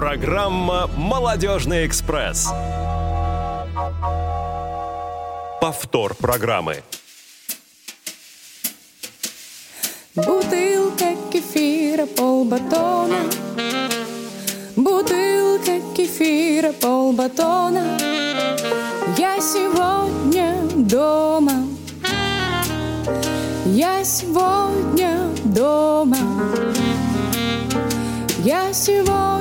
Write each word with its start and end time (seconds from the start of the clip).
Программа 0.00 0.88
«Молодежный 0.96 1.86
экспресс». 1.86 2.48
Повтор 5.60 6.14
программы. 6.14 6.76
Бутылка 10.14 11.16
кефира, 11.30 12.06
полбатона 12.06 13.18
Бутылка 14.74 15.82
кефира, 15.94 16.72
полбатона 16.72 17.98
Я 19.18 19.38
сегодня 19.38 20.62
дома 20.76 21.66
Я 23.66 24.02
сегодня 24.04 25.28
дома 25.44 26.16
Я 28.42 28.72
сегодня 28.72 29.39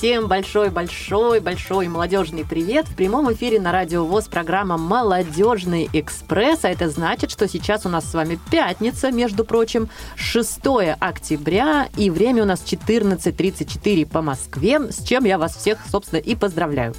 всем 0.00 0.28
большой-большой-большой 0.28 1.88
молодежный 1.88 2.46
привет. 2.46 2.88
В 2.88 2.96
прямом 2.96 3.30
эфире 3.34 3.60
на 3.60 3.70
Радио 3.70 4.06
ВОЗ 4.06 4.28
программа 4.28 4.78
«Молодежный 4.78 5.90
экспресс». 5.92 6.64
А 6.64 6.70
это 6.70 6.88
значит, 6.88 7.30
что 7.30 7.46
сейчас 7.46 7.84
у 7.84 7.90
нас 7.90 8.10
с 8.10 8.14
вами 8.14 8.38
пятница, 8.50 9.12
между 9.12 9.44
прочим, 9.44 9.90
6 10.16 10.58
октября, 10.98 11.90
и 11.98 12.08
время 12.08 12.44
у 12.44 12.46
нас 12.46 12.62
14.34 12.64 14.06
по 14.06 14.22
Москве, 14.22 14.90
с 14.90 15.04
чем 15.04 15.26
я 15.26 15.36
вас 15.36 15.54
всех, 15.54 15.76
собственно, 15.90 16.18
и 16.20 16.34
поздравляю. 16.34 16.94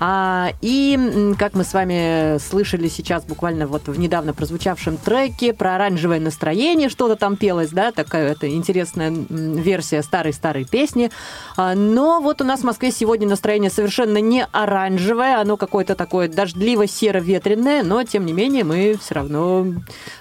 А, 0.00 0.50
и, 0.60 1.34
как 1.38 1.54
мы 1.54 1.64
с 1.64 1.72
вами 1.72 2.38
слышали 2.38 2.88
сейчас 2.88 3.24
буквально 3.24 3.66
вот 3.66 3.86
в 3.86 3.98
недавно 3.98 4.34
прозвучавшем 4.34 4.96
треке 4.96 5.52
про 5.52 5.76
оранжевое 5.76 6.20
настроение, 6.20 6.88
что-то 6.88 7.16
там 7.16 7.36
пелось, 7.36 7.70
да, 7.70 7.92
такая 7.92 8.32
это 8.32 8.48
интересная 8.48 9.10
версия 9.10 10.02
старой-старой 10.02 10.64
песни. 10.64 11.10
А, 11.56 11.74
но 11.74 12.20
вот 12.20 12.33
у 12.40 12.44
нас 12.44 12.60
в 12.60 12.64
Москве 12.64 12.90
сегодня 12.90 13.28
настроение 13.28 13.70
совершенно 13.70 14.18
не 14.18 14.46
оранжевое, 14.52 15.40
оно 15.40 15.56
какое-то 15.56 15.94
такое 15.94 16.28
дождливо-серо-ветреное, 16.28 17.82
но, 17.82 18.02
тем 18.04 18.26
не 18.26 18.32
менее, 18.32 18.64
мы 18.64 18.96
все 19.00 19.14
равно 19.14 19.66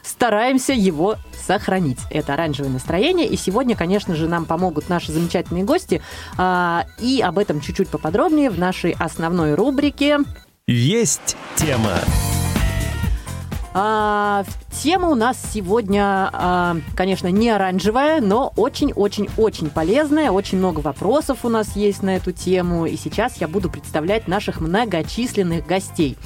стараемся 0.03 0.73
его 0.73 1.15
сохранить. 1.45 1.99
Это 2.09 2.33
оранжевое 2.33 2.71
настроение. 2.71 3.27
И 3.27 3.37
сегодня, 3.37 3.75
конечно 3.75 4.15
же, 4.15 4.27
нам 4.27 4.45
помогут 4.45 4.89
наши 4.89 5.11
замечательные 5.11 5.63
гости. 5.63 6.01
А, 6.37 6.85
И 6.99 7.21
об 7.21 7.37
этом 7.37 7.61
чуть-чуть 7.61 7.89
поподробнее 7.89 8.49
в 8.49 8.59
нашей 8.59 8.91
основной 8.91 9.55
рубрике. 9.55 10.19
Есть 10.67 11.35
тема. 11.55 11.99
А, 13.75 14.43
тема 14.71 15.09
у 15.09 15.15
нас 15.15 15.37
сегодня, 15.51 16.29
а, 16.31 16.77
конечно, 16.95 17.27
не 17.27 17.49
оранжевая, 17.49 18.21
но 18.21 18.53
очень-очень-очень 18.55 19.71
полезная. 19.71 20.29
Очень 20.29 20.59
много 20.59 20.79
вопросов 20.79 21.39
у 21.43 21.49
нас 21.49 21.75
есть 21.75 22.03
на 22.03 22.15
эту 22.15 22.31
тему. 22.31 22.85
И 22.85 22.95
сейчас 22.97 23.37
я 23.37 23.47
буду 23.47 23.71
представлять 23.71 24.27
наших 24.27 24.61
многочисленных 24.61 25.65
гостей. 25.65 26.17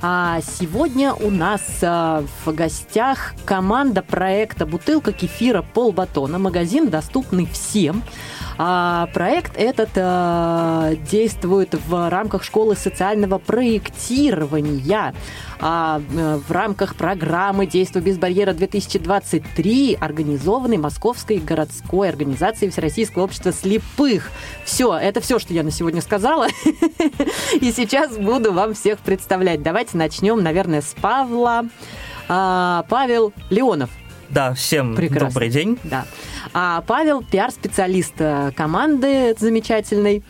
А 0.00 0.40
сегодня 0.42 1.12
у 1.12 1.30
нас 1.30 1.62
а, 1.82 2.24
в 2.44 2.54
гостях 2.54 3.34
команда 3.44 4.02
проекта 4.02 4.64
«Бутылка 4.64 5.12
кефира 5.12 5.62
полбатона». 5.62 6.38
Магазин 6.38 6.88
доступный 6.88 7.46
всем. 7.46 8.02
А 8.58 9.08
проект 9.12 9.56
этот 9.56 9.90
а, 9.96 10.94
действует 11.10 11.74
в 11.86 12.10
рамках 12.10 12.44
школы 12.44 12.76
социального 12.76 13.38
проектирования. 13.38 15.14
А, 15.64 16.02
э, 16.12 16.40
в 16.46 16.50
рамках 16.50 16.96
программы 16.96 17.66
«Действуй 17.66 18.02
без 18.02 18.18
барьера 18.18 18.52
2023», 18.52 19.96
организованной 20.00 20.76
Московской 20.76 21.38
городской 21.38 22.08
организацией 22.08 22.70
Всероссийского 22.70 23.24
общества 23.24 23.52
слепых. 23.52 24.30
Все, 24.64 24.92
это 24.96 25.20
все, 25.20 25.38
что 25.38 25.54
я 25.54 25.62
на 25.62 25.70
сегодня 25.70 26.02
сказала. 26.02 26.48
И 27.60 27.70
сейчас 27.70 28.16
буду 28.16 28.52
вам 28.52 28.74
всех 28.74 28.98
представлять. 28.98 29.62
Давайте 29.62 29.96
начнем, 29.96 30.42
наверное, 30.42 30.82
с 30.82 30.94
Павла. 31.00 31.66
А, 32.28 32.84
Павел 32.88 33.32
Леонов. 33.50 33.90
Да, 34.32 34.54
всем 34.54 34.96
Прекрасно. 34.96 35.28
добрый 35.28 35.50
день. 35.50 35.78
Да. 35.84 36.06
А 36.54 36.82
Павел 36.82 37.22
пиар-специалист 37.22 38.14
э, 38.18 38.52
команды 38.54 39.34
замечательной. 39.38 40.22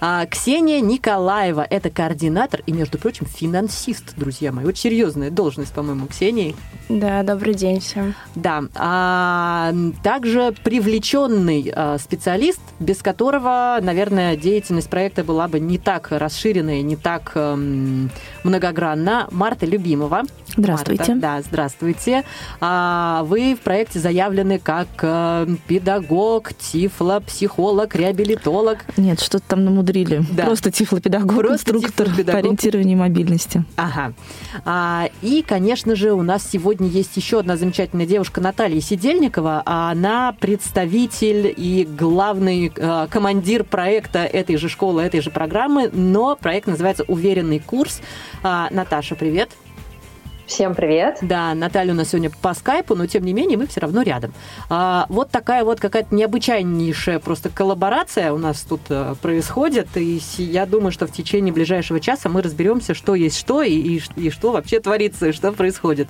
А, 0.00 0.24
Ксения 0.26 0.80
Николаева– 0.80 1.66
это 1.70 1.90
координатор 1.90 2.62
и, 2.66 2.72
между 2.72 2.98
прочим, 2.98 3.26
финансист, 3.26 4.14
друзья 4.16 4.50
мои. 4.50 4.64
Очень 4.64 4.80
серьезная 4.80 5.30
должность, 5.30 5.72
по-моему, 5.72 6.06
Ксении. 6.06 6.56
Да, 6.88 7.22
добрый 7.22 7.54
день 7.54 7.80
всем. 7.80 8.14
Да. 8.34 8.64
А, 8.74 9.72
также 10.02 10.54
привлеченный 10.64 11.70
а, 11.74 11.98
специалист, 11.98 12.60
без 12.80 13.02
которого, 13.02 13.78
наверное, 13.80 14.36
деятельность 14.36 14.88
проекта 14.88 15.22
была 15.22 15.48
бы 15.48 15.60
не 15.60 15.78
так 15.78 16.08
расширенная, 16.10 16.82
не 16.82 16.96
так 16.96 17.32
эм, 17.34 18.10
многогранна. 18.42 19.28
Марта 19.30 19.66
Любимова. 19.66 20.22
Здравствуйте. 20.56 21.14
Марта, 21.14 21.20
да, 21.20 21.42
здравствуйте. 21.42 22.24
А, 22.60 23.22
вы 23.24 23.54
в 23.54 23.60
проекте 23.60 24.00
заявлены 24.00 24.58
как 24.58 24.88
э, 25.02 25.46
педагог, 25.68 26.54
тифло, 26.54 27.22
психолог, 27.24 27.94
реабилитолог. 27.94 28.78
Нет, 28.96 29.20
что-то 29.20 29.44
там 29.50 29.64
намудрили. 29.90 30.24
Да. 30.32 30.44
Просто 30.44 30.70
тифлопедагог, 30.70 31.36
Просто 31.36 31.54
инструктор 31.72 32.06
тифлопедагог. 32.06 32.32
по 32.32 32.38
ориентированию 32.38 32.98
мобильности. 32.98 33.64
Ага. 33.76 34.12
А, 34.64 35.08
и, 35.22 35.42
конечно 35.46 35.96
же, 35.96 36.12
у 36.12 36.22
нас 36.22 36.48
сегодня 36.48 36.88
есть 36.88 37.16
еще 37.16 37.40
одна 37.40 37.56
замечательная 37.56 38.06
девушка 38.06 38.40
Наталья 38.40 38.80
Сидельникова. 38.80 39.62
А 39.66 39.90
Она 39.90 40.34
представитель 40.38 41.52
и 41.56 41.84
главный 41.84 42.72
э, 42.74 43.06
командир 43.10 43.64
проекта 43.64 44.20
этой 44.20 44.56
же 44.56 44.68
школы, 44.68 45.02
этой 45.02 45.20
же 45.20 45.30
программы, 45.30 45.90
но 45.92 46.36
проект 46.36 46.66
называется 46.66 47.04
«Уверенный 47.08 47.58
курс». 47.58 48.00
А, 48.42 48.68
Наташа, 48.70 49.14
привет. 49.14 49.50
Всем 50.50 50.74
привет. 50.74 51.18
Да, 51.22 51.54
Наталья 51.54 51.92
у 51.92 51.94
нас 51.94 52.08
сегодня 52.08 52.28
по 52.42 52.54
скайпу, 52.54 52.96
но 52.96 53.06
тем 53.06 53.24
не 53.24 53.32
менее 53.32 53.56
мы 53.56 53.68
все 53.68 53.78
равно 53.78 54.02
рядом. 54.02 54.34
А, 54.68 55.06
вот 55.08 55.30
такая 55.30 55.62
вот 55.62 55.78
какая-то 55.78 56.12
необычайнейшая 56.12 57.20
просто 57.20 57.50
коллаборация 57.50 58.32
у 58.32 58.36
нас 58.36 58.62
тут 58.62 58.80
э, 58.88 59.14
происходит, 59.22 59.86
и 59.94 60.20
я 60.38 60.66
думаю, 60.66 60.90
что 60.90 61.06
в 61.06 61.12
течение 61.12 61.54
ближайшего 61.54 62.00
часа 62.00 62.28
мы 62.28 62.42
разберемся, 62.42 62.94
что 62.94 63.14
есть 63.14 63.38
что 63.38 63.62
и, 63.62 63.70
и, 63.70 64.02
и 64.16 64.30
что 64.30 64.50
вообще 64.50 64.80
творится, 64.80 65.28
и 65.28 65.32
что 65.32 65.52
происходит. 65.52 66.08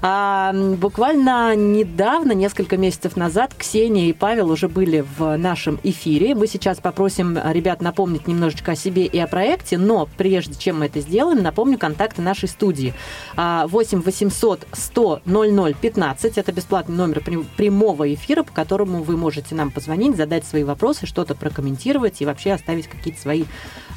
А, 0.00 0.52
буквально 0.52 1.56
недавно, 1.56 2.32
несколько 2.32 2.76
месяцев 2.76 3.16
назад, 3.16 3.52
Ксения 3.58 4.10
и 4.10 4.12
Павел 4.12 4.52
уже 4.52 4.68
были 4.68 5.04
в 5.18 5.36
нашем 5.36 5.80
эфире. 5.82 6.36
Мы 6.36 6.46
сейчас 6.46 6.78
попросим 6.78 7.36
ребят 7.50 7.82
напомнить 7.82 8.28
немножечко 8.28 8.72
о 8.72 8.76
себе 8.76 9.06
и 9.06 9.18
о 9.18 9.26
проекте, 9.26 9.76
но 9.76 10.08
прежде 10.16 10.54
чем 10.54 10.78
мы 10.78 10.86
это 10.86 11.00
сделаем, 11.00 11.42
напомню 11.42 11.78
контакты 11.78 12.22
нашей 12.22 12.48
студии. 12.48 12.94
А, 13.36 13.66
8 13.72 14.02
800 14.02 14.66
100 14.70 15.22
00 15.24 15.74
15. 15.80 16.38
Это 16.38 16.52
бесплатный 16.52 16.94
номер 16.94 17.20
прям- 17.20 17.46
прямого 17.56 18.12
эфира, 18.12 18.42
по 18.42 18.52
которому 18.52 19.02
вы 19.02 19.16
можете 19.16 19.54
нам 19.54 19.70
позвонить, 19.70 20.16
задать 20.16 20.44
свои 20.44 20.62
вопросы, 20.62 21.06
что-то 21.06 21.34
прокомментировать 21.34 22.20
и 22.20 22.26
вообще 22.26 22.52
оставить 22.52 22.86
какие-то 22.86 23.20
свои 23.20 23.44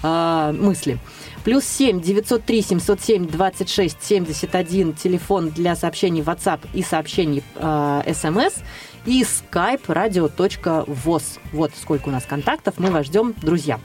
а, 0.02 0.54
мысли. 0.54 0.98
Плюс 1.44 1.66
7 1.66 2.02
903 2.02 2.62
707 2.62 3.28
26 3.28 3.98
71 4.02 4.94
телефон 4.94 5.50
для 5.50 5.76
сообщений 5.76 6.22
WhatsApp 6.22 6.62
и 6.74 6.82
сообщений 6.82 7.44
а, 7.58 8.02
SMS 8.06 8.54
и 9.06 9.24
skype 9.24 9.86
radio.voz. 9.88 11.24
Вот 11.52 11.72
сколько 11.80 12.10
у 12.10 12.12
нас 12.12 12.24
контактов, 12.24 12.76
мы 12.78 12.92
вас 12.92 13.08
ждем, 13.08 13.36
друзья. 13.42 13.80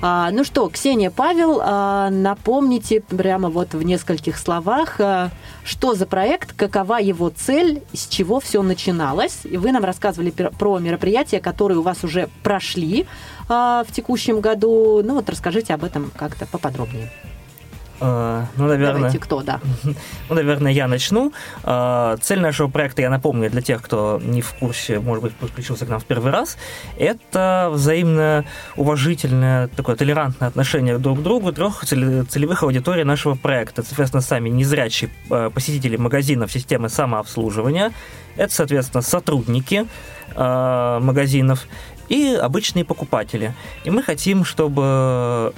А, 0.00 0.30
ну 0.30 0.44
что, 0.44 0.68
Ксения, 0.68 1.10
Павел, 1.10 1.60
а, 1.60 2.10
напомните 2.10 3.00
прямо 3.00 3.50
вот 3.50 3.74
в 3.74 3.82
нескольких 3.82 4.38
словах, 4.38 5.00
а, 5.00 5.30
что 5.64 5.94
за 5.94 6.06
проект, 6.06 6.52
какова 6.52 7.00
его 7.00 7.30
цель, 7.30 7.82
с 7.92 8.06
чего 8.06 8.38
все 8.38 8.62
начиналось. 8.62 9.40
И 9.44 9.56
вы 9.56 9.72
нам 9.72 9.84
рассказывали 9.84 10.30
про 10.30 10.78
мероприятия, 10.78 11.40
которые 11.40 11.78
у 11.78 11.82
вас 11.82 12.04
уже 12.04 12.28
прошли 12.42 13.06
в 13.48 13.86
текущем 13.92 14.40
году. 14.40 15.00
Ну 15.02 15.14
вот 15.14 15.30
расскажите 15.30 15.72
об 15.72 15.82
этом 15.82 16.12
как-то 16.14 16.44
поподробнее. 16.46 17.10
Э, 18.00 18.44
Ну, 18.56 18.66
наверное, 18.66 18.94
Давайте, 18.94 19.18
кто, 19.18 19.42
да. 19.42 19.60
ну, 20.28 20.34
наверное, 20.34 20.72
я 20.72 20.88
начну. 20.88 21.32
Э, 21.64 22.16
Цель 22.20 22.40
нашего 22.40 22.68
проекта, 22.68 23.02
я 23.02 23.10
напомню, 23.10 23.50
для 23.50 23.60
тех, 23.62 23.82
кто 23.82 24.20
не 24.24 24.40
в 24.40 24.52
курсе, 24.54 25.00
может 25.00 25.22
быть, 25.24 25.34
подключился 25.34 25.86
к 25.86 25.88
нам 25.88 26.00
в 26.00 26.04
первый 26.04 26.30
раз, 26.32 26.56
это 26.98 27.68
взаимно 27.72 28.44
уважительное, 28.76 29.68
такое 29.68 29.96
толерантное 29.96 30.48
отношение 30.48 30.98
друг 30.98 31.18
к 31.20 31.22
другу 31.22 31.52
трех 31.52 31.82
целе- 31.84 32.24
целевых 32.24 32.62
аудиторий 32.62 33.04
нашего 33.04 33.34
проекта. 33.34 33.80
Это, 33.82 33.88
соответственно, 33.88 34.22
сами 34.22 34.48
незрячие 34.48 35.10
э, 35.30 35.50
посетители 35.52 35.96
магазинов 35.96 36.52
системы 36.52 36.88
самообслуживания. 36.88 37.92
Это, 38.36 38.54
соответственно, 38.54 39.02
сотрудники 39.02 39.86
магазинов 40.36 41.66
и 42.08 42.34
обычные 42.40 42.84
покупатели. 42.84 43.54
И 43.84 43.90
мы 43.90 44.02
хотим, 44.02 44.44
чтобы 44.44 45.52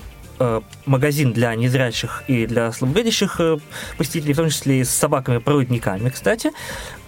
магазин 0.87 1.32
для 1.32 1.54
незрячих 1.54 2.22
и 2.28 2.46
для 2.46 2.72
слабовидящих 2.72 3.40
э, 3.40 3.58
посетителей, 3.98 4.32
в 4.32 4.37
том 4.37 4.48
числе 4.48 4.81
и 4.81 4.84
с 4.84 4.90
собаками-проводниками, 4.90 6.08
кстати, 6.08 6.50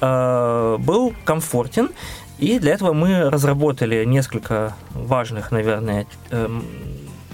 э, 0.00 0.76
был 0.78 1.14
комфортен. 1.24 1.90
И 2.38 2.58
для 2.58 2.74
этого 2.74 2.92
мы 2.92 3.30
разработали 3.30 4.04
несколько 4.04 4.74
важных, 4.94 5.52
наверное, 5.52 6.06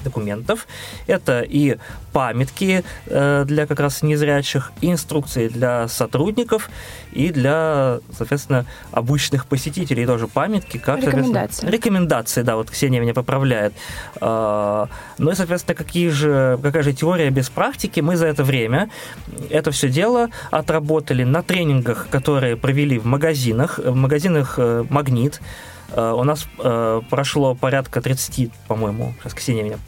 документов. 0.03 0.67
Это 1.07 1.43
и 1.43 1.79
памятки 2.13 2.85
э, 3.07 3.45
для 3.47 3.67
как 3.67 3.81
раз 3.81 4.03
незрячих, 4.03 4.73
и 4.81 4.91
инструкции 4.91 5.49
для 5.49 5.89
сотрудников, 5.89 6.71
и 7.13 7.31
для, 7.31 8.01
соответственно, 8.17 8.67
обычных 8.93 9.47
посетителей 9.47 10.07
тоже 10.07 10.27
памятки. 10.27 10.79
Как, 10.79 11.03
Рекомендации. 11.03 11.69
Рекомендации, 11.69 12.43
да, 12.43 12.57
вот 12.57 12.71
Ксения 12.71 13.01
меня 13.01 13.15
поправляет. 13.15 13.73
А, 14.21 14.89
Ну 15.19 15.31
и, 15.31 15.35
соответственно, 15.35 15.75
какие 15.75 16.09
же, 16.11 16.59
какая 16.63 16.83
же 16.83 16.93
теория 16.93 17.31
без 17.31 17.49
практики? 17.49 18.01
Мы 18.01 18.17
за 18.17 18.27
это 18.27 18.45
время 18.45 18.91
это 19.51 19.71
все 19.71 19.89
дело 19.89 20.29
отработали 20.51 21.25
на 21.25 21.43
тренингах, 21.43 22.09
которые 22.11 22.57
провели 22.57 22.99
в 22.99 23.07
магазинах, 23.07 23.79
в 23.79 23.95
магазинах 23.95 24.55
э, 24.59 24.85
«Магнит». 24.91 25.41
Э, 25.93 26.13
У 26.13 26.25
нас 26.25 26.47
э, 26.59 27.01
прошло 27.11 27.55
порядка 27.55 28.01
30, 28.01 28.51
по-моему, 28.67 29.15
сейчас 29.21 29.35
Ксения 29.35 29.63
меня 29.63 29.79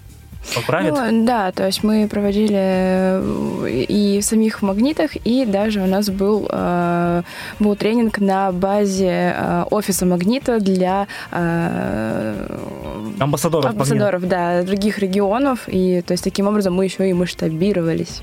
поправит. 0.54 0.94
Ну, 0.94 1.26
да, 1.26 1.52
то 1.52 1.66
есть 1.66 1.84
мы 1.84 2.08
проводили 2.08 2.56
э, 2.56 3.84
и 3.88 4.20
в 4.20 4.24
самих 4.24 4.62
магнитах, 4.62 5.16
и 5.16 5.44
даже 5.44 5.80
у 5.80 5.86
нас 5.86 6.08
был, 6.10 6.48
э, 6.50 7.22
был 7.58 7.76
тренинг 7.76 8.18
на 8.18 8.50
базе 8.52 9.34
э, 9.36 9.64
офиса 9.70 10.06
магнита 10.06 10.58
для 10.60 11.06
э, 11.30 12.56
Амбассадоров 13.18 13.64
«Магнита». 13.64 13.94
амбассадоров, 13.94 14.28
да, 14.28 14.62
других 14.62 14.98
регионов. 14.98 15.60
И 15.66 16.02
то 16.02 16.12
есть 16.12 16.24
таким 16.24 16.48
образом 16.48 16.74
мы 16.74 16.84
еще 16.84 17.08
и 17.08 17.12
масштабировались. 17.12 18.22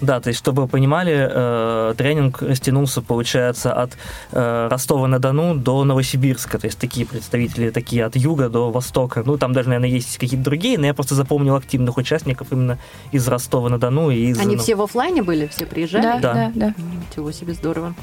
Да, 0.00 0.20
то 0.20 0.28
есть, 0.28 0.38
чтобы 0.38 0.62
вы 0.62 0.68
понимали, 0.68 1.28
э, 1.30 1.94
тренинг 1.96 2.42
растянулся, 2.42 3.02
получается, 3.02 3.72
от 3.72 3.96
э, 4.32 4.68
Ростова-на-Дону 4.70 5.56
до 5.56 5.84
Новосибирска. 5.84 6.58
То 6.58 6.66
есть 6.66 6.78
такие 6.78 7.04
представители, 7.06 7.70
такие 7.70 8.04
от 8.04 8.14
юга 8.16 8.48
до 8.48 8.70
востока. 8.70 9.22
Ну, 9.24 9.38
там 9.38 9.52
даже, 9.52 9.68
наверное, 9.68 9.88
есть 9.88 10.16
какие-то 10.18 10.44
другие, 10.44 10.78
но 10.78 10.86
я 10.86 10.94
просто 10.94 11.14
запомнил 11.14 11.56
активных 11.56 11.96
участников 11.96 12.48
именно 12.52 12.78
из 13.10 13.26
Ростова-на-Дону 13.26 14.10
и 14.10 14.26
из... 14.26 14.38
Они 14.38 14.56
ну, 14.56 14.62
все 14.62 14.76
в 14.76 14.82
оффлайне 14.82 15.22
были, 15.22 15.46
все 15.48 15.66
приезжали? 15.66 16.02
Да, 16.02 16.18
Да. 16.20 16.34
да, 16.34 16.52
да. 16.54 16.74
Ничего 17.10 17.32
себе, 17.32 17.54
здорово. 17.54 17.94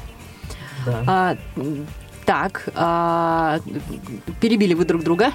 да. 0.84 1.02
А, 1.06 1.36
так, 2.26 2.68
а, 2.74 3.60
перебили 4.40 4.74
вы 4.74 4.84
друг 4.84 5.04
друга. 5.04 5.32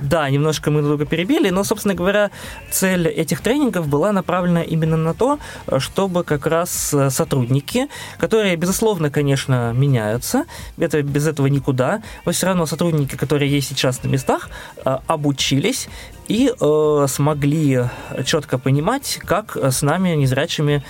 Да, 0.00 0.28
немножко 0.28 0.70
мы 0.70 0.80
друг 0.80 0.96
друга 0.96 1.06
перебили, 1.06 1.50
но, 1.50 1.64
собственно 1.64 1.94
говоря, 1.94 2.30
цель 2.70 3.06
этих 3.06 3.40
тренингов 3.40 3.86
была 3.86 4.12
направлена 4.12 4.62
именно 4.62 4.96
на 4.96 5.14
то, 5.14 5.38
чтобы 5.78 6.24
как 6.24 6.46
раз 6.46 6.92
э, 6.92 7.10
сотрудники, 7.10 7.88
которые, 8.18 8.56
безусловно, 8.56 9.10
конечно, 9.10 9.72
меняются, 9.72 10.44
это 10.78 11.02
без 11.02 11.28
этого 11.28 11.46
никуда, 11.46 12.02
но 12.26 12.32
все 12.32 12.46
равно 12.46 12.66
сотрудники, 12.66 13.16
которые 13.16 13.50
есть 13.50 13.68
сейчас 13.68 14.02
на 14.02 14.08
местах, 14.08 14.50
э, 14.84 14.98
обучились 15.06 15.88
и 16.28 16.52
э, 16.60 17.06
смогли 17.08 17.84
четко 18.24 18.58
понимать, 18.58 19.20
как 19.24 19.56
с 19.56 19.82
нами, 19.82 20.10
незрячими 20.10 20.82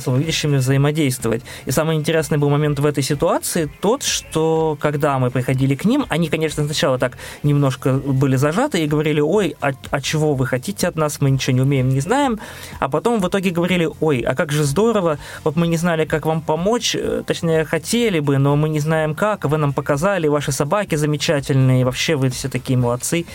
слабовидящими 0.00 0.56
взаимодействовать. 0.56 1.42
И 1.66 1.70
самый 1.70 1.96
интересный 1.96 2.38
был 2.38 2.50
момент 2.50 2.78
в 2.78 2.86
этой 2.86 3.02
ситуации 3.02 3.70
тот, 3.80 4.02
что 4.02 4.76
когда 4.80 5.18
мы 5.18 5.30
приходили 5.30 5.74
к 5.74 5.84
ним, 5.84 6.06
они, 6.08 6.28
конечно, 6.28 6.64
сначала 6.64 6.98
так 6.98 7.18
немножко 7.42 7.92
были 7.92 8.36
зажаты 8.36 8.82
и 8.82 8.86
говорили, 8.86 9.20
ой, 9.20 9.56
а, 9.60 9.72
а 9.90 10.00
чего 10.00 10.34
вы 10.34 10.46
хотите 10.46 10.88
от 10.88 10.96
нас, 10.96 11.20
мы 11.20 11.30
ничего 11.30 11.54
не 11.54 11.62
умеем, 11.62 11.88
не 11.88 12.00
знаем. 12.00 12.38
А 12.78 12.88
потом 12.88 13.20
в 13.20 13.28
итоге 13.28 13.50
говорили, 13.50 13.88
ой, 14.00 14.20
а 14.20 14.34
как 14.34 14.52
же 14.52 14.64
здорово, 14.64 15.18
вот 15.44 15.56
мы 15.56 15.66
не 15.66 15.76
знали, 15.76 16.04
как 16.04 16.26
вам 16.26 16.40
помочь, 16.40 16.94
э, 16.94 17.22
точнее, 17.26 17.64
хотели 17.64 18.20
бы, 18.20 18.38
но 18.38 18.56
мы 18.56 18.68
не 18.68 18.80
знаем 18.80 19.14
как, 19.14 19.44
вы 19.44 19.58
нам 19.58 19.72
показали, 19.72 20.28
ваши 20.28 20.52
собаки 20.52 20.94
замечательные, 20.94 21.84
вообще 21.84 22.16
вы 22.16 22.30
все 22.30 22.48
такие 22.48 22.78
молодцы. 22.78 23.26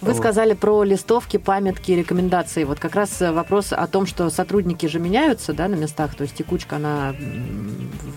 Вы 0.00 0.12
Вот. 0.12 0.16
сказали 0.16 0.54
про 0.54 0.82
листовки, 0.82 1.36
памятки, 1.36 1.92
рекомендации. 1.92 2.64
Вот 2.64 2.78
как 2.78 2.94
раз 2.94 3.20
э, 3.20 3.32
вопрос 3.32 3.72
о 3.72 3.86
том, 3.86 4.06
что 4.06 4.30
сотрудники 4.30 4.86
же 4.86 4.98
меняются 4.98 5.52
да, 5.52 5.68
на 5.68 5.74
местах, 5.74 6.14
то 6.14 6.22
есть 6.22 6.34
текучка, 6.34 6.76
она 6.76 7.14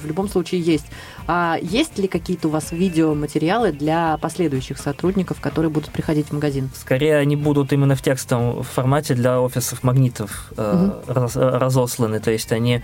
в 0.02 0.06
любом 0.06 0.30
случае 0.30 0.62
есть. 0.62 0.86
А 1.28 1.58
есть 1.62 1.98
ли 1.98 2.08
какие-то 2.08 2.48
у 2.48 2.52
вас 2.52 2.72
видеоматериалы 2.72 3.74
для 3.74 4.18
последующих 4.18 4.78
сотрудников, 4.78 5.42
которые 5.42 5.70
будут 5.72 5.90
приходить 5.92 6.28
в 6.30 6.34
магазин? 6.34 6.70
Скорее, 6.74 7.18
они 7.18 7.36
будут 7.36 7.74
именно 7.74 7.96
в 7.96 8.02
текстовом 8.02 8.64
формате 8.64 9.14
для 9.14 9.42
офисов 9.42 9.84
магнитов 9.84 10.52
раз- 10.56 11.36
э, 11.36 11.58
разосланы, 11.58 12.20
то 12.20 12.32
есть 12.32 12.52
они 12.52 12.82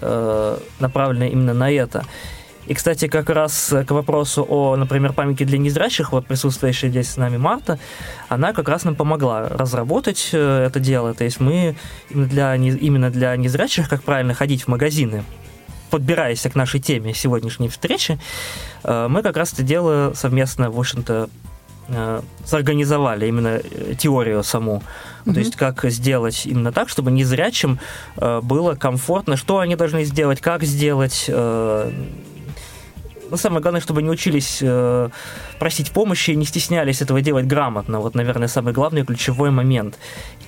направлены 0.00 1.28
именно 1.28 1.54
на 1.54 1.70
это. 1.70 2.04
И, 2.68 2.74
кстати, 2.74 3.08
как 3.08 3.30
раз 3.30 3.74
к 3.86 3.90
вопросу 3.92 4.46
о, 4.46 4.76
например, 4.76 5.14
памятке 5.14 5.46
для 5.46 5.56
незрячих, 5.56 6.12
вот 6.12 6.26
присутствующая 6.26 6.90
здесь 6.90 7.08
с 7.08 7.16
нами 7.16 7.38
Марта, 7.38 7.78
она 8.28 8.52
как 8.52 8.68
раз 8.68 8.84
нам 8.84 8.94
помогла 8.94 9.48
разработать 9.48 10.28
э, 10.32 10.66
это 10.66 10.78
дело. 10.78 11.14
То 11.14 11.24
есть 11.24 11.40
мы 11.40 11.76
для, 12.10 12.54
именно 12.56 13.10
для 13.10 13.34
незрячих, 13.36 13.88
как 13.88 14.02
правильно 14.02 14.34
ходить 14.34 14.64
в 14.64 14.68
магазины, 14.68 15.24
подбираясь 15.88 16.42
к 16.42 16.54
нашей 16.54 16.78
теме 16.78 17.14
сегодняшней 17.14 17.70
встречи, 17.70 18.18
э, 18.84 19.06
мы 19.08 19.22
как 19.22 19.38
раз 19.38 19.54
это 19.54 19.62
дело 19.62 20.12
совместно, 20.14 20.70
в 20.70 20.78
общем-то, 20.78 21.30
э, 21.88 22.20
сорганизовали 22.44 23.28
именно 23.28 23.62
э, 23.62 23.94
теорию 23.98 24.42
саму. 24.42 24.82
То 25.24 25.40
есть 25.40 25.56
как 25.56 25.84
сделать 25.84 26.44
именно 26.44 26.72
так, 26.72 26.90
чтобы 26.90 27.10
незрячим 27.10 27.78
э, 28.16 28.40
было 28.42 28.74
комфортно, 28.74 29.38
что 29.38 29.58
они 29.58 29.74
должны 29.74 30.04
сделать, 30.04 30.42
как 30.42 30.64
сделать. 30.64 31.30
Но 33.30 33.36
самое 33.36 33.62
главное, 33.62 33.80
чтобы 33.80 34.00
они 34.00 34.10
учились 34.10 34.58
э, 34.62 35.08
просить 35.58 35.90
помощи 35.92 36.30
и 36.30 36.36
не 36.36 36.44
стеснялись 36.44 37.02
этого 37.02 37.20
делать 37.20 37.46
грамотно. 37.46 38.00
Вот, 38.00 38.14
наверное, 38.14 38.48
самый 38.48 38.72
главный 38.72 39.04
ключевой 39.04 39.50
момент. 39.50 39.98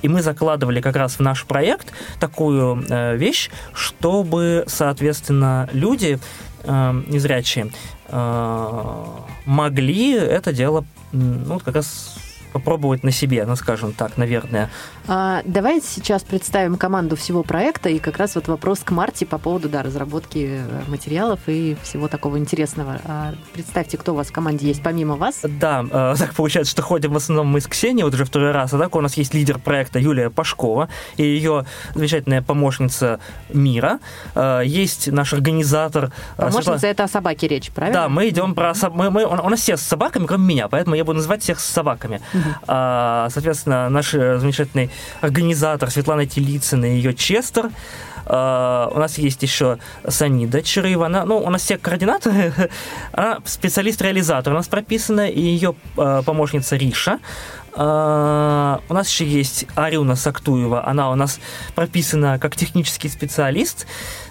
И 0.02 0.08
мы 0.08 0.22
закладывали 0.22 0.80
как 0.80 0.96
раз 0.96 1.16
в 1.16 1.20
наш 1.20 1.44
проект 1.44 1.92
такую 2.18 2.84
э, 2.88 3.16
вещь, 3.16 3.50
чтобы, 3.74 4.64
соответственно, 4.66 5.68
люди 5.72 6.18
э, 6.64 7.02
незрячие 7.06 7.72
э, 8.08 9.04
могли 9.46 10.12
это 10.12 10.52
дело, 10.52 10.84
ну, 11.12 11.58
как 11.58 11.74
раз 11.74 12.16
попробовать 12.52 13.04
на 13.04 13.10
себе, 13.10 13.44
ну, 13.46 13.56
скажем 13.56 13.92
так, 13.92 14.16
наверное. 14.16 14.70
А, 15.08 15.42
давайте 15.44 15.86
сейчас 15.86 16.22
представим 16.22 16.76
команду 16.76 17.16
всего 17.16 17.42
проекта 17.42 17.88
и 17.88 17.98
как 17.98 18.18
раз 18.18 18.34
вот 18.36 18.46
вопрос 18.48 18.80
к 18.80 18.90
Марте 18.92 19.26
по 19.26 19.38
поводу 19.38 19.68
да, 19.68 19.82
разработки 19.82 20.60
э, 20.60 20.82
материалов 20.88 21.40
и 21.46 21.76
всего 21.82 22.06
такого 22.06 22.38
интересного. 22.38 23.00
А, 23.04 23.34
представьте, 23.52 23.96
кто 23.98 24.12
у 24.12 24.16
вас 24.16 24.28
в 24.28 24.32
команде 24.32 24.68
есть 24.68 24.82
помимо 24.82 25.16
вас. 25.16 25.40
Да, 25.42 25.84
э, 25.90 26.14
так 26.18 26.34
получается, 26.34 26.70
что 26.72 26.82
ходим 26.82 27.12
в 27.12 27.16
основном 27.16 27.48
мы 27.48 27.60
с 27.60 27.66
Ксенией, 27.66 28.04
вот 28.04 28.14
уже 28.14 28.24
второй 28.24 28.52
раз, 28.52 28.72
а 28.72 28.78
так 28.78 28.94
у 28.94 29.00
нас 29.00 29.16
есть 29.16 29.34
лидер 29.34 29.58
проекта 29.58 29.98
Юлия 29.98 30.30
Пашкова 30.30 30.88
и 31.16 31.22
ее 31.24 31.64
замечательная 31.94 32.42
помощница 32.42 33.18
Мира. 33.52 33.98
Э, 34.34 34.62
Есть 34.64 35.08
наш 35.08 35.32
организатор 35.32 36.12
Помощница 36.36 36.78
Светлана- 36.78 36.86
это 36.90 37.04
о 37.04 37.08
собаке 37.08 37.48
речь, 37.48 37.70
правильно? 37.72 38.02
Да, 38.02 38.08
мы 38.08 38.28
идем 38.28 38.54
про... 38.54 38.70
соб- 38.72 38.92
Мы, 38.94 39.10
мы- 39.10 39.24
у 39.24 39.48
нас 39.48 39.60
все 39.60 39.76
с 39.76 39.82
собаками, 39.82 40.26
кроме 40.26 40.44
меня, 40.44 40.68
поэтому 40.68 40.94
я 40.94 41.04
буду 41.04 41.16
называть 41.16 41.42
всех 41.42 41.58
с 41.58 41.64
собаками. 41.64 42.20
А, 42.68 43.28
соответственно, 43.30 43.88
наш 43.88 44.14
э, 44.14 44.38
организатор 45.20 45.90
Светлана 45.90 46.26
Телицына 46.26 46.86
и 46.86 46.96
ее 46.96 47.14
Честер. 47.14 47.70
А, 48.26 48.90
у 48.94 48.98
нас 48.98 49.18
есть 49.18 49.42
еще 49.42 49.78
Санида 50.06 50.62
Чарыева. 50.62 51.06
Она, 51.06 51.24
ну, 51.24 51.38
у 51.38 51.50
нас 51.50 51.62
все 51.62 51.78
координаторы. 51.78 52.52
Она 53.12 53.38
специалист-реализатор 53.44 54.52
у 54.52 54.56
нас 54.56 54.68
прописана, 54.68 55.28
и 55.28 55.40
ее 55.40 55.74
э, 55.96 56.22
помощница 56.24 56.76
Риша. 56.76 57.18
А, 57.72 58.80
у 58.88 58.94
нас 58.94 59.08
еще 59.08 59.26
есть 59.26 59.66
Арюна 59.74 60.16
Сактуева. 60.16 60.86
Она 60.86 61.10
у 61.10 61.14
нас 61.14 61.40
прописана 61.74 62.38
как 62.38 62.56
технический 62.56 63.08
специалист. 63.08 63.86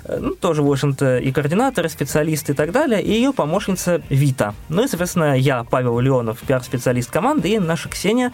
Э, 0.10 0.18
Ну, 0.20 0.36
тоже, 0.36 0.62
в 0.64 0.72
общем-то, 0.72 1.18
и 1.20 1.32
координатор, 1.32 1.86
и 1.86 1.90
специалист, 1.90 2.50
и 2.50 2.54
так 2.54 2.72
далее. 2.72 3.02
И 3.02 3.12
ее 3.12 3.32
помощница 3.34 4.02
Вита. 4.10 4.54
Ну 4.70 4.84
и, 4.84 4.88
соответственно, 4.88 5.38
я, 5.38 5.64
Павел 5.64 6.00
Леонов, 6.00 6.40
пиар-специалист 6.42 7.10
команды, 7.12 7.50
и 7.50 7.60
наша 7.60 7.90
Ксения 7.90 8.32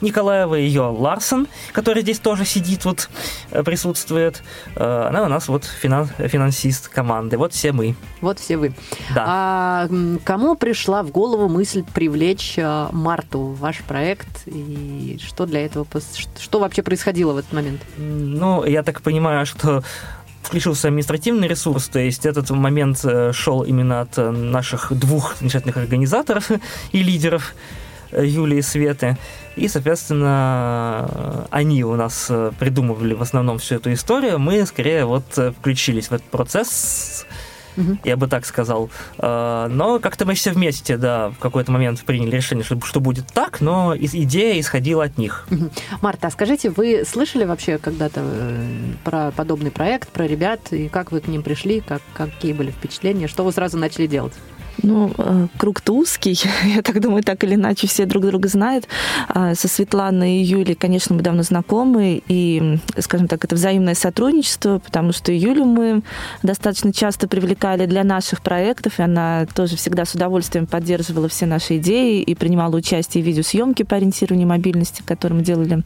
Николаева, 0.00 0.56
ее 0.56 0.82
Ларсон, 0.82 1.46
который 1.72 2.02
здесь 2.02 2.18
тоже 2.18 2.44
сидит, 2.44 2.84
вот, 2.84 3.08
э, 3.52 3.62
присутствует. 3.62 4.42
Э, 4.76 5.06
Она 5.08 5.22
у 5.22 5.28
нас 5.28 5.48
вот 5.48 5.64
финан- 5.64 6.08
финансист 6.28 6.88
команды. 6.88 7.38
Вот 7.38 7.52
все 7.52 7.72
мы. 7.72 7.94
Вот 8.20 8.38
все 8.40 8.56
вы. 8.56 8.74
Да. 9.14 9.24
А 9.26 9.88
кому 10.24 10.56
пришла 10.56 11.02
в 11.02 11.10
голову 11.10 11.48
мысль 11.48 11.84
привлечь 11.94 12.58
Марту 12.92 13.38
в 13.40 13.58
ваш 13.60 13.78
проект 13.82 14.26
и 14.46 15.18
что 15.24 15.46
для 15.46 15.64
этого, 15.64 15.86
что 16.40 16.58
вообще 16.58 16.82
происходило 16.82 17.32
в 17.32 17.36
этот 17.38 17.52
момент? 17.52 17.80
Ну, 17.96 18.64
я 18.64 18.82
так 18.82 19.00
понимаю, 19.02 19.46
что 19.46 19.82
включился 20.44 20.88
административный 20.88 21.48
ресурс, 21.48 21.88
то 21.88 21.98
есть 21.98 22.26
этот 22.26 22.50
момент 22.50 23.00
э, 23.04 23.32
шел 23.32 23.62
именно 23.62 24.02
от 24.02 24.18
э, 24.18 24.30
наших 24.30 24.92
двух 24.92 25.36
замечательных 25.36 25.76
организаторов 25.76 26.50
и 26.92 27.02
лидеров 27.02 27.54
э, 28.12 28.24
Юлии 28.24 28.58
и 28.58 28.62
Светы. 28.62 29.16
И, 29.56 29.68
соответственно, 29.68 31.46
они 31.50 31.84
у 31.84 31.94
нас 31.94 32.30
придумывали 32.58 33.14
в 33.14 33.22
основном 33.22 33.58
всю 33.58 33.76
эту 33.76 33.92
историю. 33.92 34.38
Мы 34.40 34.66
скорее 34.66 35.04
вот 35.04 35.24
включились 35.58 36.08
в 36.08 36.12
этот 36.12 36.26
процесс, 36.28 37.24
Мгм. 37.76 37.98
я 38.04 38.16
бы 38.16 38.26
так 38.28 38.46
сказал. 38.46 38.90
Э, 39.18 39.66
Но 39.70 39.98
как-то 39.98 40.26
мы 40.26 40.34
все 40.34 40.52
вместе, 40.52 40.96
да, 40.96 41.30
в 41.30 41.38
какой-то 41.38 41.72
момент 41.72 42.02
приняли 42.04 42.36
решение, 42.36 42.64
что, 42.64 42.80
что 42.82 43.00
будет 43.00 43.26
так, 43.32 43.60
но 43.60 43.94
идея 43.96 44.60
исходила 44.60 45.04
от 45.04 45.18
них. 45.18 45.46
Марта, 46.00 46.28
а 46.28 46.30
скажите, 46.30 46.70
вы 46.70 47.04
слышали 47.06 47.44
вообще 47.44 47.78
когда-то 47.78 48.20
э, 48.22 48.92
про 49.04 49.30
подобный 49.32 49.70
проект, 49.70 50.08
про 50.10 50.26
ребят, 50.26 50.60
и 50.72 50.88
как 50.88 51.12
вы 51.12 51.20
к 51.20 51.28
ним 51.28 51.42
пришли, 51.42 51.80
как, 51.80 52.02
какие 52.14 52.52
были 52.52 52.70
впечатления, 52.70 53.26
что 53.28 53.44
вы 53.44 53.52
сразу 53.52 53.76
начали 53.78 54.06
делать? 54.06 54.34
Ну, 54.82 55.12
э, 55.16 55.46
круг-то 55.56 55.94
узкий. 55.94 56.38
Я 56.64 56.82
так 56.82 57.00
думаю, 57.00 57.22
так 57.22 57.44
или 57.44 57.54
иначе 57.54 57.86
все 57.86 58.06
друг 58.06 58.26
друга 58.26 58.48
знают. 58.48 58.88
А 59.28 59.54
Со 59.54 59.68
Светланой 59.68 60.38
и 60.38 60.42
Юлей, 60.42 60.74
конечно, 60.74 61.14
мы 61.14 61.22
давно 61.22 61.42
знакомы, 61.42 62.22
и, 62.28 62.78
скажем 62.98 63.28
так, 63.28 63.44
это 63.44 63.54
взаимное 63.54 63.94
сотрудничество, 63.94 64.78
потому 64.78 65.12
что 65.12 65.32
Юлю 65.32 65.64
мы 65.64 66.02
достаточно 66.42 66.92
часто 66.92 67.28
привлекали 67.28 67.86
для 67.86 68.04
наших 68.04 68.42
проектов, 68.42 68.98
и 68.98 69.02
она 69.02 69.46
тоже 69.54 69.76
всегда 69.76 70.04
с 70.04 70.14
удовольствием 70.14 70.66
поддерживала 70.66 71.28
все 71.28 71.46
наши 71.46 71.76
идеи 71.78 72.22
и 72.22 72.34
принимала 72.34 72.76
участие 72.76 73.22
в 73.22 73.26
видеосъемке 73.26 73.84
по 73.84 73.96
ориентированию 73.96 74.48
мобильности, 74.48 75.02
которую 75.04 75.38
мы 75.38 75.44
делали 75.44 75.82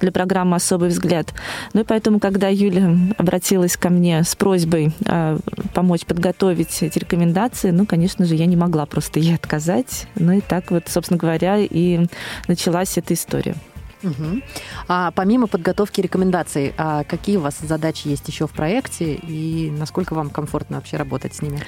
для 0.00 0.12
программы 0.12 0.56
«Особый 0.56 0.90
взгляд». 0.90 1.34
Ну 1.72 1.80
и 1.80 1.84
поэтому, 1.84 2.20
когда 2.20 2.48
Юля 2.48 2.96
обратилась 3.16 3.76
ко 3.76 3.90
мне 3.90 4.22
с 4.22 4.34
просьбой 4.34 4.92
э, 5.04 5.38
помочь 5.78 6.06
подготовить 6.06 6.82
эти 6.82 6.98
рекомендации, 6.98 7.70
ну, 7.70 7.86
конечно 7.86 8.24
же, 8.24 8.34
я 8.34 8.46
не 8.46 8.56
могла 8.56 8.84
просто 8.84 9.20
ей 9.20 9.36
отказать. 9.36 10.08
Ну 10.16 10.32
и 10.32 10.40
так 10.40 10.72
вот, 10.72 10.88
собственно 10.88 11.18
говоря, 11.18 11.58
и 11.58 12.00
началась 12.48 12.98
эта 12.98 13.14
история. 13.14 13.54
Мгм. 14.02 14.42
А 14.86 15.10
помимо 15.10 15.46
подготовки 15.46 16.00
рекомендаций, 16.00 16.74
а 16.76 17.04
какие 17.04 17.36
у 17.36 17.40
вас 17.40 17.58
задачи 17.60 18.08
есть 18.08 18.28
еще 18.28 18.46
в 18.46 18.52
проекте 18.52 19.14
и 19.14 19.70
насколько 19.76 20.14
вам 20.14 20.30
комфортно 20.30 20.76
вообще 20.76 20.96
работать 20.96 21.34
с 21.34 21.42
ними? 21.42 21.60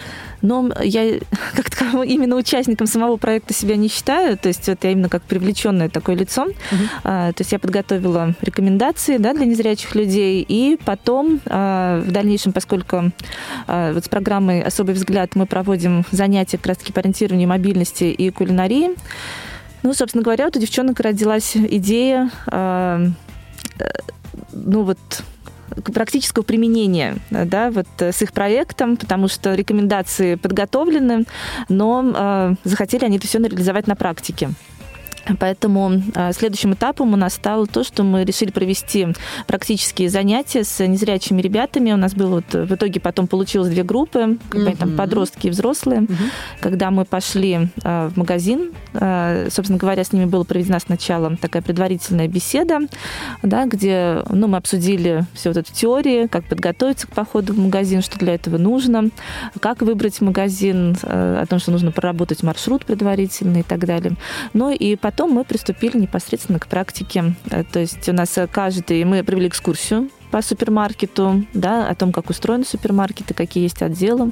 Но 0.42 0.70
я 0.82 1.18
как 1.56 1.70
таковым 1.70 2.04
именно 2.04 2.36
участником 2.36 2.86
самого 2.86 3.16
проекта 3.16 3.54
себя 3.54 3.76
не 3.76 3.88
считаю, 3.88 4.38
то 4.38 4.48
есть 4.48 4.68
вот 4.68 4.82
я 4.84 4.92
именно 4.92 5.08
как 5.08 5.22
привлеченное 5.22 5.88
такое 5.88 6.16
лицо. 6.16 6.44
Мгм. 6.44 6.88
А, 7.04 7.32
то 7.32 7.40
есть 7.40 7.52
я 7.52 7.58
подготовила 7.58 8.34
рекомендации 8.40 9.16
да, 9.18 9.34
для 9.34 9.46
незрячих 9.46 9.94
людей, 9.94 10.44
и 10.46 10.78
потом 10.84 11.40
а, 11.46 12.00
в 12.00 12.10
дальнейшем, 12.10 12.52
поскольку 12.52 13.12
а, 13.66 13.92
вот 13.92 14.04
с 14.04 14.08
программой 14.08 14.62
«Особый 14.62 14.94
взгляд» 14.94 15.34
мы 15.34 15.46
проводим 15.46 16.04
занятия 16.10 16.56
как 16.58 16.66
раз-таки 16.66 16.92
по 16.92 17.00
ориентированию 17.00 17.48
мобильности 17.48 18.04
и 18.04 18.30
кулинарии, 18.30 18.90
ну, 19.82 19.94
собственно 19.94 20.22
говоря, 20.22 20.46
вот 20.46 20.56
у 20.56 20.60
девчонок 20.60 21.00
родилась 21.00 21.56
идея, 21.56 22.30
а, 22.46 23.00
э, 23.78 23.84
ну 24.52 24.82
вот 24.82 24.98
практического 25.94 26.42
применения 26.42 27.16
да, 27.30 27.70
вот, 27.70 27.86
э, 27.98 28.12
с 28.12 28.22
их 28.22 28.32
проектом, 28.32 28.96
потому 28.96 29.28
что 29.28 29.54
рекомендации 29.54 30.34
подготовлены, 30.34 31.24
но 31.68 32.12
э, 32.14 32.54
захотели 32.64 33.04
они 33.04 33.18
это 33.18 33.26
все 33.26 33.38
реализовать 33.38 33.86
на 33.86 33.96
практике. 33.96 34.50
Поэтому 35.38 36.02
э, 36.14 36.32
следующим 36.32 36.74
этапом 36.74 37.12
у 37.12 37.16
нас 37.16 37.34
стало 37.34 37.66
то, 37.66 37.84
что 37.84 38.02
мы 38.02 38.24
решили 38.24 38.50
провести 38.50 39.08
практические 39.46 40.08
занятия 40.08 40.64
с 40.64 40.84
незрячими 40.84 41.40
ребятами. 41.42 41.92
У 41.92 41.96
нас 41.96 42.14
было 42.14 42.36
вот, 42.36 42.54
в 42.54 42.74
итоге 42.74 43.00
потом 43.00 43.26
получилось 43.26 43.70
две 43.70 43.82
группы, 43.82 44.38
как 44.48 44.64
бы 44.64 44.72
там 44.72 44.96
подростки 44.96 45.48
и 45.48 45.50
взрослые. 45.50 46.06
Когда 46.60 46.90
мы 46.90 47.04
пошли 47.04 47.68
э, 47.82 48.10
в 48.12 48.16
магазин, 48.16 48.72
э, 48.94 49.48
собственно 49.50 49.78
говоря, 49.78 50.04
с 50.04 50.12
ними 50.12 50.24
была 50.24 50.44
проведена 50.44 50.80
сначала 50.80 51.36
такая 51.36 51.62
предварительная 51.62 52.28
беседа, 52.28 52.80
да, 53.42 53.66
где 53.66 54.22
ну, 54.30 54.48
мы 54.48 54.56
обсудили 54.56 55.26
все 55.34 55.50
вот 55.50 55.58
эту 55.58 55.72
теорию, 55.72 56.28
как 56.28 56.44
подготовиться 56.44 57.06
к 57.06 57.10
походу 57.10 57.52
в 57.52 57.58
магазин, 57.58 58.02
что 58.02 58.18
для 58.18 58.34
этого 58.34 58.58
нужно, 58.58 59.10
как 59.60 59.82
выбрать 59.82 60.20
магазин, 60.20 60.96
о 61.02 61.44
том, 61.48 61.58
что 61.58 61.70
нужно 61.70 61.92
проработать 61.92 62.42
маршрут 62.42 62.84
предварительно 62.84 63.58
и 63.58 63.62
так 63.62 63.84
далее. 63.86 64.14
Ну 64.52 64.70
и 64.70 64.96
потом 64.96 65.09
потом 65.10 65.32
мы 65.32 65.42
приступили 65.42 65.98
непосредственно 65.98 66.60
к 66.60 66.68
практике. 66.68 67.34
Э, 67.50 67.64
то 67.64 67.80
есть 67.80 68.08
у 68.08 68.12
нас 68.12 68.38
каждый... 68.52 69.04
Мы 69.04 69.24
провели 69.24 69.48
экскурсию 69.48 70.08
по 70.30 70.42
супермаркету, 70.42 71.44
да, 71.54 71.88
о 71.88 71.94
том, 71.94 72.12
как 72.12 72.30
устроены 72.30 72.64
супермаркеты, 72.64 73.34
какие 73.34 73.64
есть 73.64 73.82
отделы. 73.82 74.30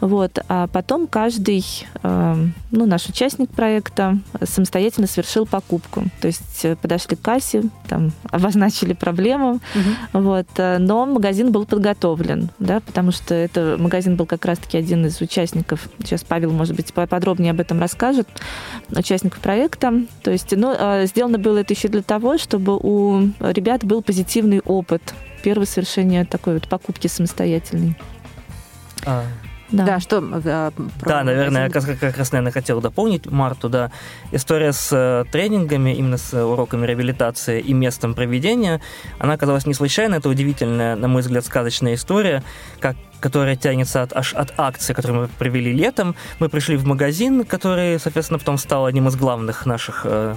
Вот. 0.00 0.38
А 0.48 0.68
потом 0.68 1.06
каждый, 1.06 1.64
э, 2.02 2.46
ну, 2.70 2.86
наш 2.86 3.06
участник 3.06 3.50
проекта 3.50 4.18
самостоятельно 4.42 5.06
совершил 5.06 5.46
покупку. 5.46 6.04
То 6.20 6.28
есть 6.28 6.64
э, 6.64 6.76
подошли 6.76 7.16
к 7.16 7.20
кассе, 7.20 7.64
там, 7.88 8.12
обозначили 8.30 8.92
проблему, 8.92 9.54
угу. 9.54 10.22
вот, 10.24 10.46
э, 10.56 10.78
но 10.78 11.06
магазин 11.06 11.50
был 11.52 11.66
подготовлен, 11.66 12.50
да, 12.58 12.80
потому 12.80 13.10
что 13.10 13.34
это 13.34 13.76
магазин 13.78 14.16
был 14.16 14.26
как 14.26 14.44
раз-таки 14.44 14.78
один 14.78 15.06
из 15.06 15.20
участников. 15.20 15.88
Сейчас 15.98 16.22
Павел, 16.22 16.52
может 16.52 16.76
быть, 16.76 16.92
подробнее 16.92 17.50
об 17.50 17.60
этом 17.60 17.80
расскажет, 17.80 18.28
участников 18.90 19.40
проекта. 19.40 19.92
То 20.22 20.30
есть, 20.30 20.54
ну, 20.56 20.74
сделано 21.06 21.38
было 21.38 21.58
это 21.58 21.74
еще 21.74 21.88
для 21.88 22.02
того, 22.02 22.38
чтобы 22.38 22.76
у 22.76 23.30
ребят 23.40 23.84
был 23.84 24.02
позитивный 24.02 24.60
опыт 24.60 25.14
первое 25.44 25.66
совершение 25.66 26.24
такой 26.24 26.54
вот 26.54 26.68
покупки 26.68 27.06
самостоятельной. 27.06 27.96
А. 29.04 29.24
Да. 29.70 29.84
да, 29.84 30.00
что? 30.00 30.20
Да, 30.20 30.72
да 31.00 31.24
наверное, 31.24 31.64
я 31.64 31.70
как, 31.70 31.98
как 31.98 32.16
раз, 32.16 32.32
наверное, 32.32 32.52
хотел 32.52 32.80
дополнить 32.80 33.26
Марту, 33.26 33.68
да. 33.68 33.90
История 34.30 34.72
с 34.72 34.90
э, 34.92 35.24
тренингами, 35.32 35.94
именно 35.94 36.16
с 36.16 36.32
уроками 36.32 36.86
реабилитации 36.86 37.60
и 37.60 37.72
местом 37.72 38.14
проведения, 38.14 38.80
она 39.18 39.32
оказалась 39.32 39.66
не 39.66 39.74
случайно, 39.74 40.16
это 40.16 40.28
удивительная, 40.28 40.96
на 40.96 41.08
мой 41.08 41.22
взгляд, 41.22 41.44
сказочная 41.44 41.94
история, 41.94 42.42
как 42.78 42.96
которая 43.20 43.56
тянется 43.56 44.02
от, 44.02 44.12
аж 44.14 44.34
от 44.34 44.52
акции, 44.58 44.92
которую 44.92 45.22
мы 45.22 45.28
провели 45.28 45.72
летом. 45.72 46.14
Мы 46.40 46.50
пришли 46.50 46.76
в 46.76 46.84
магазин, 46.84 47.44
который, 47.44 47.98
соответственно, 47.98 48.38
потом 48.38 48.58
стал 48.58 48.84
одним 48.84 49.08
из 49.08 49.16
главных 49.16 49.64
наших 49.64 50.02
э, 50.04 50.34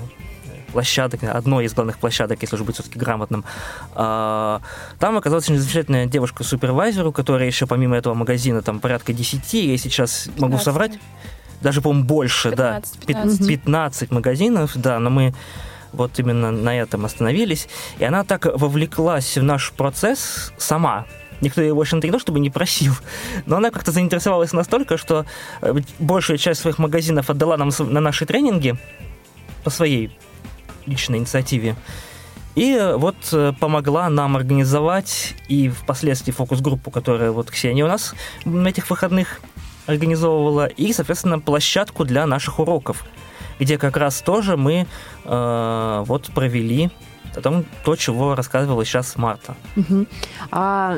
площадок, 0.71 1.24
одной 1.24 1.65
из 1.65 1.74
главных 1.74 1.97
площадок, 1.97 2.41
если 2.41 2.55
уж 2.55 2.62
быть 2.62 2.75
все-таки 2.75 3.00
грамотным. 3.00 3.43
А, 3.95 4.62
там 5.00 5.17
оказалась 5.17 5.45
очень 5.45 5.59
замечательная 5.59 6.05
девушка-супервайзер, 6.05 7.07
у 7.07 7.12
которой 7.12 7.47
еще 7.47 7.67
помимо 7.67 7.95
этого 7.95 8.13
магазина 8.13 8.62
там 8.62 8.79
порядка 8.79 9.13
10, 9.13 9.53
я 9.53 9.77
сейчас 9.77 10.24
15. 10.25 10.41
могу 10.41 10.57
соврать, 10.57 11.00
даже, 11.62 11.81
по-моему, 11.81 12.05
больше, 12.05 12.50
15, 12.51 13.00
да, 13.00 13.05
15. 13.07 13.47
15 13.47 14.12
магазинов, 14.12 14.71
да, 14.75 15.00
но 15.00 15.09
мы 15.09 15.33
вот 15.93 16.19
именно 16.19 16.51
на 16.51 16.77
этом 16.77 17.05
остановились. 17.05 17.67
И 17.97 18.03
она 18.03 18.24
так 18.24 18.45
вовлеклась 18.45 19.38
в 19.38 19.43
наш 19.43 19.71
процесс 19.71 20.53
сама, 20.57 21.05
Никто 21.39 21.62
ее, 21.62 21.74
в 21.74 21.79
общем-то, 21.79 22.07
не 22.07 22.12
то 22.12 22.19
чтобы 22.19 22.39
не 22.39 22.50
просил, 22.50 22.93
но 23.45 23.57
она 23.57 23.69
как-то 23.69 23.91
заинтересовалась 23.91 24.53
настолько, 24.53 24.97
что 24.97 25.25
э, 25.62 25.75
большую 26.00 26.38
часть 26.38 26.62
своих 26.62 26.79
магазинов 26.79 27.29
отдала 27.29 27.57
нам 27.57 27.69
на 27.77 28.00
наши 28.00 28.25
тренинги 28.25 28.75
по 29.63 29.69
своей 29.69 30.12
личной 30.88 31.20
инициативе. 31.20 31.75
И 32.56 32.74
э, 32.74 32.96
вот 32.96 33.15
э, 33.34 33.53
помогла 33.60 34.10
нам 34.10 34.36
организовать 34.36 35.36
и 35.48 35.70
впоследствии 35.70 36.32
фокус-группу, 36.32 36.89
которая 36.89 37.32
вот 37.32 37.51
Ксения 37.51 37.86
у 37.86 37.88
нас 37.88 38.15
на 38.46 38.67
этих 38.70 38.89
выходных 38.89 39.41
организовывала, 39.86 40.65
и, 40.65 40.91
соответственно, 40.91 41.39
площадку 41.39 42.03
для 42.03 42.25
наших 42.25 42.60
уроков, 42.60 43.06
где 43.60 43.77
как 43.77 43.96
раз 43.96 44.22
тоже 44.22 44.58
мы 44.58 44.88
э, 45.24 46.03
вот 46.08 46.32
провели 46.34 46.89
о 47.36 47.41
том, 47.41 47.65
то, 47.86 47.96
чего 47.96 48.34
рассказывала 48.34 48.84
сейчас 48.84 49.15
Марта. 49.15 49.56
Угу. 49.75 50.08
А 50.50 50.98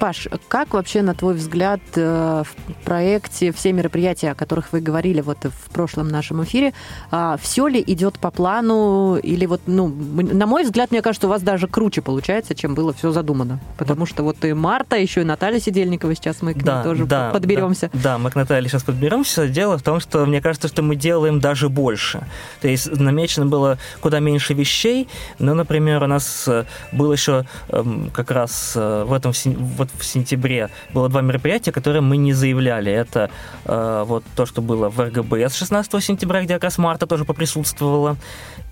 Паш, 0.00 0.28
как 0.48 0.72
вообще, 0.72 1.02
на 1.02 1.14
твой 1.14 1.34
взгляд, 1.34 1.80
э, 1.94 2.42
в 2.42 2.84
проекте 2.86 3.52
все 3.52 3.70
мероприятия, 3.74 4.30
о 4.30 4.34
которых 4.34 4.72
вы 4.72 4.80
говорили 4.80 5.20
вот 5.20 5.44
в 5.44 5.70
прошлом 5.70 6.08
нашем 6.08 6.42
эфире, 6.42 6.72
а, 7.10 7.36
все 7.36 7.66
ли 7.66 7.84
идет 7.86 8.18
по 8.18 8.30
плану 8.30 9.16
или 9.16 9.44
вот, 9.44 9.60
ну, 9.66 9.88
на 9.88 10.46
мой 10.46 10.64
взгляд, 10.64 10.90
мне 10.90 11.02
кажется, 11.02 11.26
у 11.26 11.30
вас 11.30 11.42
даже 11.42 11.68
круче 11.68 12.00
получается, 12.00 12.54
чем 12.54 12.74
было 12.74 12.94
все 12.94 13.12
задумано, 13.12 13.60
потому 13.76 14.06
что 14.06 14.22
вот 14.22 14.42
и 14.42 14.54
Марта, 14.54 14.96
еще 14.96 15.20
и 15.20 15.24
Наталья 15.24 15.60
Сидельникова, 15.60 16.14
сейчас 16.14 16.40
мы 16.40 16.54
к 16.54 16.62
да, 16.62 16.78
ней 16.78 16.84
тоже 16.84 17.04
да, 17.04 17.30
подберемся. 17.30 17.90
Да, 17.92 18.00
да, 18.02 18.18
мы 18.18 18.30
к 18.30 18.36
Наталье 18.36 18.70
сейчас 18.70 18.84
подберемся. 18.84 19.48
Дело 19.48 19.76
в 19.76 19.82
том, 19.82 20.00
что 20.00 20.24
мне 20.24 20.40
кажется, 20.40 20.68
что 20.68 20.80
мы 20.80 20.96
делаем 20.96 21.40
даже 21.40 21.68
больше. 21.68 22.26
То 22.62 22.68
есть 22.68 22.90
намечено 22.98 23.44
было 23.44 23.76
куда 24.00 24.18
меньше 24.20 24.54
вещей, 24.54 25.08
но, 25.38 25.52
например, 25.52 26.02
у 26.02 26.06
нас 26.06 26.48
э, 26.48 26.64
был 26.90 27.12
еще 27.12 27.44
эм, 27.68 28.10
как 28.14 28.30
раз 28.30 28.72
э, 28.76 29.04
в 29.04 29.12
этом 29.12 29.32
вот 29.76 29.89
в 29.98 30.04
сентябре 30.04 30.70
было 30.94 31.08
два 31.08 31.22
мероприятия, 31.22 31.72
которые 31.72 32.02
мы 32.02 32.16
не 32.16 32.32
заявляли. 32.32 32.92
Это 32.92 33.30
э, 33.64 34.04
вот 34.06 34.24
то, 34.36 34.46
что 34.46 34.62
было 34.62 34.88
в 34.88 35.00
РГБС 35.00 35.54
16 35.54 36.04
сентября, 36.04 36.42
где 36.42 36.54
как 36.54 36.64
раз 36.64 36.78
Марта 36.78 37.06
тоже 37.06 37.24
поприсутствовала. 37.24 38.16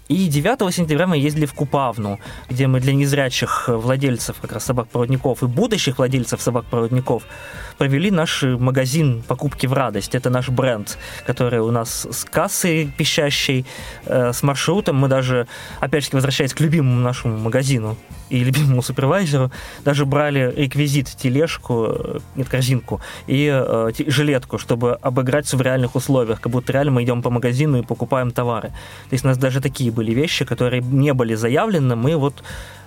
И 0.09 0.27
9 0.27 0.75
сентября 0.75 1.07
мы 1.07 1.19
ездили 1.19 1.45
в 1.45 1.53
Купавну, 1.53 2.19
где 2.49 2.67
мы 2.67 2.81
для 2.81 2.95
незрячих 2.95 3.69
владельцев 3.69 4.37
как 4.41 4.53
раз 4.53 4.65
собак-проводников 4.65 5.43
и 5.43 5.47
будущих 5.47 5.99
владельцев 5.99 6.41
собак-проводников 6.41 7.25
провели 7.77 8.11
наш 8.11 8.43
магазин 8.43 9.23
покупки 9.29 9.67
в 9.67 9.75
радость. 9.75 10.15
Это 10.15 10.31
наш 10.31 10.49
бренд, 10.49 10.97
который 11.27 11.61
у 11.61 11.71
нас 11.71 12.07
с 12.11 12.25
кассой 12.25 12.91
пищащей, 12.97 13.67
э, 14.07 14.33
с 14.33 14.43
маршрутом. 14.43 14.97
Мы 14.97 15.09
даже, 15.09 15.47
опять 15.79 16.05
же, 16.05 16.11
возвращаясь 16.13 16.55
к 16.55 16.61
любимому 16.61 17.01
нашему 17.01 17.37
магазину 17.37 17.97
и 18.31 18.45
любимому 18.45 18.83
супервайзеру, 18.83 19.51
даже 19.85 20.07
брали 20.07 20.55
реквизит, 20.57 21.07
тележку, 21.07 21.87
э, 21.89 22.19
нет, 22.37 22.49
корзинку 22.49 23.01
и 23.27 23.47
э, 23.53 23.91
жилетку, 24.07 24.57
чтобы 24.59 24.95
обыграть 24.95 25.53
в 25.53 25.61
реальных 25.61 25.95
условиях, 25.95 26.41
как 26.41 26.51
будто 26.51 26.73
реально 26.73 26.93
мы 26.93 27.05
идем 27.05 27.23
по 27.23 27.31
магазину 27.31 27.79
и 27.79 27.83
покупаем 27.83 28.31
товары. 28.31 28.69
То 29.11 29.15
есть 29.15 29.25
у 29.25 29.29
нас 29.29 29.37
даже 29.37 29.61
такие 29.61 29.93
были 29.99 30.15
вещи, 30.15 30.45
которые 30.45 30.83
не 30.83 31.13
были 31.13 31.35
заявлены, 31.37 31.97
мы 31.97 32.17
вот 32.17 32.35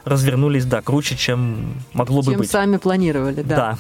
развернулись, 0.06 0.66
да, 0.66 0.82
круче, 0.82 1.16
чем 1.16 1.76
могло 1.94 2.22
чем 2.24 2.34
бы 2.34 2.40
быть. 2.40 2.52
Чем 2.52 2.62
сами 2.62 2.78
планировали, 2.78 3.42
да. 3.44 3.56
Да. 3.56 3.78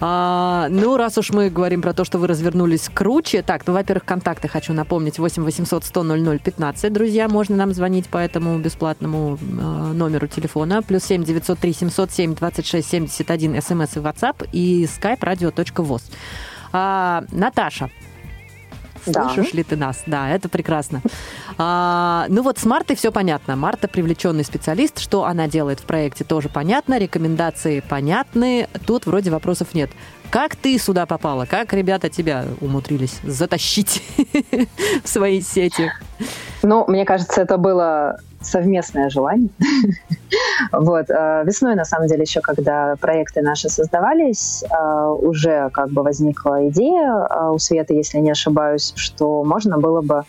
А, 0.00 0.68
ну, 0.70 0.96
раз 0.96 1.18
уж 1.18 1.30
мы 1.30 1.50
говорим 1.50 1.82
про 1.82 1.92
то, 1.92 2.04
что 2.04 2.18
вы 2.18 2.28
развернулись 2.28 2.88
круче, 2.94 3.42
так, 3.42 3.66
ну, 3.66 3.72
во-первых, 3.72 4.04
контакты 4.04 4.46
хочу 4.46 4.72
напомнить. 4.72 5.18
8 5.18 5.42
800 5.42 5.84
100 5.84 6.02
00 6.02 6.38
15, 6.38 6.92
друзья, 6.92 7.28
можно 7.28 7.56
нам 7.56 7.72
звонить 7.72 8.06
по 8.06 8.18
этому 8.18 8.58
бесплатному 8.58 9.38
э, 9.40 9.92
номеру 9.94 10.28
телефона. 10.28 10.82
Плюс 10.82 11.04
7 11.04 11.24
903 11.24 11.72
707 11.72 12.34
26 12.34 12.88
71, 12.88 13.62
смс 13.62 13.96
и 13.96 14.00
WhatsApp 14.00 14.48
и 14.52 14.84
skype 14.84 15.20
radio.voz. 15.20 16.02
А, 16.72 17.24
Наташа, 17.32 17.90
Слышишь 19.12 19.52
да. 19.52 19.56
ли 19.56 19.64
ты 19.64 19.76
нас? 19.76 20.02
Да, 20.06 20.28
это 20.30 20.48
прекрасно. 20.48 21.02
А, 21.56 22.26
ну 22.28 22.42
вот 22.42 22.58
с 22.58 22.64
Мартой 22.64 22.96
все 22.96 23.10
понятно. 23.10 23.56
Марта 23.56 23.88
привлеченный 23.88 24.44
специалист. 24.44 24.98
Что 24.98 25.24
она 25.24 25.48
делает 25.48 25.80
в 25.80 25.84
проекте, 25.84 26.24
тоже 26.24 26.48
понятно. 26.48 26.98
Рекомендации 26.98 27.80
понятны. 27.80 28.68
Тут 28.86 29.06
вроде 29.06 29.30
вопросов 29.30 29.74
нет. 29.74 29.90
Как 30.30 30.56
ты 30.56 30.78
сюда 30.78 31.06
попала? 31.06 31.46
Как 31.46 31.72
ребята 31.72 32.10
тебя 32.10 32.44
умудрились 32.60 33.18
затащить 33.22 34.02
в 35.04 35.08
свои 35.08 35.40
сети? 35.40 35.90
Ну, 36.62 36.84
мне 36.86 37.04
кажется, 37.04 37.40
это 37.40 37.56
было 37.56 38.20
совместное 38.40 39.10
желание. 39.10 39.50
вот. 40.72 41.10
Э, 41.10 41.42
весной, 41.44 41.74
на 41.74 41.84
самом 41.84 42.08
деле, 42.08 42.22
еще 42.22 42.40
когда 42.40 42.96
проекты 43.00 43.42
наши 43.42 43.68
создавались, 43.68 44.64
э, 44.64 45.06
уже 45.06 45.70
как 45.70 45.90
бы 45.90 46.02
возникла 46.02 46.68
идея 46.68 47.26
э, 47.28 47.50
у 47.50 47.58
Светы, 47.58 47.94
если 47.94 48.18
не 48.18 48.30
ошибаюсь, 48.30 48.92
что 48.96 49.44
можно 49.44 49.78
было 49.78 50.00
бы, 50.00 50.22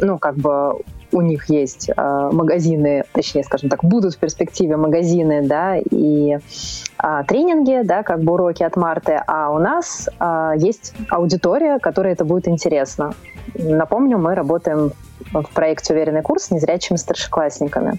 ну, 0.00 0.18
как 0.18 0.36
бы 0.36 0.80
у 1.12 1.22
них 1.22 1.48
есть 1.50 1.90
э, 1.94 2.30
магазины, 2.32 3.04
точнее, 3.12 3.42
скажем 3.44 3.68
так, 3.68 3.84
будут 3.84 4.14
в 4.14 4.18
перспективе 4.18 4.76
магазины, 4.76 5.42
да, 5.42 5.76
и 5.76 6.36
э, 7.02 7.22
тренинги, 7.26 7.82
да, 7.84 8.02
как 8.02 8.22
бы 8.22 8.34
уроки 8.34 8.62
от 8.62 8.76
Марты, 8.76 9.20
а 9.26 9.50
у 9.50 9.58
нас 9.58 10.08
э, 10.18 10.52
есть 10.56 10.94
аудитория, 11.08 11.78
которой 11.78 12.12
это 12.12 12.24
будет 12.24 12.48
интересно. 12.48 13.14
Напомню, 13.54 14.18
мы 14.18 14.34
работаем 14.34 14.92
в 15.32 15.50
проекте 15.54 15.92
«Уверенный 15.92 16.22
курс» 16.22 16.50
незрячими 16.50 16.96
старшеклассниками. 16.96 17.98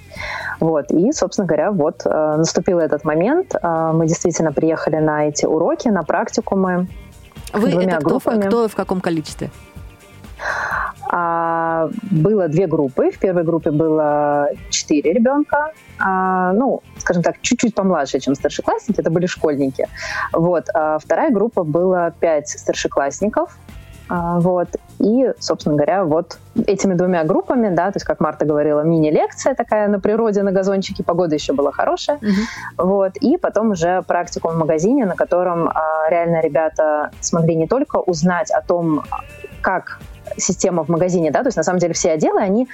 Вот. 0.60 0.92
И, 0.92 1.12
собственно 1.12 1.48
говоря, 1.48 1.72
вот 1.72 2.02
э, 2.06 2.36
наступил 2.38 2.80
этот 2.80 3.04
момент. 3.04 3.56
Э, 3.56 3.92
мы 3.94 4.08
действительно 4.08 4.52
приехали 4.52 4.98
на 4.98 5.28
эти 5.28 5.46
уроки, 5.46 5.88
на 5.88 6.04
практикумы. 6.04 6.88
Вы 7.54 7.70
двумя 7.70 7.94
это 7.94 7.98
кто, 7.98 8.10
группами. 8.10 8.42
кто 8.42 8.68
в 8.68 8.76
каком 8.76 9.02
количестве? 9.02 9.50
А, 11.14 11.90
было 12.10 12.48
две 12.48 12.68
группы. 12.68 13.12
В 13.12 13.20
первой 13.20 13.44
группе 13.44 13.72
было 13.72 14.50
четыре 14.70 15.14
ребенка, 15.14 15.72
а, 16.00 16.54
ну, 16.54 16.82
скажем 16.98 17.22
так, 17.22 17.42
чуть-чуть 17.42 17.76
помладше, 17.76 18.20
чем 18.20 18.36
старшеклассники, 18.36 19.02
это 19.02 19.12
были 19.12 19.26
школьники. 19.26 19.88
Вот. 20.32 20.66
А 20.74 21.00
вторая 21.00 21.32
группа 21.32 21.64
была 21.64 22.12
пять 22.12 22.50
старшеклассников, 22.50 23.58
а, 24.10 24.40
вот. 24.40 24.70
И, 25.02 25.34
собственно 25.40 25.76
говоря, 25.76 26.04
вот 26.04 26.38
этими 26.68 26.94
двумя 26.94 27.24
группами, 27.24 27.74
да, 27.74 27.92
то 27.92 27.98
есть, 27.98 28.06
как 28.06 28.20
Марта 28.20 28.46
говорила, 28.46 28.82
мини-лекция 28.82 29.56
такая 29.56 29.88
на 29.88 30.00
природе, 30.00 30.44
на 30.44 30.52
газончике, 30.52 31.04
погода 31.04 31.36
еще 31.36 31.54
была 31.54 31.72
хорошая, 31.72 32.18
mm-hmm. 32.18 32.86
вот, 32.86 33.18
и 33.18 33.38
потом 33.38 33.72
уже 33.72 34.04
практику 34.04 34.50
в 34.50 34.58
магазине, 34.58 35.06
на 35.06 35.16
котором 35.16 35.70
а, 35.70 36.10
реально 36.10 36.42
ребята 36.42 37.12
смогли 37.20 37.56
не 37.56 37.68
только 37.68 37.98
узнать 37.98 38.52
о 38.52 38.62
том, 38.62 39.04
как 39.62 40.00
система 40.38 40.84
в 40.84 40.90
магазине, 40.90 41.32
да, 41.32 41.42
то 41.42 41.48
есть 41.48 41.58
на 41.58 41.64
самом 41.64 41.80
деле 41.80 41.94
все 41.94 42.12
отделы, 42.12 42.40
они 42.40 42.68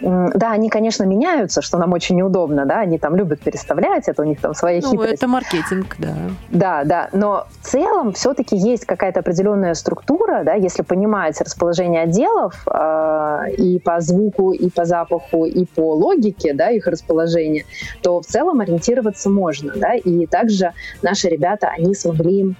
да, 0.00 0.52
они, 0.52 0.68
конечно, 0.68 1.04
меняются, 1.04 1.62
что 1.62 1.78
нам 1.78 1.92
очень 1.92 2.16
неудобно, 2.16 2.66
да, 2.66 2.80
они 2.80 2.98
там 2.98 3.16
любят 3.16 3.40
переставлять, 3.40 4.08
это 4.08 4.22
у 4.22 4.24
них 4.24 4.40
там 4.40 4.54
свои 4.54 4.80
ну, 4.80 4.90
хитрости. 4.90 5.14
это 5.14 5.28
маркетинг, 5.28 5.96
да. 5.98 6.14
Да, 6.50 6.84
да, 6.84 7.08
но 7.12 7.46
в 7.62 7.66
целом 7.66 8.12
все-таки 8.12 8.56
есть 8.56 8.86
какая-то 8.86 9.20
определенная 9.20 9.74
структура, 9.74 10.42
да, 10.44 10.54
если 10.54 10.82
понимать 10.82 11.40
расположение 11.40 12.02
отделов 12.02 12.66
э, 12.66 13.52
и 13.56 13.78
по 13.78 14.00
звуку, 14.00 14.52
и 14.52 14.70
по 14.70 14.84
запаху, 14.84 15.44
и 15.44 15.64
по 15.64 15.94
логике, 15.94 16.54
да, 16.54 16.70
их 16.70 16.86
расположения, 16.86 17.64
то 18.02 18.20
в 18.20 18.26
целом 18.26 18.60
ориентироваться 18.60 19.30
можно, 19.30 19.72
да, 19.76 19.94
и 19.94 20.26
также 20.26 20.72
наши 21.02 21.28
ребята, 21.28 21.68
они 21.68 21.94
смогли 21.94 22.54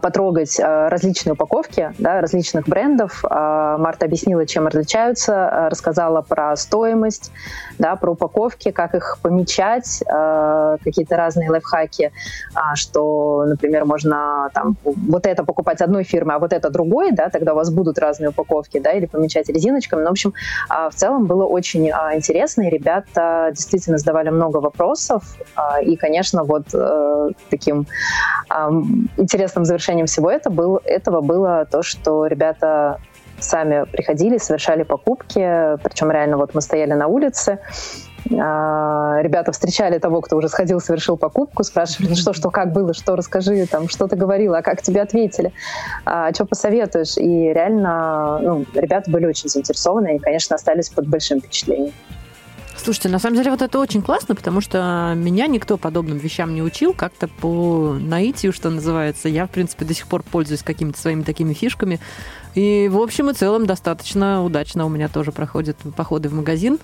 потрогать 0.00 0.58
э, 0.58 0.88
различные 0.88 1.34
упаковки 1.34 1.92
да, 1.98 2.20
различных 2.20 2.66
брендов. 2.66 3.24
Э, 3.24 3.76
Марта 3.78 4.06
объяснила, 4.06 4.46
чем 4.46 4.66
различаются, 4.66 5.68
рассказала 5.70 6.22
про 6.22 6.56
стоимость, 6.56 7.30
да, 7.78 7.96
про 7.96 8.12
упаковки, 8.12 8.70
как 8.70 8.94
их 8.94 9.18
помечать, 9.22 10.02
какие-то 10.84 11.16
разные 11.16 11.50
лайфхаки, 11.50 12.12
а, 12.54 12.76
что, 12.76 13.44
например, 13.46 13.84
можно 13.84 14.48
там, 14.54 14.76
вот 14.84 15.26
это 15.26 15.44
покупать 15.44 15.80
одной 15.80 16.04
фирмы, 16.04 16.34
а 16.34 16.38
вот 16.38 16.52
это 16.52 16.70
другой, 16.70 17.12
да, 17.12 17.28
тогда 17.28 17.52
у 17.52 17.56
вас 17.56 17.70
будут 17.70 17.98
разные 17.98 18.30
упаковки, 18.30 18.78
да, 18.78 18.92
или 18.92 19.06
помечать 19.06 19.48
резиночками. 19.48 20.00
Ну, 20.00 20.08
в 20.08 20.12
общем, 20.12 20.34
в 20.68 20.94
целом 20.94 21.26
было 21.26 21.44
очень 21.44 21.88
интересно, 21.88 22.62
и 22.62 22.70
ребята 22.70 23.50
действительно 23.52 23.98
задавали 23.98 24.30
много 24.30 24.58
вопросов, 24.58 25.22
и, 25.82 25.96
конечно, 25.96 26.44
вот 26.44 26.66
таким 27.50 27.86
интересным 29.16 29.49
интересным 29.50 29.64
завершением 29.64 30.06
всего 30.06 30.30
это 30.30 30.50
был, 30.50 30.80
этого 30.84 31.20
было 31.20 31.66
то, 31.70 31.82
что 31.82 32.26
ребята 32.26 33.00
сами 33.38 33.84
приходили, 33.90 34.38
совершали 34.38 34.82
покупки, 34.82 35.40
причем 35.82 36.10
реально 36.10 36.36
вот 36.36 36.54
мы 36.54 36.60
стояли 36.60 36.92
на 36.92 37.06
улице, 37.06 37.58
а, 38.38 39.18
ребята 39.22 39.50
встречали 39.52 39.98
того, 39.98 40.20
кто 40.20 40.36
уже 40.36 40.48
сходил, 40.48 40.78
совершил 40.80 41.16
покупку, 41.16 41.64
спрашивали, 41.64 42.10
ну 42.10 42.16
что, 42.16 42.32
что, 42.34 42.50
как 42.50 42.72
было, 42.72 42.92
что, 42.92 43.16
расскажи, 43.16 43.66
там, 43.66 43.88
что 43.88 44.06
ты 44.08 44.16
говорила, 44.16 44.58
а 44.58 44.62
как 44.62 44.82
тебе 44.82 45.00
ответили, 45.00 45.52
а, 46.04 46.32
что 46.32 46.44
посоветуешь. 46.44 47.16
И 47.16 47.52
реально, 47.52 48.38
ну, 48.42 48.64
ребята 48.74 49.10
были 49.10 49.26
очень 49.26 49.48
заинтересованы 49.48 50.16
и, 50.16 50.18
конечно, 50.18 50.56
остались 50.56 50.90
под 50.90 51.08
большим 51.08 51.40
впечатлением. 51.40 51.94
Слушайте, 52.82 53.10
на 53.10 53.18
самом 53.18 53.36
деле 53.36 53.50
вот 53.50 53.60
это 53.60 53.78
очень 53.78 54.00
классно, 54.00 54.34
потому 54.34 54.62
что 54.62 55.12
меня 55.14 55.46
никто 55.46 55.76
подобным 55.76 56.16
вещам 56.16 56.54
не 56.54 56.62
учил, 56.62 56.94
как-то 56.94 57.28
по 57.28 57.94
наитию, 58.00 58.54
что 58.54 58.70
называется. 58.70 59.28
Я, 59.28 59.46
в 59.46 59.50
принципе, 59.50 59.84
до 59.84 59.92
сих 59.92 60.06
пор 60.06 60.22
пользуюсь 60.22 60.62
какими-то 60.62 60.98
своими 60.98 61.22
такими 61.22 61.52
фишками. 61.52 62.00
И, 62.54 62.88
в 62.90 62.96
общем 62.96 63.28
и 63.28 63.34
целом, 63.34 63.66
достаточно 63.66 64.42
удачно 64.42 64.86
у 64.86 64.88
меня 64.88 65.08
тоже 65.08 65.30
проходят 65.30 65.76
походы 65.94 66.30
в 66.30 66.32
магазин. 66.32 66.78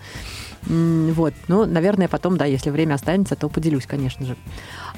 Вот. 0.66 1.32
Ну, 1.48 1.64
наверное, 1.64 2.09
потом, 2.09 2.37
да, 2.37 2.44
если 2.44 2.68
время 2.70 2.94
останется, 2.94 3.35
то 3.35 3.48
поделюсь, 3.48 3.87
конечно 3.87 4.26
же. 4.26 4.37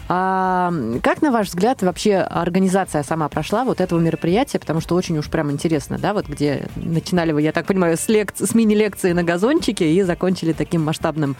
А 0.08 0.72
как, 1.02 1.20
на 1.20 1.30
ваш 1.30 1.48
взгляд, 1.48 1.82
вообще 1.82 2.16
организация 2.16 3.02
сама 3.02 3.28
прошла 3.28 3.64
вот 3.64 3.80
этого 3.80 4.00
мероприятия? 4.00 4.58
Потому 4.58 4.80
что 4.80 4.94
очень 4.94 5.18
уж 5.18 5.28
прям 5.28 5.50
интересно, 5.50 5.98
да, 5.98 6.14
вот 6.14 6.26
где 6.26 6.66
начинали 6.76 7.32
вы, 7.32 7.42
я 7.42 7.52
так 7.52 7.66
понимаю, 7.66 7.96
с, 7.98 8.08
лек... 8.08 8.32
с 8.34 8.54
мини-лекции 8.54 9.12
на 9.12 9.22
газончике 9.22 9.92
и 9.92 10.02
закончили 10.02 10.54
таким 10.54 10.82
масштабным 10.82 11.36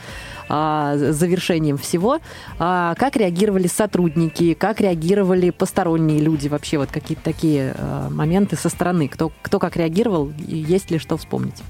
а, 0.50 0.96
завершением 0.96 1.78
всего. 1.78 2.18
А, 2.58 2.94
как 2.96 3.16
реагировали 3.16 3.68
сотрудники? 3.68 4.52
Как 4.52 4.80
реагировали 4.82 5.48
посторонние 5.48 6.20
люди? 6.20 6.48
Вообще 6.48 6.76
вот 6.76 6.90
какие-то 6.90 7.24
такие 7.24 7.74
а, 7.78 8.10
моменты 8.10 8.56
со 8.56 8.68
стороны? 8.68 9.08
Кто, 9.08 9.32
кто 9.40 9.58
как 9.58 9.76
реагировал? 9.76 10.30
Есть 10.46 10.90
ли 10.90 10.98
что 10.98 11.16
вспомнить? 11.16 11.62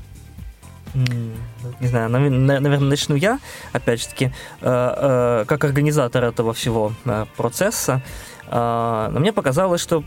Не 1.80 1.86
знаю, 1.86 2.10
наверное, 2.10 2.80
начну 2.80 3.16
я, 3.16 3.38
опять 3.72 4.00
же 4.00 4.08
таки, 4.08 4.24
э, 4.26 4.30
э, 4.62 5.44
как 5.46 5.64
организатор 5.64 6.24
этого 6.24 6.52
всего 6.52 6.92
э, 7.04 7.26
процесса. 7.36 8.02
Но 8.50 9.12
мне 9.18 9.32
показалось, 9.34 9.82
что 9.82 10.02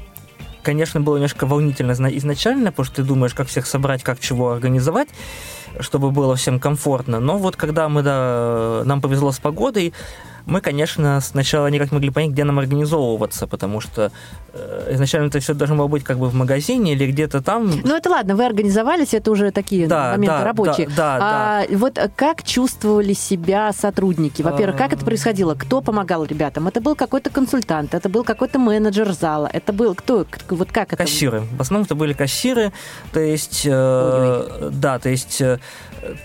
конечно, 0.64 1.00
было 1.00 1.18
немножко 1.18 1.46
волнительно 1.46 1.92
изначально, 1.92 2.72
потому 2.72 2.86
что 2.86 2.96
ты 2.98 3.04
думаешь, 3.04 3.36
как 3.36 3.48
всех 3.48 3.68
собрать, 3.68 4.02
как 4.04 4.20
чего 4.20 4.52
организовать, 4.52 5.10
чтобы 5.80 6.10
было 6.10 6.36
всем 6.36 6.60
комфортно. 6.60 7.20
Но 7.20 7.38
вот 7.38 7.56
когда 7.56 7.88
мы, 7.88 8.02
да, 8.02 8.82
нам 8.84 9.00
повезло 9.00 9.32
с 9.32 9.40
погодой, 9.40 9.94
мы, 10.46 10.62
конечно, 10.62 11.20
сначала 11.22 11.68
никак 11.68 11.92
не 11.92 11.96
могли 11.96 12.10
понять, 12.10 12.32
где 12.32 12.44
нам 12.44 12.60
организовываться, 12.60 13.48
потому 13.48 13.82
что 13.82 14.12
э, 14.54 14.90
изначально 14.94 15.28
это 15.28 15.40
все 15.40 15.54
должно 15.54 15.76
было 15.76 15.88
быть 15.88 16.04
как 16.04 16.18
бы 16.18 16.30
в 16.30 16.34
магазине 16.34 16.94
или 16.94 17.12
где-то 17.12 17.42
там. 17.42 17.72
Ну 17.84 17.96
это 17.96 18.10
ладно, 18.10 18.36
вы 18.36 18.46
организовались, 18.46 19.14
это 19.14 19.32
уже 19.32 19.52
такие 19.52 19.88
да, 19.88 20.12
моменты 20.12 20.38
да, 20.38 20.44
рабочие. 20.44 20.88
Да, 20.88 20.96
да, 20.96 21.20
а, 21.22 21.66
да. 21.68 21.78
Вот 21.78 22.00
как 22.16 22.44
чувствовали 22.44 23.14
себя 23.14 23.72
сотрудники? 23.74 24.42
Во-первых, 24.42 24.78
как 24.78 24.94
это 24.94 25.06
происходило? 25.06 25.56
Кто 25.56 25.82
помогал 25.82 26.26
ребятам? 26.26 26.68
Это 26.68 26.82
был 26.82 26.96
какой-то 26.96 27.30
консультант, 27.30 27.94
это 27.94 28.10
был 28.10 28.24
какой-то 28.24 28.60
менеджер 28.60 29.12
зала, 29.14 29.50
это 29.52 29.74
был 29.74 29.96
кто? 29.96 30.26
Вот 30.50 30.72
как 30.72 30.94
это? 30.94 31.04
Кассиры. 31.04 31.42
В 31.58 31.62
основном 31.62 31.86
это 31.86 31.96
были 31.96 32.14
кассиры, 32.14 32.72
то 33.12 33.20
есть, 33.20 33.64
э, 33.66 34.70
да, 34.72 35.00
то 35.00 35.10
есть 35.10 35.42
э, 35.42 35.60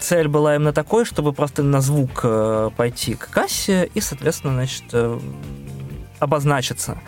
цель 0.01 0.29
была 0.29 0.57
именно 0.57 0.73
такой, 0.73 1.05
чтобы 1.05 1.33
просто 1.33 1.63
на 1.63 1.81
звук 1.81 2.21
э, 2.23 2.71
пойти 2.77 3.15
к 3.15 3.29
кассе 3.31 3.91
и, 3.95 4.01
соответственно, 4.01 4.55
значит, 4.55 4.85
э, 4.93 5.19
обозначиться. 6.19 6.99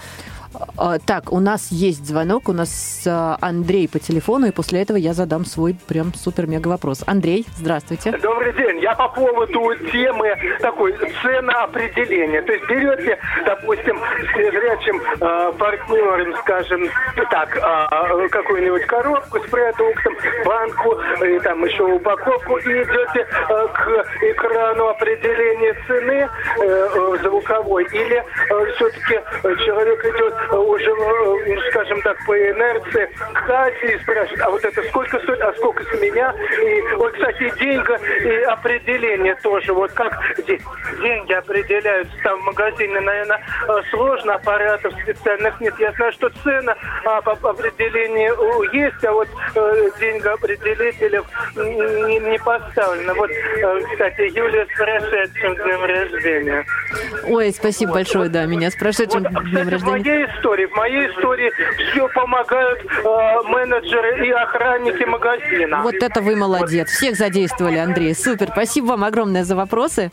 А, 0.77 0.99
так, 0.99 1.33
у 1.33 1.41
нас 1.41 1.69
есть 1.71 2.07
звонок, 2.07 2.49
у 2.49 2.53
нас 2.53 3.03
а, 3.07 3.37
Андрей 3.41 3.89
по 3.89 3.99
телефону, 3.99 4.47
и 4.47 4.51
после 4.51 4.83
этого 4.83 4.97
я 4.97 5.13
задам 5.13 5.45
свой 5.45 5.77
прям 5.87 6.13
супер-мега 6.15 6.69
вопрос. 6.69 7.03
Андрей, 7.07 7.47
здравствуйте. 7.57 8.13
Добрый 8.19 8.53
день. 8.53 8.81
Я 8.81 8.95
по 8.95 9.09
поводу 9.09 9.75
темы 9.93 10.35
такой 10.61 10.95
ценоопределения. 11.23 12.43
То 12.43 12.53
есть 12.53 12.69
берете, 12.69 13.19
допустим, 13.45 13.99
с 13.99 14.37
незрячим 14.37 15.01
э, 15.21 15.53
партнером, 15.59 16.35
скажем, 16.39 16.89
так, 17.31 17.57
э, 17.57 18.29
какую-нибудь 18.29 18.87
коробку 18.87 19.39
с 19.41 19.51
продуктом, 19.51 20.17
банку, 20.45 20.97
и 21.25 21.39
там 21.41 21.65
еще 21.65 21.83
упаковку, 21.85 22.57
и 22.59 22.83
идете 22.83 23.27
э, 23.49 23.67
к 23.75 24.07
экрану 24.23 24.89
определения 24.89 25.75
цены 25.87 26.29
э, 26.63 27.17
звуковой, 27.23 27.85
или 27.85 28.17
э, 28.17 28.73
все-таки 28.77 29.21
человек 29.65 30.05
идет 30.05 30.35
уже, 30.57 30.95
ну, 30.95 31.39
скажем 31.71 32.01
так, 32.03 32.17
по 32.27 32.37
инерции 32.37 33.09
к 33.35 33.47
кассе 33.47 33.95
и 33.95 33.99
спрашивают, 33.99 34.41
а 34.41 34.51
вот 34.51 34.65
это 34.65 34.83
сколько 34.85 35.19
стоит, 35.21 35.41
а 35.41 35.53
сколько 35.55 35.85
с 35.85 36.01
меня? 36.01 36.35
И 36.63 36.95
вот, 36.97 37.13
кстати, 37.13 37.53
деньга 37.59 37.97
и 37.97 38.43
определение 38.43 39.35
тоже. 39.43 39.73
Вот 39.73 39.93
как 39.93 40.13
деньги 41.01 41.33
определяются 41.33 42.15
там 42.23 42.41
в 42.41 42.45
магазине, 42.45 43.01
наверное, 43.01 43.41
сложно, 43.91 44.35
аппаратов 44.35 44.93
специальных 45.03 45.61
нет. 45.61 45.75
Я 45.79 45.93
знаю, 45.93 46.13
что 46.13 46.31
цена 46.43 46.77
а, 47.05 47.21
по 47.21 47.33
определению 47.51 48.37
есть, 48.73 49.05
а 49.05 49.13
вот 49.13 49.29
э, 49.55 49.91
деньгоопределителев 50.01 51.27
не, 51.57 52.19
не 52.19 52.39
поставлено. 52.39 53.15
Вот, 53.15 53.31
э, 53.31 53.81
кстати, 53.93 54.37
Юлия 54.37 54.67
с 54.67 54.79
прошедшим 54.79 55.55
днем 55.57 55.85
рождения. 55.85 56.67
Ой, 57.29 57.53
спасибо 57.53 57.91
вот, 57.91 57.99
большое, 57.99 58.25
вот, 58.25 58.33
да, 58.33 58.47
меня 58.47 58.71
с 58.71 58.77
прошедшим 58.77 59.23
вот, 59.23 59.33
днем 59.45 59.69
кстати, 59.69 59.69
рождения 59.71 60.38
истории. 60.39 60.67
В 60.67 60.77
моей 60.77 61.11
истории 61.11 61.51
все 61.91 62.09
помогают 62.09 62.81
э, 62.81 63.49
менеджеры 63.49 64.27
и 64.27 64.31
охранники 64.31 65.05
магазина. 65.05 65.83
Вот 65.83 65.95
это 65.95 66.21
вы 66.21 66.37
молодец. 66.37 66.89
Всех 66.91 67.17
задействовали, 67.17 67.79
Андрей. 67.79 68.15
Супер. 68.15 68.49
Спасибо 68.53 68.87
вам 68.87 69.05
огромное 69.05 69.45
за 69.45 69.57
вопросы. 69.57 70.11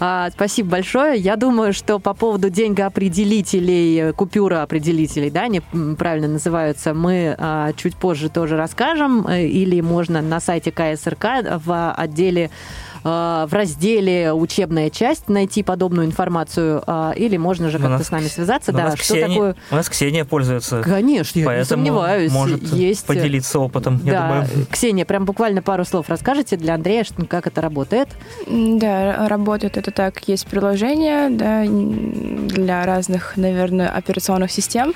А, 0.00 0.30
спасибо 0.30 0.70
большое. 0.70 1.18
Я 1.18 1.36
думаю, 1.36 1.72
что 1.72 1.98
по 1.98 2.14
поводу 2.14 2.50
деньгоопределителей, 2.50 4.12
купюроопределителей, 4.12 5.30
да, 5.30 5.42
они 5.42 5.62
правильно 5.98 6.28
называются, 6.28 6.94
мы 6.94 7.34
а, 7.38 7.72
чуть 7.74 7.96
позже 7.96 8.28
тоже 8.28 8.56
расскажем. 8.56 9.26
Э, 9.26 9.42
или 9.42 9.80
можно 9.80 10.22
на 10.22 10.40
сайте 10.40 10.72
КСРК 10.72 11.26
в 11.64 11.92
отделе 11.92 12.50
в 13.06 13.48
разделе 13.52 14.32
«Учебная 14.32 14.90
часть» 14.90 15.28
найти 15.28 15.62
подобную 15.62 16.06
информацию, 16.06 16.82
э, 16.86 17.12
или 17.16 17.36
можно 17.36 17.70
же 17.70 17.78
как-то 17.78 18.02
с 18.02 18.10
нами 18.10 18.26
связаться. 18.26 18.72
Да, 18.72 18.96
что 18.96 19.14
Ксения, 19.14 19.28
такое... 19.28 19.56
У 19.70 19.74
нас 19.74 19.88
Ксения 19.88 20.24
пользуется. 20.24 20.82
Конечно, 20.82 21.38
я 21.38 21.58
не 21.58 21.64
сомневаюсь. 21.64 22.32
может 22.32 22.62
есть... 22.62 23.06
поделиться 23.06 23.60
опытом, 23.60 24.00
да. 24.02 24.12
я 24.12 24.20
думаю. 24.20 24.66
Ксения, 24.70 25.04
прям 25.04 25.24
буквально 25.24 25.62
пару 25.62 25.84
слов 25.84 26.08
расскажете 26.08 26.56
для 26.56 26.74
Андрея, 26.74 27.04
как 27.28 27.46
это 27.46 27.60
работает? 27.60 28.08
Да, 28.48 29.28
работает 29.28 29.76
это 29.76 29.90
так. 29.90 30.26
Есть 30.28 30.46
приложение 30.46 31.30
да, 31.30 31.64
для 31.64 32.84
разных, 32.84 33.36
наверное, 33.36 33.88
операционных 33.88 34.50
систем. 34.50 34.94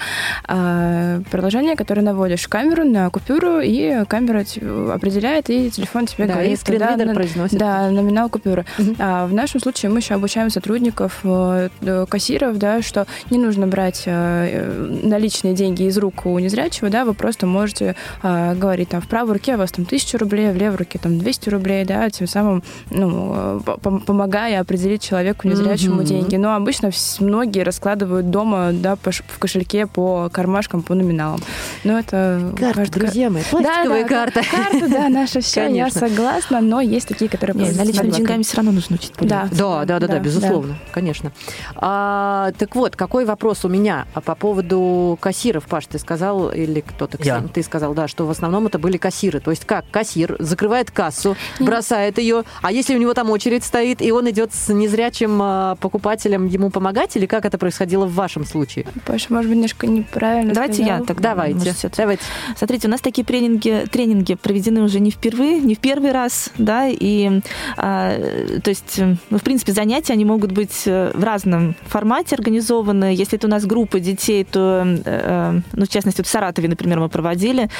А, 0.48 1.20
приложение, 1.30 1.76
которое 1.76 2.02
наводишь 2.02 2.48
камеру 2.48 2.84
на 2.84 3.08
купюру, 3.10 3.60
и 3.60 4.04
камера 4.06 4.44
определяет, 4.92 5.50
и 5.50 5.70
телефон 5.70 6.06
тебе 6.06 6.26
да, 6.26 6.34
говорит, 6.34 6.52
и 6.52 6.56
скринридер 6.56 7.06
да, 7.06 7.14
произносит. 7.14 7.58
Да, 7.58 7.99
номинал 8.00 8.28
купюры. 8.28 8.64
Угу. 8.78 8.96
А 8.98 9.26
в 9.26 9.32
нашем 9.32 9.60
случае 9.60 9.90
мы 9.90 9.98
еще 9.98 10.14
обучаем 10.14 10.50
сотрудников, 10.50 11.20
э, 11.24 11.68
кассиров, 12.08 12.58
да, 12.58 12.82
что 12.82 13.06
не 13.30 13.38
нужно 13.38 13.66
брать 13.66 14.02
э, 14.06 15.00
наличные 15.02 15.54
деньги 15.54 15.84
из 15.84 15.98
рук 15.98 16.26
у 16.26 16.38
незрячего, 16.38 16.90
да, 16.90 17.04
вы 17.04 17.14
просто 17.14 17.46
можете 17.46 17.96
говорить 18.22 18.90
там 18.90 19.00
в 19.00 19.08
правой 19.08 19.34
руке 19.34 19.54
у 19.54 19.58
вас 19.58 19.72
там 19.72 19.84
тысяча 19.84 20.18
рублей, 20.18 20.50
в 20.50 20.56
левой 20.56 20.76
руке 20.76 20.98
там 20.98 21.18
200 21.18 21.48
рублей, 21.48 21.84
да, 21.84 22.08
тем 22.10 22.26
самым 22.26 22.62
ну, 22.90 23.60
помогая 24.06 24.60
определить 24.60 25.02
человеку 25.02 25.48
незрячему 25.48 26.02
mm-hmm. 26.02 26.06
деньги. 26.06 26.36
Но 26.36 26.54
обычно 26.54 26.90
многие 27.20 27.62
раскладывают 27.62 28.30
дома, 28.30 28.70
да, 28.72 28.96
в 28.96 29.38
кошельке 29.38 29.86
по 29.86 30.28
кармашкам, 30.30 30.82
по 30.82 30.94
номиналам. 30.94 31.40
Но 31.84 31.98
это... 31.98 32.52
Карта, 32.58 32.80
каждый... 32.80 33.00
друзья 33.00 33.30
мои, 33.30 33.42
пластиковая 33.50 34.02
да, 34.02 34.08
карта. 34.08 34.42
Карта, 34.50 34.88
да, 34.88 35.08
наша 35.08 35.40
все, 35.40 35.66
я 35.68 35.90
согласна, 35.90 36.60
но 36.60 36.80
есть 36.80 37.08
такие, 37.08 37.30
которые... 37.30 37.56
Нет, 37.56 37.76
наличными 37.96 38.16
деньгами 38.16 38.42
все 38.42 38.56
равно 38.56 38.72
нужно 38.72 38.96
учить 38.96 39.12
Да, 39.20 39.48
да, 39.50 39.84
да, 39.84 39.98
да, 39.98 40.06
да, 40.06 40.18
безусловно, 40.18 40.76
конечно. 40.92 41.32
А, 41.76 42.52
так 42.58 42.74
вот, 42.74 42.96
какой 42.96 43.24
вопрос 43.24 43.64
у 43.64 43.68
меня 43.68 44.06
по 44.24 44.34
поводу 44.34 45.18
кассиров, 45.20 45.66
Паш, 45.66 45.86
ты 45.86 45.98
сказал, 45.98 46.50
или 46.50 46.80
кто-то, 46.80 47.18
ты 47.52 47.62
сказал, 47.62 47.94
да, 47.94 48.08
что 48.08 48.26
в 48.26 48.30
основном 48.30 48.66
это 48.66 48.78
были 48.78 48.96
кассиры. 48.96 49.40
То 49.40 49.50
есть 49.50 49.64
как 49.64 49.84
кассир 49.90 50.36
закрывает 50.38 50.90
кассу, 50.90 51.36
бросает 51.58 52.18
ее, 52.18 52.44
а 52.62 52.72
если 52.72 52.94
у 52.94 52.98
него 52.98 53.14
там 53.14 53.30
очередь 53.30 53.64
стоит, 53.64 54.02
и 54.02 54.12
он 54.12 54.28
идет 54.30 54.52
с 54.54 54.72
незрячим 54.72 55.40
а, 55.42 55.76
покупателем 55.76 56.46
ему 56.46 56.70
помогать, 56.70 57.16
или 57.16 57.26
как 57.26 57.44
это 57.44 57.58
происходило 57.58 58.06
в 58.06 58.14
вашем 58.14 58.44
случае? 58.44 58.86
Паша, 59.06 59.32
может 59.32 59.48
быть, 59.48 59.56
немножко 59.56 59.86
неправильно 59.86 60.54
Давайте 60.54 60.82
сказала. 60.82 60.98
я 60.98 61.04
так. 61.04 61.20
Давайте. 61.20 61.74
Давайте. 61.96 62.22
Смотрите, 62.56 62.88
у 62.88 62.90
нас 62.90 63.00
такие 63.00 63.24
тренинги, 63.24 63.86
тренинги 63.90 64.34
проведены 64.34 64.82
уже 64.82 65.00
не 65.00 65.10
впервые, 65.10 65.60
не 65.60 65.74
в 65.74 65.78
первый 65.78 66.12
раз, 66.12 66.50
да, 66.58 66.86
и 66.88 67.40
а, 67.76 67.79
то 67.80 68.68
есть, 68.68 69.00
ну, 69.30 69.38
в 69.38 69.42
принципе, 69.42 69.72
занятия, 69.72 70.12
они 70.12 70.26
могут 70.26 70.52
быть 70.52 70.82
э, 70.84 71.12
в 71.14 71.24
разном 71.24 71.74
формате 71.86 72.34
организованы. 72.34 73.14
Если 73.14 73.38
это 73.38 73.46
у 73.46 73.50
нас 73.50 73.64
группа 73.64 74.00
детей, 74.00 74.44
то, 74.44 74.84
э, 74.84 75.02
э, 75.04 75.60
ну, 75.72 75.86
в 75.86 75.88
частности, 75.88 76.20
в 76.20 76.26
Саратове, 76.26 76.68
например, 76.68 77.00
мы 77.00 77.08
проводили, 77.08 77.70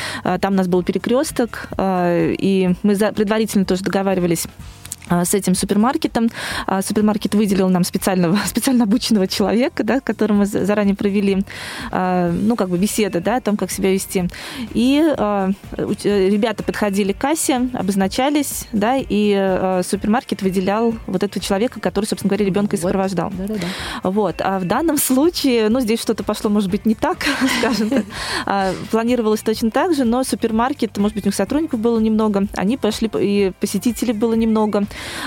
там 0.41 0.55
у 0.55 0.57
нас 0.57 0.69
был 0.69 0.83
перекресток, 0.83 1.69
и 1.79 2.75
мы 2.83 2.97
предварительно 2.97 3.65
тоже 3.65 3.83
договаривались 3.83 4.47
а, 4.47 4.80
с 5.11 5.35
этим 5.35 5.55
супермаркетом. 5.55 6.31
А, 6.67 6.83
супермаркет 6.83 7.35
выделил 7.35 7.69
нам 7.69 7.85
специального, 7.85 8.39
специально 8.47 8.85
обученного 8.85 9.27
человека, 9.27 9.85
да, 9.85 10.01
которого 10.01 10.39
мы 10.39 10.47
заранее 10.47 10.95
провели, 10.95 11.45
а, 11.91 12.31
ну, 12.31 12.57
как 12.57 12.69
бы 12.69 12.79
беседы, 12.79 13.21
да, 13.21 13.37
о 13.37 13.41
том, 13.41 13.57
как 13.57 13.71
себя 13.71 13.93
вести. 13.93 14.29
И 14.75 15.03
э, 15.03 15.53
ребята 15.77 16.63
подходили 16.63 17.13
к 17.13 17.19
кассе, 17.19 17.69
обозначались, 17.73 18.67
да, 18.73 18.97
и 18.97 19.83
супермаркет 19.85 20.43
выделял 20.43 20.95
вот 21.07 21.23
этого 21.23 21.43
человека, 21.45 21.81
который, 21.81 22.07
собственно 22.07 22.29
говоря, 22.31 22.47
ребенка 22.47 22.77
и 22.77 22.79
сопровождал. 22.79 23.33
Да, 23.37 23.47
да, 23.47 23.55
да. 23.55 24.11
Вот. 24.11 24.37
А 24.41 24.59
в 24.59 24.65
данном 24.65 24.99
случае, 24.99 25.69
ну, 25.69 25.81
здесь 25.81 26.01
что-то 26.01 26.23
пошло, 26.23 26.51
может 26.51 26.71
быть, 26.71 26.87
не 26.87 26.95
так, 26.95 27.19
скажем 27.59 27.91
так. 27.91 28.75
Планировалось 28.91 29.41
точно 29.41 29.71
так 29.71 29.95
же, 29.95 30.05
но 30.05 30.25
супермаркет, 30.25 30.97
может 30.99 31.15
быть, 31.15 31.25
у 31.25 31.29
них 31.29 31.35
сотрудников 31.35 31.81
было 31.81 31.99
немного, 31.99 32.47
они 32.55 32.77
пошли, 32.77 33.11
и 33.19 33.53
посетителей 33.61 34.13
было 34.13 34.35
немного. 34.35 34.85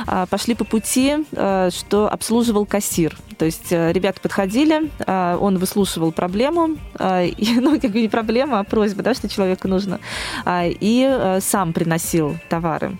А, 0.07 0.25
пошли 0.25 0.55
по 0.55 0.63
пути, 0.63 1.25
а, 1.35 1.69
что 1.71 2.11
обслуживал 2.11 2.65
кассир. 2.65 3.17
То 3.37 3.45
есть 3.45 3.71
э, 3.71 3.91
ребята 3.91 4.21
подходили, 4.21 4.91
а, 5.05 5.37
он 5.37 5.57
выслушивал 5.57 6.11
проблему, 6.11 6.77
ну, 6.99 7.79
как 7.79 7.91
бы 7.91 8.01
не 8.01 8.07
проблема, 8.09 8.59
а 8.59 8.63
просьба, 8.63 9.03
да, 9.03 9.13
что 9.13 9.27
человеку 9.27 9.67
нужно, 9.67 9.99
и 10.47 11.07
э, 11.09 11.39
сам 11.41 11.73
приносил 11.73 12.37
товары. 12.49 12.97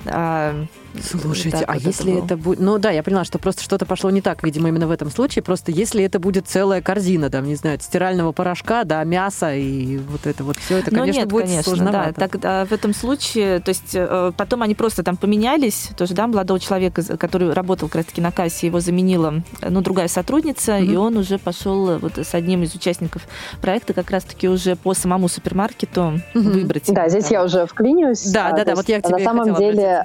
Слушайте, 1.02 1.58
так 1.60 1.70
а 1.70 1.74
вот 1.74 1.82
если 1.82 2.14
это, 2.14 2.26
это 2.26 2.38
будет... 2.38 2.60
Ну 2.60 2.78
да, 2.78 2.92
я 2.92 3.02
поняла, 3.02 3.24
что 3.24 3.40
просто 3.40 3.64
что-то 3.64 3.86
пошло 3.86 4.12
не 4.12 4.22
так, 4.22 4.44
видимо, 4.44 4.70
именно 4.70 4.88
в 4.88 4.92
этом 4.92 5.10
случае. 5.10 5.42
Просто 5.42 5.72
если 5.72 6.04
это 6.04 6.20
будет 6.20 6.48
целая 6.48 6.82
корзина, 6.82 7.30
там, 7.30 7.46
не 7.46 7.56
знаю, 7.56 7.80
стирального 7.82 8.32
порошка, 8.32 8.84
да, 8.84 9.04
мяса 9.04 9.56
и 9.56 9.98
вот 9.98 10.28
это 10.28 10.44
вот 10.44 10.58
все, 10.58 10.78
это, 10.78 10.92
ну, 10.92 11.00
конечно, 11.00 11.20
нет, 11.20 11.30
будет 11.30 11.46
конечно, 11.46 11.64
сложновато. 11.64 12.14
Да, 12.18 12.28
так, 12.28 12.70
в 12.70 12.74
этом 12.74 12.94
случае, 12.94 13.60
то 13.60 13.70
есть 13.70 13.92
э, 13.94 14.32
потом 14.38 14.62
они 14.62 14.76
просто 14.76 15.04
там 15.04 15.18
поменялись, 15.18 15.90
тоже, 15.98 16.14
да, 16.14 16.28
молодого 16.28 16.60
человека, 16.64 17.18
который 17.18 17.52
работал 17.54 17.88
как 17.88 17.98
раз-таки 17.98 18.22
на 18.22 18.32
кассе, 18.32 18.68
его 18.68 18.80
заменила, 18.80 19.42
ну, 19.62 19.82
другая 19.82 20.08
сотрудница, 20.08 20.74
mm-hmm. 20.74 20.86
и 20.86 20.96
он 20.96 21.18
уже 21.18 21.38
пошел 21.38 22.00
вот 22.00 22.18
с 22.18 22.34
одним 22.34 22.64
из 22.64 22.74
участников 22.74 23.24
проекта 23.62 23.94
как 23.94 24.10
раз-таки 24.10 24.48
уже 24.48 24.76
по 24.76 24.94
самому 24.94 25.28
супермаркету 25.28 26.02
mm-hmm. 26.34 26.40
выбрать. 26.42 26.94
Да, 26.94 27.10
здесь 27.10 27.30
я 27.30 27.44
уже 27.44 27.66
вклинюсь. 27.66 28.32
Да, 28.32 28.52
да, 28.52 28.66
да, 28.66 28.76
вот 28.76 28.90
я 28.90 29.02
к 29.02 29.06
тебе 29.06 29.18
На 29.18 29.24
самом 29.24 29.56
деле, 29.56 30.04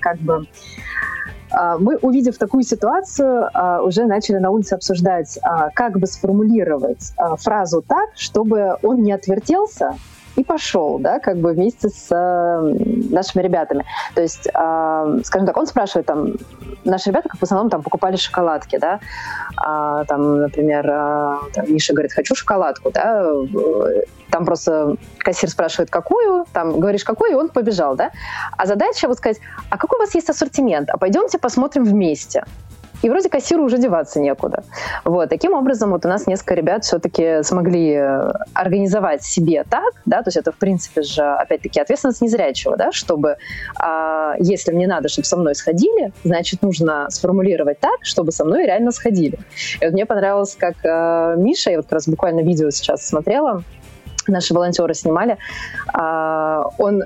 как 0.00 0.18
бы 0.20 0.46
а, 1.50 1.78
мы, 1.78 1.96
увидев 1.96 2.38
такую 2.38 2.62
ситуацию, 2.62 3.50
уже 3.84 4.04
начали 4.06 4.38
на 4.38 4.50
улице 4.50 4.74
обсуждать, 4.74 5.38
как 5.74 5.98
бы 5.98 6.06
сформулировать 6.06 7.12
фразу 7.38 7.82
так, 7.82 8.10
чтобы 8.16 8.76
он 8.82 9.02
не 9.02 9.12
отвертелся 9.12 9.96
и 10.36 10.44
пошел, 10.44 10.98
да, 10.98 11.18
как 11.18 11.38
бы 11.38 11.52
вместе 11.52 11.88
с 11.88 12.08
нашими 12.10 13.42
ребятами. 13.42 13.84
То 14.14 14.22
есть, 14.22 14.44
скажем 14.44 15.46
так, 15.46 15.56
он 15.56 15.66
спрашивает, 15.66 16.06
там, 16.06 16.34
наши 16.84 17.10
ребята, 17.10 17.28
как 17.28 17.40
в 17.40 17.42
основном, 17.42 17.70
там, 17.70 17.82
покупали 17.82 18.16
шоколадки, 18.16 18.78
да, 18.78 19.00
там, 20.08 20.40
например, 20.40 20.84
там, 21.54 21.72
Миша 21.72 21.92
говорит, 21.92 22.12
хочу 22.12 22.34
шоколадку, 22.34 22.90
да, 22.90 23.30
там 24.30 24.46
просто 24.46 24.96
кассир 25.18 25.50
спрашивает, 25.50 25.90
какую, 25.90 26.46
там 26.52 26.80
говоришь, 26.80 27.04
какую, 27.04 27.32
и 27.32 27.34
он 27.34 27.50
побежал, 27.50 27.96
да? 27.96 28.10
А 28.56 28.66
задача 28.66 29.06
вот 29.08 29.18
сказать, 29.18 29.40
а 29.68 29.76
какой 29.76 29.98
у 29.98 30.00
вас 30.00 30.14
есть 30.14 30.30
ассортимент? 30.30 30.88
А 30.88 30.96
пойдемте 30.96 31.38
посмотрим 31.38 31.84
вместе 31.84 32.44
и 33.02 33.10
вроде 33.10 33.28
кассиру 33.28 33.64
уже 33.64 33.78
деваться 33.78 34.20
некуда. 34.20 34.62
Вот. 35.04 35.28
Таким 35.28 35.52
образом, 35.52 35.90
вот 35.90 36.04
у 36.06 36.08
нас 36.08 36.26
несколько 36.26 36.54
ребят 36.54 36.84
все-таки 36.84 37.42
смогли 37.42 38.00
организовать 38.54 39.24
себе 39.24 39.64
так, 39.68 39.94
да, 40.04 40.22
то 40.22 40.28
есть 40.28 40.36
это, 40.36 40.52
в 40.52 40.56
принципе 40.56 41.02
же, 41.02 41.22
опять-таки, 41.22 41.80
ответственность 41.80 42.20
незрячего, 42.20 42.76
да, 42.76 42.92
чтобы, 42.92 43.36
а, 43.76 44.34
если 44.38 44.72
мне 44.72 44.86
надо, 44.86 45.08
чтобы 45.08 45.26
со 45.26 45.36
мной 45.36 45.54
сходили, 45.54 46.12
значит, 46.24 46.62
нужно 46.62 47.06
сформулировать 47.10 47.80
так, 47.80 47.98
чтобы 48.02 48.32
со 48.32 48.44
мной 48.44 48.66
реально 48.66 48.92
сходили. 48.92 49.38
И 49.80 49.84
вот 49.84 49.92
мне 49.92 50.06
понравилось, 50.06 50.56
как 50.58 50.74
а, 50.84 51.34
Миша, 51.36 51.70
я 51.70 51.76
вот 51.78 51.86
как 51.86 51.94
раз 51.94 52.08
буквально 52.08 52.40
видео 52.40 52.70
сейчас 52.70 53.06
смотрела, 53.06 53.64
наши 54.26 54.54
волонтеры 54.54 54.94
снимали, 54.94 55.38
а, 55.92 56.64
он 56.78 57.04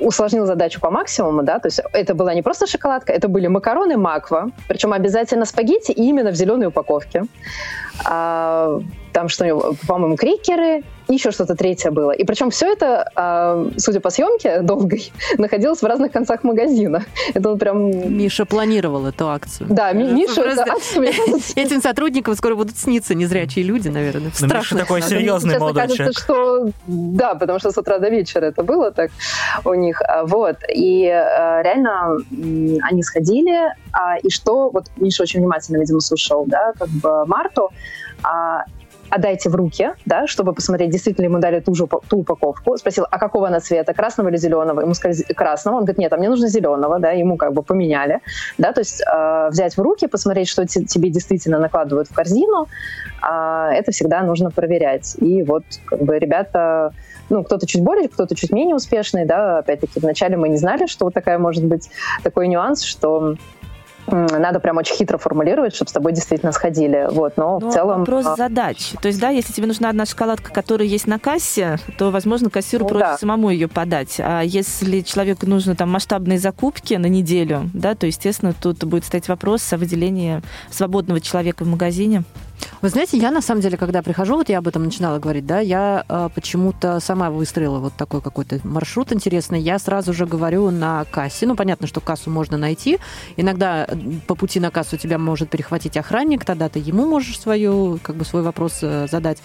усложнил 0.00 0.46
задачу 0.46 0.80
по 0.80 0.90
максимуму, 0.90 1.42
да, 1.42 1.58
то 1.58 1.68
есть 1.68 1.80
это 1.92 2.14
была 2.14 2.34
не 2.34 2.42
просто 2.42 2.66
шоколадка, 2.66 3.12
это 3.12 3.28
были 3.28 3.48
макароны 3.48 3.96
маква, 3.96 4.50
причем 4.68 4.92
обязательно 4.92 5.44
спагетти 5.44 5.92
и 5.92 6.08
именно 6.08 6.30
в 6.30 6.34
зеленой 6.34 6.68
упаковке. 6.68 7.24
А, 8.04 8.80
там 9.12 9.28
что, 9.28 9.74
по-моему, 9.86 10.16
крикеры, 10.16 10.84
еще 11.08 11.30
что-то 11.30 11.54
третье 11.54 11.90
было. 11.90 12.10
И 12.10 12.24
причем 12.24 12.50
все 12.50 12.72
это, 12.72 13.10
а, 13.16 13.66
судя 13.78 14.00
по 14.00 14.10
съемке 14.10 14.60
долгой, 14.60 15.10
находилось 15.38 15.80
в 15.80 15.86
разных 15.86 16.12
концах 16.12 16.44
магазина. 16.44 17.04
Это 17.34 17.50
он 17.50 17.58
прям... 17.58 18.16
Миша 18.16 18.44
планировал 18.44 19.06
эту 19.06 19.28
акцию. 19.28 19.68
Да, 19.70 19.92
Миша 19.92 20.42
эту 20.42 20.70
акцию... 20.70 21.08
Этим 21.56 21.80
сотрудникам 21.80 22.36
скоро 22.36 22.54
будут 22.54 22.76
сниться 22.76 23.14
незрячие 23.14 23.64
люди, 23.64 23.88
наверное. 23.88 24.30
Страшно. 24.32 24.80
такой 24.80 25.02
серьезный 25.02 25.58
молодой 25.58 25.88
человек. 25.88 26.18
что... 26.18 26.70
Да, 26.86 27.34
потому 27.34 27.58
что 27.58 27.72
с 27.72 27.78
утра 27.78 27.98
до 27.98 28.10
вечера 28.10 28.44
это 28.46 28.62
было 28.62 28.90
так 28.90 29.10
у 29.64 29.74
них. 29.74 30.02
А, 30.02 30.24
вот. 30.24 30.56
И 30.68 31.04
реально 31.04 32.18
они 32.82 33.02
сходили, 33.02 33.74
и 34.22 34.30
что... 34.30 34.70
Вот 34.70 34.86
Миша 34.96 35.22
очень 35.22 35.40
внимательно, 35.40 35.78
видимо, 35.78 36.00
слушал, 36.00 36.44
да, 36.46 36.72
как 36.78 36.88
бы 36.88 37.26
Марту, 37.26 37.70
отдайте 39.10 39.48
в 39.48 39.54
руки, 39.54 39.90
да, 40.04 40.26
чтобы 40.26 40.52
посмотреть, 40.52 40.90
действительно 40.90 41.26
ему 41.26 41.38
дали 41.38 41.60
ту 41.60 41.74
же 41.74 41.86
ту 42.08 42.18
упаковку. 42.18 42.76
Спросил, 42.76 43.06
а 43.10 43.18
какого 43.18 43.48
она 43.48 43.60
цвета, 43.60 43.94
красного 43.94 44.28
или 44.28 44.36
зеленого? 44.36 44.80
Ему 44.80 44.94
сказали, 44.94 45.32
красного. 45.32 45.76
Он 45.76 45.84
говорит, 45.84 45.98
нет, 45.98 46.12
а 46.12 46.16
мне 46.16 46.28
нужно 46.28 46.48
зеленого, 46.48 46.98
да, 46.98 47.12
ему 47.12 47.36
как 47.36 47.52
бы 47.52 47.62
поменяли, 47.62 48.20
да, 48.58 48.72
то 48.72 48.80
есть 48.80 49.02
э, 49.02 49.48
взять 49.50 49.76
в 49.76 49.80
руки, 49.80 50.06
посмотреть, 50.06 50.48
что 50.48 50.66
тебе 50.66 51.10
действительно 51.10 51.58
накладывают 51.58 52.08
в 52.08 52.14
корзину, 52.14 52.68
э, 53.22 53.70
это 53.72 53.92
всегда 53.92 54.22
нужно 54.22 54.50
проверять. 54.50 55.16
И 55.20 55.42
вот 55.42 55.64
как 55.86 56.02
бы 56.02 56.18
ребята 56.18 56.92
ну, 57.30 57.44
кто-то 57.44 57.66
чуть 57.66 57.82
более, 57.82 58.08
кто-то 58.08 58.34
чуть 58.34 58.52
менее 58.52 58.74
успешный, 58.74 59.26
да, 59.26 59.58
опять-таки, 59.58 60.00
вначале 60.00 60.36
мы 60.36 60.48
не 60.48 60.56
знали, 60.56 60.86
что 60.86 61.04
вот 61.04 61.14
такая 61.14 61.38
может 61.38 61.64
быть 61.64 61.90
такой 62.22 62.48
нюанс, 62.48 62.82
что 62.82 63.34
надо 64.10 64.60
прям 64.60 64.76
очень 64.76 64.94
хитро 64.96 65.18
формулировать, 65.18 65.74
чтобы 65.74 65.88
с 65.88 65.92
тобой 65.92 66.12
действительно 66.12 66.52
сходили. 66.52 67.08
Вот, 67.10 67.36
но, 67.36 67.58
но 67.58 67.70
в 67.70 67.72
целом... 67.72 68.00
Вопрос 68.00 68.26
а, 68.26 68.36
задач. 68.36 68.92
То 69.00 69.08
есть, 69.08 69.20
да, 69.20 69.28
если 69.30 69.52
тебе 69.52 69.66
нужна 69.66 69.90
одна 69.90 70.06
шоколадка, 70.06 70.52
которая 70.52 70.88
есть 70.88 71.06
на 71.06 71.18
кассе, 71.18 71.78
то, 71.98 72.10
возможно, 72.10 72.50
кассиру 72.50 72.84
ну, 72.84 72.88
проще 72.88 73.04
да. 73.04 73.18
самому 73.18 73.50
ее 73.50 73.68
подать. 73.68 74.16
А 74.18 74.42
если 74.42 75.00
человеку 75.00 75.46
нужны 75.46 75.74
там 75.74 75.90
масштабные 75.90 76.38
закупки 76.38 76.94
на 76.94 77.06
неделю, 77.06 77.70
да, 77.74 77.94
то, 77.94 78.06
естественно, 78.06 78.54
тут 78.58 78.84
будет 78.84 79.04
стоять 79.04 79.28
вопрос 79.28 79.72
о 79.72 79.76
выделении 79.76 80.42
свободного 80.70 81.20
человека 81.20 81.64
в 81.64 81.68
магазине. 81.68 82.24
Вы 82.80 82.90
знаете, 82.90 83.18
я 83.18 83.30
на 83.30 83.42
самом 83.42 83.60
деле, 83.60 83.76
когда 83.76 84.02
прихожу, 84.02 84.36
вот 84.36 84.48
я 84.48 84.58
об 84.58 84.68
этом 84.68 84.84
начинала 84.84 85.18
говорить, 85.18 85.46
да, 85.46 85.58
я 85.60 86.04
э, 86.08 86.28
почему-то 86.34 87.00
сама 87.00 87.30
выстроила 87.30 87.78
вот 87.78 87.94
такой 87.94 88.20
какой-то 88.20 88.60
маршрут 88.64 89.12
интересный. 89.12 89.60
Я 89.60 89.78
сразу 89.78 90.12
же 90.12 90.26
говорю 90.26 90.70
на 90.70 91.04
кассе. 91.04 91.46
Ну, 91.46 91.56
понятно, 91.56 91.86
что 91.86 92.00
кассу 92.00 92.30
можно 92.30 92.56
найти. 92.56 92.98
Иногда 93.36 93.88
по 94.26 94.34
пути 94.34 94.60
на 94.60 94.70
кассу 94.70 94.96
тебя 94.96 95.18
может 95.18 95.50
перехватить 95.50 95.96
охранник, 95.96 96.44
тогда 96.44 96.68
ты 96.68 96.78
ему 96.78 97.06
можешь 97.06 97.38
свою, 97.40 97.98
как 98.02 98.16
бы 98.16 98.24
свой 98.24 98.42
вопрос 98.42 98.78
э, 98.82 99.06
задать. 99.10 99.38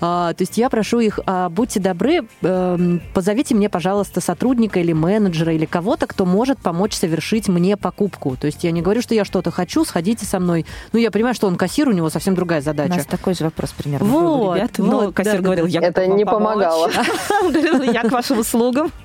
А, 0.00 0.32
то 0.32 0.42
есть 0.42 0.56
я 0.56 0.70
прошу 0.70 1.00
их, 1.00 1.20
а, 1.26 1.48
будьте 1.48 1.78
добры, 1.80 2.22
эм, 2.42 3.02
позовите 3.12 3.54
мне, 3.54 3.68
пожалуйста, 3.68 4.20
сотрудника 4.20 4.80
или 4.80 4.92
менеджера 4.92 5.52
или 5.52 5.66
кого-то, 5.66 6.06
кто 6.06 6.24
может 6.24 6.58
помочь 6.58 6.94
совершить 6.94 7.48
мне 7.48 7.76
покупку. 7.76 8.36
То 8.36 8.46
есть 8.46 8.64
я 8.64 8.70
не 8.70 8.82
говорю, 8.82 9.02
что 9.02 9.14
я 9.14 9.24
что-то 9.24 9.50
хочу, 9.50 9.84
сходите 9.84 10.24
со 10.24 10.40
мной. 10.40 10.64
Ну, 10.92 10.98
я 10.98 11.10
понимаю, 11.10 11.34
что 11.34 11.46
он 11.46 11.56
кассир, 11.56 11.88
у 11.88 11.92
него 11.92 12.08
совсем 12.10 12.34
другая 12.34 12.60
задача. 12.60 12.92
У 12.92 12.96
нас 12.96 13.06
такой 13.06 13.34
же 13.34 13.44
вопрос 13.44 13.72
примерно. 13.72 14.06
Вот, 14.06 14.56
ребята, 14.56 14.82
вот, 14.82 14.90
но 14.90 15.12
кассир 15.12 15.36
да, 15.36 15.42
говорил, 15.42 15.66
я 15.66 15.80
Это 15.80 16.06
не 16.06 16.24
помогало. 16.24 16.90
Говорил, 17.40 17.82
Я 17.82 18.02
к 18.02 18.12
вашим 18.12 18.38
услугам. 18.38 18.90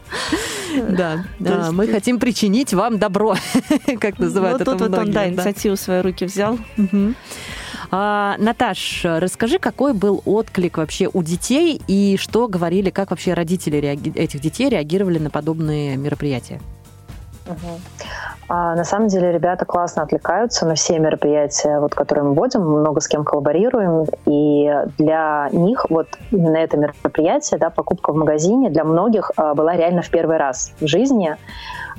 Да, 0.89 1.25
да, 1.39 1.71
мы 1.71 1.87
хотим 1.87 2.19
причинить 2.19 2.73
вам 2.73 2.99
добро, 2.99 3.35
как 3.99 4.19
называют 4.19 4.59
Ну, 4.59 4.63
это 4.63 4.71
тут 4.71 4.81
вот 4.81 4.99
он, 4.99 5.11
да. 5.11 5.29
инициативу 5.29 5.75
в 5.75 5.79
свои 5.79 6.01
руки 6.01 6.25
взял. 6.25 6.59
А, 7.91 8.35
Наташ, 8.37 9.01
расскажи, 9.03 9.59
какой 9.59 9.93
был 9.93 10.21
отклик 10.25 10.77
вообще 10.77 11.09
у 11.11 11.23
детей 11.23 11.81
и 11.87 12.17
что 12.17 12.47
говорили, 12.47 12.89
как 12.89 13.11
вообще 13.11 13.33
родители 13.33 13.77
реаги- 13.77 14.17
этих 14.17 14.41
детей 14.41 14.69
реагировали 14.69 15.19
на 15.19 15.29
подобные 15.29 15.97
мероприятия? 15.97 16.59
Мгм. 17.47 17.79
А, 18.47 18.75
на 18.75 18.83
самом 18.83 19.07
деле 19.07 19.31
ребята 19.31 19.65
классно 19.65 20.03
отвлекаются 20.03 20.65
на 20.65 20.75
все 20.75 20.99
мероприятия, 20.99 21.79
вот, 21.79 21.95
которые 21.95 22.25
мы 22.25 22.33
вводим, 22.33 22.61
много 22.61 23.01
с 23.01 23.07
кем 23.07 23.23
коллаборируем, 23.23 24.05
и 24.25 24.71
для 24.97 25.49
них 25.51 25.85
вот 25.89 26.07
именно 26.31 26.57
это 26.57 26.77
мероприятие, 26.77 27.59
да, 27.59 27.69
покупка 27.69 28.11
в 28.11 28.15
магазине 28.15 28.69
для 28.69 28.83
многих 28.83 29.31
а, 29.35 29.53
была 29.53 29.75
реально 29.75 30.01
в 30.01 30.09
первый 30.09 30.37
раз 30.37 30.73
в 30.79 30.87
жизни. 30.87 31.37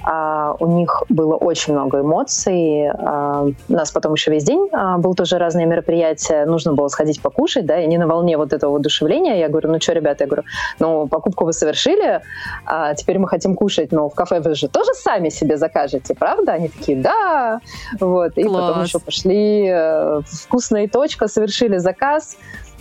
А, 0.07 0.55
у 0.61 0.67
них 0.69 1.03
было 1.09 1.35
очень 1.35 1.73
много 1.73 2.01
эмоций. 2.01 2.89
А, 2.89 3.45
у 3.69 3.73
нас 3.73 3.91
потом 3.91 4.13
еще 4.15 4.31
весь 4.31 4.45
день 4.45 4.69
а, 4.73 4.99
был 4.99 5.15
тоже 5.15 5.37
разные 5.37 5.67
мероприятия. 5.67 6.47
Нужно 6.47 6.75
было 6.75 6.87
сходить 6.87 7.21
покушать, 7.21 7.67
да, 7.67 7.81
и 7.81 7.85
они 7.85 7.99
на 7.99 8.07
волне 8.07 8.37
вот 8.37 8.53
этого 8.53 8.71
воодушевления. 8.71 9.37
Я 9.37 9.49
говорю, 9.49 9.73
ну 9.73 9.81
что, 9.81 9.95
ребята, 9.95 10.25
я 10.25 10.29
говорю, 10.29 10.45
ну, 10.79 11.09
покупку 11.09 11.45
вы 11.45 11.53
совершили, 11.53 12.23
а 12.65 12.95
теперь 12.95 13.19
мы 13.19 13.27
хотим 13.29 13.57
кушать, 13.57 13.91
но 13.91 14.09
в 14.09 14.15
кафе 14.15 14.41
вы 14.41 14.55
же 14.55 14.69
тоже 14.69 14.95
сами 14.95 15.29
себе 15.29 15.57
закажете, 15.57 16.15
правда? 16.15 16.53
Они 16.53 16.69
такие, 16.69 16.99
да. 16.99 17.61
Вот. 17.99 18.39
И 18.39 18.45
Класс. 18.45 18.69
потом 18.69 18.83
еще 18.85 19.01
пошли 19.01 19.67
э, 19.69 20.21
вкусная 20.25 20.87
точка, 20.87 21.27
совершили 21.27 21.79
заказ. 21.79 22.37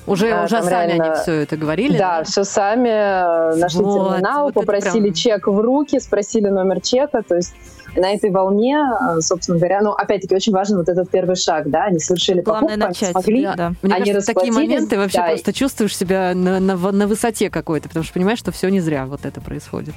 Уже, 0.08 0.30
Да, 0.30 0.44
уже 0.44 0.62
сами 0.62 0.70
реально- 0.70 1.04
они 1.06 1.16
все 1.22 1.32
это 1.42 1.58
говорили? 1.58 1.98
Да, 1.98 2.24
все 2.24 2.44
сами 2.44 2.90
э, 2.90 3.56
нашли 3.56 3.82
Вот, 3.84 4.12
терминал, 4.12 4.44
вот 4.46 4.54
попросили 4.54 5.04
прям- 5.04 5.14
чек 5.14 5.48
в 5.48 5.60
руки, 5.60 6.00
спросили 6.00 6.48
номер 6.50 6.80
чека, 6.82 7.22
то 7.28 7.36
есть 7.36 7.54
на 7.96 8.14
этой 8.14 8.30
волне, 8.30 8.78
э, 8.78 9.22
собственно 9.22 9.58
говоря, 9.58 9.82
ну, 9.82 9.92
опять-таки, 9.92 10.36
очень 10.36 10.52
важен 10.54 10.78
вот 10.78 10.90
этот 10.90 11.10
первый 11.10 11.36
шаг, 11.38 11.70
да, 11.70 11.86
они 11.86 12.00
совершили 12.00 12.42
Главное 12.42 12.72
покупку, 12.78 12.88
начать. 12.90 13.12
смогли, 13.12 13.44
Да, 13.46 13.56
да. 13.56 13.74
Мне 13.82 13.96
Они 13.96 14.06
кажется, 14.12 14.34
такие 14.34 14.52
моменты 14.54 14.98
вообще 14.98 15.18
да. 15.20 15.28
просто 15.28 15.54
чувствуешь 15.54 15.98
себя 15.98 16.34
на, 16.36 16.60
на, 16.60 16.76
на 16.92 17.08
высоте 17.08 17.50
какой-то, 17.50 17.88
потому 17.88 18.04
что 18.04 18.14
понимаешь, 18.14 18.40
что 18.40 18.52
все 18.52 18.70
не 18.70 18.82
зря 18.82 19.06
вот 19.06 19.26
это 19.26 19.40
происходит. 19.42 19.96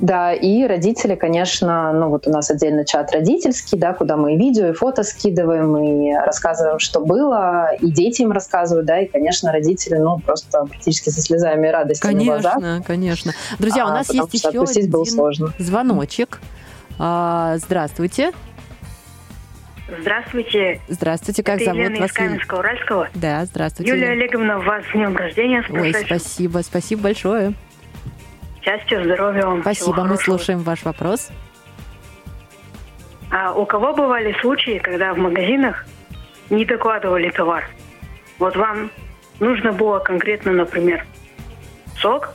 Да, 0.00 0.32
и 0.32 0.66
родители, 0.66 1.14
конечно, 1.14 1.92
ну 1.92 2.08
вот 2.08 2.26
у 2.26 2.30
нас 2.30 2.50
отдельно 2.50 2.86
чат 2.86 3.12
родительский, 3.12 3.76
да, 3.78 3.92
куда 3.92 4.16
мы 4.16 4.34
и 4.34 4.38
видео, 4.38 4.68
и 4.68 4.72
фото 4.72 5.02
скидываем, 5.02 5.76
и 5.76 6.14
рассказываем, 6.14 6.78
что 6.78 7.00
было, 7.00 7.74
и 7.80 7.90
дети 7.90 8.22
им 8.22 8.32
рассказывают, 8.32 8.86
да, 8.86 9.00
и, 9.00 9.06
конечно, 9.06 9.52
родители, 9.52 9.96
ну, 9.96 10.18
просто 10.18 10.64
практически 10.64 11.10
со 11.10 11.20
слезами 11.20 11.66
радости 11.68 12.06
на 12.06 12.24
глазах. 12.24 12.54
Конечно, 12.54 12.82
конечно. 12.86 13.32
Друзья, 13.58 13.84
у 13.84 13.90
А, 13.90 13.94
нас 13.94 14.06
потому 14.06 14.28
есть 14.32 14.44
еще 14.44 14.62
один 14.62 15.04
сложно. 15.04 15.52
звоночек. 15.58 16.40
А, 16.98 17.56
здравствуйте. 17.58 18.32
Здравствуйте. 20.00 20.80
Здравствуйте, 20.88 21.42
как 21.42 21.56
Это 21.56 21.64
зовут 21.66 21.80
Елена 21.80 22.00
вас? 22.00 22.10
из 22.10 22.14
Каменска-Уральского. 22.14 23.08
Да, 23.14 23.44
здравствуйте. 23.44 23.90
Юлия 23.90 24.12
Елена. 24.12 24.22
Олеговна, 24.22 24.58
вас 24.60 24.84
с 24.84 24.92
днем 24.94 25.16
рождения. 25.16 25.62
С 25.62 25.70
Ой, 25.70 25.92
спасибо, 26.06 26.60
спасибо 26.64 27.02
большое. 27.02 27.52
Счастья, 28.62 29.02
здоровья 29.02 29.46
вам. 29.46 29.62
Спасибо, 29.62 30.04
мы 30.04 30.16
слушаем 30.16 30.60
ваш 30.60 30.84
вопрос. 30.84 31.30
А 33.30 33.52
у 33.54 33.64
кого 33.64 33.94
бывали 33.94 34.36
случаи, 34.40 34.78
когда 34.78 35.14
в 35.14 35.18
магазинах 35.18 35.86
не 36.50 36.64
докладывали 36.64 37.30
товар? 37.30 37.64
Вот 38.38 38.56
вам 38.56 38.90
нужно 39.38 39.72
было 39.72 39.98
конкретно, 40.00 40.52
например, 40.52 41.06
сок. 41.98 42.34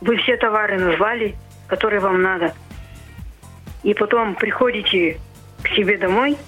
Вы 0.00 0.16
все 0.18 0.36
товары 0.36 0.78
назвали, 0.78 1.34
которые 1.66 2.00
вам 2.00 2.22
надо. 2.22 2.54
И 3.82 3.94
потом 3.94 4.34
приходите 4.34 5.18
к 5.62 5.68
себе 5.68 5.98
домой, 5.98 6.38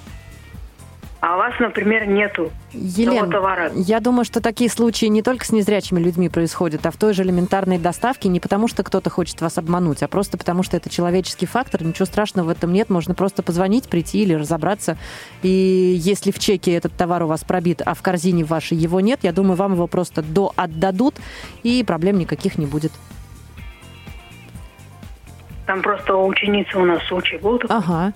а 1.27 1.37
у 1.37 1.39
вас, 1.39 1.55
например, 1.59 2.07
нету 2.07 2.53
Елена, 2.75 3.31
товара. 3.31 3.73
я 3.75 4.01
думаю, 4.01 4.27
что 4.27 4.43
такие 4.43 4.69
случаи 4.69 5.07
не 5.07 5.23
только 5.23 5.47
с 5.47 5.53
незрячими 5.53 5.99
людьми 5.99 6.29
происходят, 6.29 6.85
а 6.85 6.91
в 6.91 6.99
той 6.99 7.15
же 7.15 7.23
элементарной 7.23 7.79
доставке 7.79 8.29
не 8.29 8.41
потому, 8.41 8.69
что 8.69 8.83
кто-то 8.83 9.09
хочет 9.09 9.41
вас 9.41 9.57
обмануть, 9.57 10.03
а 10.03 10.09
просто 10.09 10.37
потому, 10.37 10.63
что 10.63 10.77
это 10.77 10.91
человеческий 10.91 11.47
фактор. 11.47 11.83
Ничего 11.83 12.05
страшного 12.05 12.49
в 12.49 12.51
этом 12.51 12.75
нет. 12.75 12.91
Можно 12.91 13.15
просто 13.15 13.43
позвонить, 13.43 13.89
прийти 13.89 14.23
или 14.23 14.35
разобраться. 14.35 14.99
И 15.41 15.49
если 15.99 16.31
в 16.31 16.39
чеке 16.39 16.75
этот 16.75 16.93
товар 16.93 17.23
у 17.23 17.27
вас 17.27 17.43
пробит, 17.43 17.81
а 17.83 17.95
в 17.95 18.03
корзине 18.03 18.45
вашей 18.45 18.77
его 18.77 19.01
нет, 19.01 19.21
я 19.23 19.33
думаю, 19.33 19.57
вам 19.57 19.73
его 19.73 19.87
просто 19.87 20.21
до 20.21 20.53
отдадут, 20.57 21.15
и 21.63 21.83
проблем 21.85 22.19
никаких 22.19 22.59
не 22.59 22.67
будет. 22.67 22.93
Там 25.65 25.81
просто 25.81 26.17
у 26.17 26.27
ученицы 26.27 26.77
у 26.77 26.85
нас 26.85 27.03
случай 27.05 27.39
был. 27.39 27.59
такой. 27.59 27.79
Ага. 27.79 28.13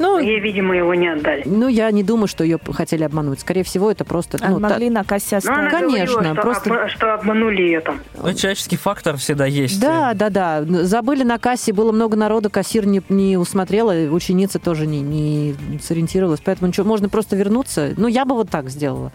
Ну, 0.00 0.18
Ей, 0.18 0.40
видимо, 0.40 0.74
его 0.74 0.94
не 0.94 1.08
отдали. 1.08 1.42
ну, 1.44 1.68
я 1.68 1.90
не 1.90 2.02
думаю, 2.02 2.26
что 2.26 2.42
ее 2.42 2.58
хотели 2.72 3.04
обмануть. 3.04 3.40
Скорее 3.40 3.62
всего, 3.64 3.90
это 3.90 4.04
просто... 4.04 4.38
А 4.40 4.48
ну, 4.48 4.58
та- 4.58 4.68
могли 4.70 4.88
на 4.88 5.04
кассе 5.04 5.38
Но 5.44 5.52
она. 5.52 5.70
Конечно, 5.70 5.88
говорила, 5.88 6.34
что, 6.34 6.42
просто- 6.42 6.70
обма- 6.70 6.88
что 6.88 7.14
обманули 7.14 7.60
ее 7.62 7.80
там. 7.80 8.00
Ну, 8.16 8.32
человеческий 8.32 8.76
фактор 8.76 9.16
всегда 9.18 9.44
есть. 9.44 9.78
Да, 9.78 10.14
да, 10.14 10.30
да. 10.30 10.64
Забыли 10.64 11.22
на 11.22 11.38
кассе, 11.38 11.74
было 11.74 11.92
много 11.92 12.16
народу, 12.16 12.48
кассир 12.48 12.86
не, 12.86 13.02
не 13.10 13.36
усмотрела, 13.36 13.92
ученица 14.10 14.58
тоже 14.58 14.86
не, 14.86 15.02
не 15.02 15.54
сориентировалась. 15.82 16.40
Поэтому 16.42 16.68
ничего, 16.68 16.86
можно 16.86 17.10
просто 17.10 17.36
вернуться. 17.36 17.90
Ну, 17.98 18.08
я 18.08 18.24
бы 18.24 18.34
вот 18.34 18.48
так 18.48 18.70
сделала. 18.70 19.12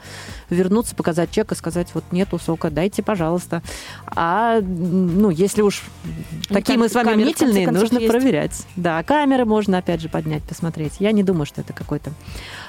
Вернуться, 0.50 0.96
показать 0.96 1.32
чек 1.32 1.52
и 1.52 1.56
сказать, 1.56 1.90
вот 1.94 2.04
нету 2.12 2.38
сока, 2.40 2.70
дайте, 2.70 3.02
пожалуйста. 3.02 3.62
А, 4.06 4.60
ну, 4.62 5.30
если 5.30 5.62
уж 5.62 5.82
такие 6.50 6.76
кам- 6.76 6.80
мы 6.82 6.90
с 6.90 6.94
вами 6.94 7.16
мнительные, 7.16 7.70
нужно 7.72 8.00
есть. 8.00 8.12
проверять. 8.12 8.66
Да, 8.76 9.02
камеры 9.04 9.46
можно, 9.46 9.78
опять 9.78 10.02
же, 10.02 10.10
поднять, 10.10 10.44
посмотреть. 10.44 10.94
Я 11.00 11.12
не 11.12 11.24
думаю, 11.24 11.46
что 11.46 11.62
это 11.62 11.74
какой-то... 11.74 12.12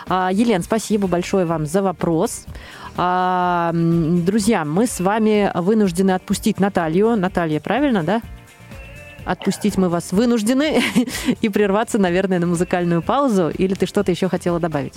А, 0.08 0.30
Елен, 0.32 0.62
спасибо 0.62 1.06
большое 1.06 1.44
вам 1.46 1.66
за 1.66 1.82
вопрос. 1.82 2.46
А, 2.96 3.72
друзья, 3.74 4.64
мы 4.64 4.86
с 4.86 5.00
вами 5.00 5.50
вынуждены 5.54 6.12
отпустить 6.12 6.58
Наталью. 6.60 7.16
Наталья, 7.16 7.60
правильно, 7.60 8.02
да? 8.02 8.22
Отпустить 9.26 9.76
мы 9.76 9.88
вас 9.88 10.12
вынуждены 10.12 10.82
и 11.40 11.48
прерваться, 11.48 11.98
наверное, 11.98 12.38
на 12.38 12.46
музыкальную 12.46 13.02
паузу. 13.02 13.50
Или 13.50 13.74
ты 13.74 13.84
что-то 13.86 14.12
еще 14.12 14.28
хотела 14.28 14.60
добавить? 14.60 14.94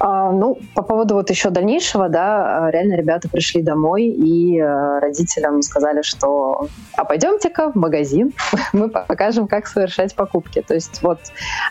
А, 0.00 0.30
ну, 0.30 0.58
по 0.74 0.82
поводу 0.82 1.14
вот 1.14 1.30
еще 1.30 1.50
дальнейшего, 1.50 2.08
да, 2.08 2.66
а, 2.66 2.70
реально 2.70 2.94
ребята 2.94 3.28
пришли 3.28 3.62
домой 3.62 4.04
и 4.04 4.58
э, 4.58 4.98
родителям 5.00 5.62
сказали, 5.62 6.02
что 6.02 6.68
а 6.96 7.04
пойдемте-ка 7.04 7.72
в 7.72 7.74
магазин, 7.74 8.32
мы 8.72 8.88
покажем, 8.88 9.48
как 9.48 9.66
совершать 9.66 10.14
покупки. 10.14 10.62
То 10.62 10.74
есть 10.74 11.02
вот 11.02 11.18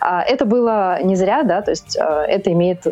а, 0.02 0.22
это 0.24 0.46
было 0.46 1.02
не 1.04 1.16
зря, 1.16 1.44
да, 1.44 1.62
то 1.62 1.72
есть 1.72 1.98
а, 1.98 2.24
это 2.24 2.52
имеет 2.52 2.86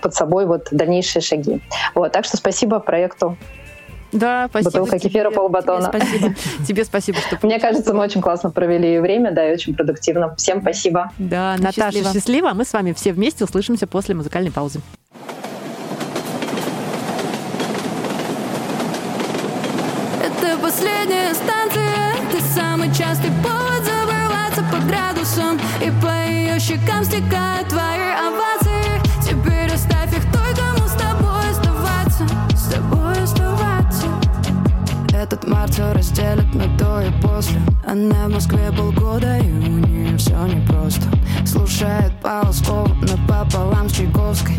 под 0.00 0.14
собой 0.14 0.46
вот 0.46 0.68
дальнейшие 0.70 1.22
шаги. 1.22 1.60
Вот, 1.94 2.12
так 2.12 2.24
что 2.24 2.36
спасибо 2.36 2.78
проекту 2.78 3.36
Да, 4.12 4.46
спасибо. 4.48 4.70
«Бутылка 4.70 4.98
кефира, 4.98 5.30
полбатона». 5.30 5.90
Тебе 5.90 6.00
спасибо. 6.00 6.34
Тебе 6.66 6.84
спасибо, 6.84 7.18
что 7.18 7.38
Мне 7.46 7.58
кажется, 7.58 7.92
мы 7.92 8.00
очень 8.04 8.20
классно 8.22 8.50
провели 8.50 8.98
время, 8.98 9.32
да, 9.32 9.48
и 9.48 9.52
очень 9.52 9.74
продуктивно. 9.74 10.34
Всем 10.36 10.60
спасибо. 10.62 11.12
Да, 11.18 11.56
Наташа, 11.58 11.92
Счастливо. 11.92 12.12
счастливо. 12.12 12.50
Мы 12.54 12.64
с 12.64 12.72
вами 12.72 12.92
все 12.92 13.12
вместе 13.12 13.44
услышимся 13.44 13.86
после 13.86 14.14
музыкальной 14.14 14.50
паузы. 14.50 14.80
Это 20.24 20.58
последняя 20.58 21.34
станция 21.34 22.14
Ты 22.32 22.40
самый 22.40 22.88
частый 22.88 23.30
повод 23.42 23.84
забываться 23.84 24.62
по 24.72 24.78
градусам 24.86 25.58
И 25.80 25.90
по 26.02 26.30
ее 26.30 26.58
щекам 26.58 27.04
стекают 27.04 27.68
твои 27.68 28.07
Все 35.78 35.92
разделит 35.92 36.52
на 36.56 36.66
до 36.76 37.02
и 37.02 37.10
после. 37.22 37.60
Она 37.86 38.26
в 38.26 38.32
Москве 38.32 38.72
полгода 38.76 39.38
и 39.38 39.48
у 39.48 39.78
нее 39.86 40.18
все 40.18 40.34
непросто. 40.48 41.06
Слушает 41.46 42.10
Полоскова 42.20 42.92
напополам 43.00 43.88
с 43.88 43.92
Чайковской 43.92 44.56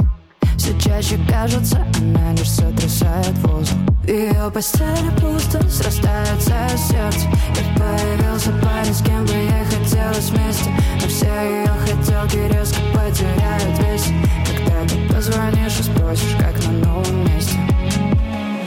Все 0.55 0.79
чаще 0.79 1.19
кажется 1.29 1.85
Она 1.99 2.31
лишь 2.31 2.49
сотрясает 2.49 3.37
воздух. 3.39 3.77
В 4.03 4.07
ее 4.07 4.49
постели 4.49 5.11
пусто, 5.19 5.61
срастается 5.69 6.53
сердце. 6.77 7.27
И 7.51 7.77
появился 7.77 8.51
парень, 8.63 8.93
с 8.93 9.01
кем 9.01 9.25
бы 9.25 9.33
ей 9.33 9.65
хотелось 9.65 10.29
вместе. 10.29 10.69
Но 11.01 11.07
все 11.09 11.27
ее 11.27 11.73
хотелки 11.81 12.37
резко 12.47 12.79
потеряют 12.93 13.77
весь. 13.79 14.07
Когда 14.47 14.87
ты 14.87 15.13
позвонишь 15.13 15.79
и 15.81 15.83
спросишь, 15.83 16.37
как 16.39 16.55
на 16.65 16.71
новом 16.87 17.25
месте. 17.25 17.57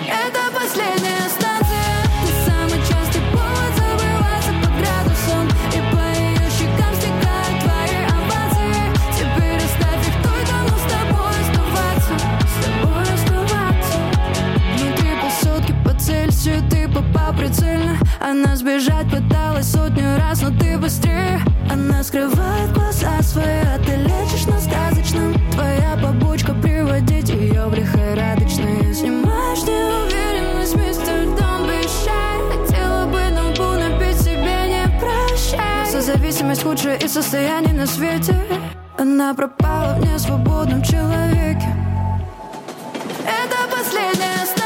Это 0.07 0.53
последняя 0.55 1.23
попал 17.13 17.33
прицельно 17.35 17.97
Она 18.21 18.57
сбежать 18.57 19.11
пыталась 19.11 19.71
сотню 19.71 20.17
раз, 20.19 20.43
но 20.43 20.51
ты 20.59 20.79
быстрее. 20.79 21.41
Она 21.71 22.03
скрывает 22.03 22.73
глаза 22.73 23.23
свои, 23.23 23.63
а 23.63 23.79
ты 23.79 23.97
лечишь 23.97 24.47
на 24.47 24.59
сказочном. 24.59 25.35
Твоя 25.53 25.97
побочка 26.03 26.55
приводить 26.55 27.29
ее 27.29 27.67
в 27.67 27.75
лихорадочные 27.75 28.95
Снимаешь 28.95 29.63
неуверенность, 29.63 30.77
мистер, 30.77 31.27
be 31.67 31.83
shy 31.85 32.67
Хотела 32.67 33.07
бы 33.07 33.21
на 33.31 33.51
лбу 33.51 33.79
напить 33.79 34.21
себе 34.21 34.69
не 34.69 35.01
прощай. 35.01 35.87
Созависимость 35.87 36.63
худшее 36.63 36.99
из 36.99 37.13
состояний 37.13 37.73
на 37.73 37.87
свете. 37.87 38.35
Она 38.99 39.35
пропала 39.35 39.95
в 39.95 40.01
несвободном 40.01 40.83
человеке. 40.83 41.67
Это 43.25 43.57
последняя 43.75 44.62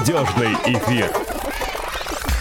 Молодежный 0.00 0.54
эфир. 0.64 1.29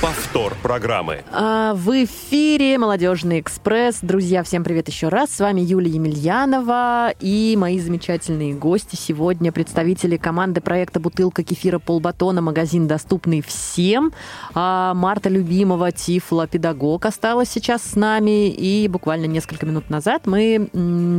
Повтор 0.02 0.56
программы. 0.64 1.26
А, 1.30 1.74
в 1.74 1.90
эфире 2.06 2.78
«Молодежный 2.78 3.42
экспресс». 3.42 3.98
Друзья, 4.02 4.44
всем 4.44 4.64
привет 4.64 4.88
еще 4.88 5.10
раз. 5.10 5.30
С 5.30 5.42
вами 5.42 5.60
Юлия 5.60 5.92
Емельянова 5.92 7.12
и 7.20 7.58
мои 7.58 7.78
замечательные 7.82 8.54
гости. 8.54 8.96
Сегодня 8.96 9.52
представители 9.52 10.16
команды 10.16 10.62
проекта 10.62 11.02
«Бутылка 11.02 11.44
кефира 11.44 11.80
полбатона», 11.80 12.40
магазин 12.40 12.88
доступный 12.88 13.42
всем. 13.42 14.14
А, 14.54 14.94
Марта 14.94 15.28
Любимова, 15.28 15.92
Тифла, 15.92 16.48
педагог, 16.48 17.06
осталась 17.06 17.50
сейчас 17.50 17.84
с 17.84 17.96
нами. 17.98 18.48
И 18.48 18.88
буквально 18.88 19.26
несколько 19.26 19.66
минут 19.66 19.90
назад 19.90 20.26
мы 20.28 20.70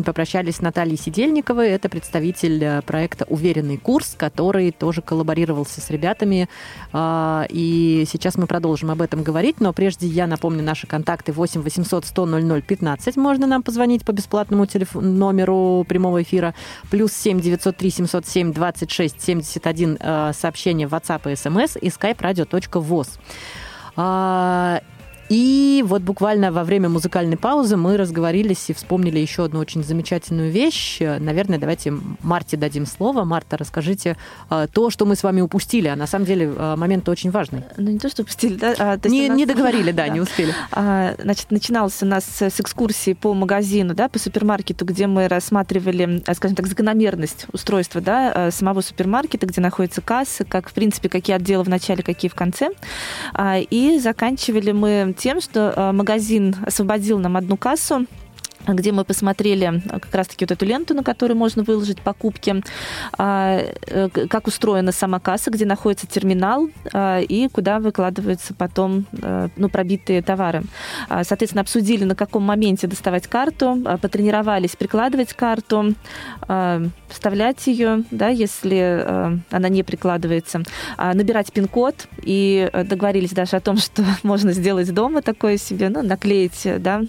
попрощались 0.07 0.57
с 0.57 0.61
Натальей 0.63 0.97
Сидельниковой. 0.97 1.69
Это 1.69 1.91
представитель 1.91 2.65
э, 2.65 2.81
проекта 2.81 3.27
«Уверенный 3.29 3.77
курс», 3.77 4.15
который 4.17 4.71
тоже 4.71 5.03
коллаборировался 5.03 5.83
с 5.83 5.91
ребятами. 5.91 6.49
А, 6.95 7.45
И 7.51 8.07
сейчас 8.11 8.37
мы 8.37 8.47
продолжим 8.47 8.70
об 8.91 9.03
этом 9.03 9.23
говорить, 9.23 9.61
но 9.61 9.73
прежде 9.73 10.07
я 10.07 10.27
напомню 10.27 10.63
наши 10.63 10.87
контакты 10.87 11.33
8 11.33 11.63
800 11.63 12.05
100 12.05 12.27
00 12.27 12.63
15. 12.63 13.17
Можно 13.17 13.47
нам 13.47 13.63
позвонить 13.63 14.05
по 14.05 14.13
бесплатному 14.13 14.67
телефону, 14.67 15.11
номеру 15.11 15.85
прямого 15.89 16.23
эфира. 16.23 16.55
Плюс 16.91 17.13
7 17.13 17.41
903 17.41 17.91
707 17.91 18.53
26 18.53 19.23
71 19.23 19.99
э, 20.01 20.33
сообщение 20.33 20.87
в 20.87 20.95
WhatsApp 20.95 21.31
и 21.31 21.35
SMS 21.35 21.79
и 21.79 21.89
skype 21.89 22.19
radio.voz. 22.19 23.19
И 25.31 25.85
вот 25.87 26.03
буквально 26.03 26.51
во 26.51 26.65
время 26.65 26.89
музыкальной 26.89 27.37
паузы 27.37 27.77
мы 27.77 27.97
разговорились 27.97 28.69
и 28.69 28.73
вспомнили 28.73 29.21
еще 29.21 29.45
одну 29.45 29.61
очень 29.61 29.85
замечательную 29.85 30.51
вещь. 30.51 30.99
Наверное, 31.01 31.57
давайте 31.57 31.95
Марте 32.23 32.57
дадим 32.57 32.85
слово. 32.85 33.23
Марта, 33.23 33.57
расскажите 33.57 34.17
э, 34.51 34.67
то, 34.73 34.91
что 34.91 35.07
мы 35.07 35.15
с 35.15 35.23
вами 35.23 35.41
упустили. 35.41 35.87
А 35.87 35.95
на 35.95 36.09
самом 36.09 36.25
деле 36.27 36.53
э, 36.55 36.75
момент 36.77 37.09
очень 37.09 37.31
важный. 37.31 37.63
Ну, 37.77 37.93
не 37.93 38.01
то, 38.01 38.09
что 38.09 38.25
пустили, 38.25 38.57
да? 38.57 38.75
а, 38.77 38.99
то 38.99 39.09
Не, 39.09 39.29
нас- 39.29 39.37
не 39.37 39.47
договорили, 39.47 39.93
да, 39.93 40.09
не 40.09 40.21
успели. 40.21 40.53
А, 40.73 41.15
Значит, 41.23 41.53
начиналось 41.53 42.03
у 42.03 42.07
нас 42.07 42.25
с 42.25 42.59
экскурсии 42.61 43.13
по 43.13 43.33
магазину, 43.33 43.95
да, 43.95 44.09
по 44.09 44.19
супермаркету, 44.19 44.85
где 44.85 45.07
мы 45.07 45.29
рассматривали, 45.29 46.25
а, 46.27 46.35
скажем 46.35 46.57
так, 46.57 46.67
закономерность 46.67 47.47
устройства, 47.53 48.01
да, 48.01 48.51
самого 48.51 48.81
супермаркета, 48.81 49.47
где 49.47 49.61
находятся 49.61 50.01
кассы, 50.01 50.45
как, 50.45 50.69
в 50.69 50.73
принципе, 50.73 51.09
какие 51.09 51.37
отделы 51.37 51.63
в 51.63 51.69
начале, 51.69 52.03
какие 52.03 52.29
в 52.29 52.35
конце. 52.35 52.71
А, 53.33 53.59
И 53.59 54.01
заканчивали 54.01 54.73
мы 54.73 55.15
тем, 55.21 55.41
что 55.41 55.73
а, 55.77 55.93
магазин 55.93 56.57
освободил 56.65 57.19
нам 57.19 57.37
одну 57.37 57.57
кассу, 57.57 58.07
где 58.67 58.93
мы 58.93 59.05
посмотрели 59.05 59.83
а, 59.89 60.01
как 60.01 60.15
раз-таки 60.15 60.45
вот 60.45 60.53
эту 60.53 60.67
ленту, 60.67 60.95
на 60.95 61.03
которую 61.03 61.37
можно 61.37 61.63
выложить 61.63 62.01
покупки, 62.01 62.63
а, 63.17 63.61
э, 63.87 64.09
как 64.09 64.47
устроена 64.47 64.93
сама 64.93 65.21
касса, 65.21 65.51
где 65.51 65.65
находится 65.65 66.07
терминал 66.07 66.69
а, 66.93 67.21
и 67.21 67.49
куда 67.49 67.79
выкладываются 67.81 68.55
потом 68.55 69.07
э, 69.13 69.49
ну, 69.57 69.69
пробитые 69.69 70.23
товары. 70.23 70.63
Соответственно, 71.09 71.63
обсудили, 71.63 72.05
на 72.05 72.15
каком 72.15 72.43
моменте 72.43 72.87
доставать 72.87 73.27
карту, 73.27 73.79
потренировались 74.01 74.77
прикладывать 74.77 75.33
карту, 75.33 75.95
вставлять 77.09 77.67
ее, 77.67 78.05
да, 78.11 78.29
если 78.29 79.03
э, 79.05 79.37
она 79.51 79.69
не 79.69 79.83
прикладывается, 79.83 80.63
набирать 80.97 81.53
пин-код 81.53 82.09
и 82.23 82.71
договорились 82.73 83.33
даже 83.33 83.57
о 83.57 83.61
том, 83.61 83.77
что 83.79 84.05
можно 84.23 84.53
сделать 84.53 84.93
дома 84.93 85.23
такое 85.23 85.57
себе, 85.57 85.89
ну, 85.89 86.03
наклеить, 86.03 86.67
да, 86.79 87.03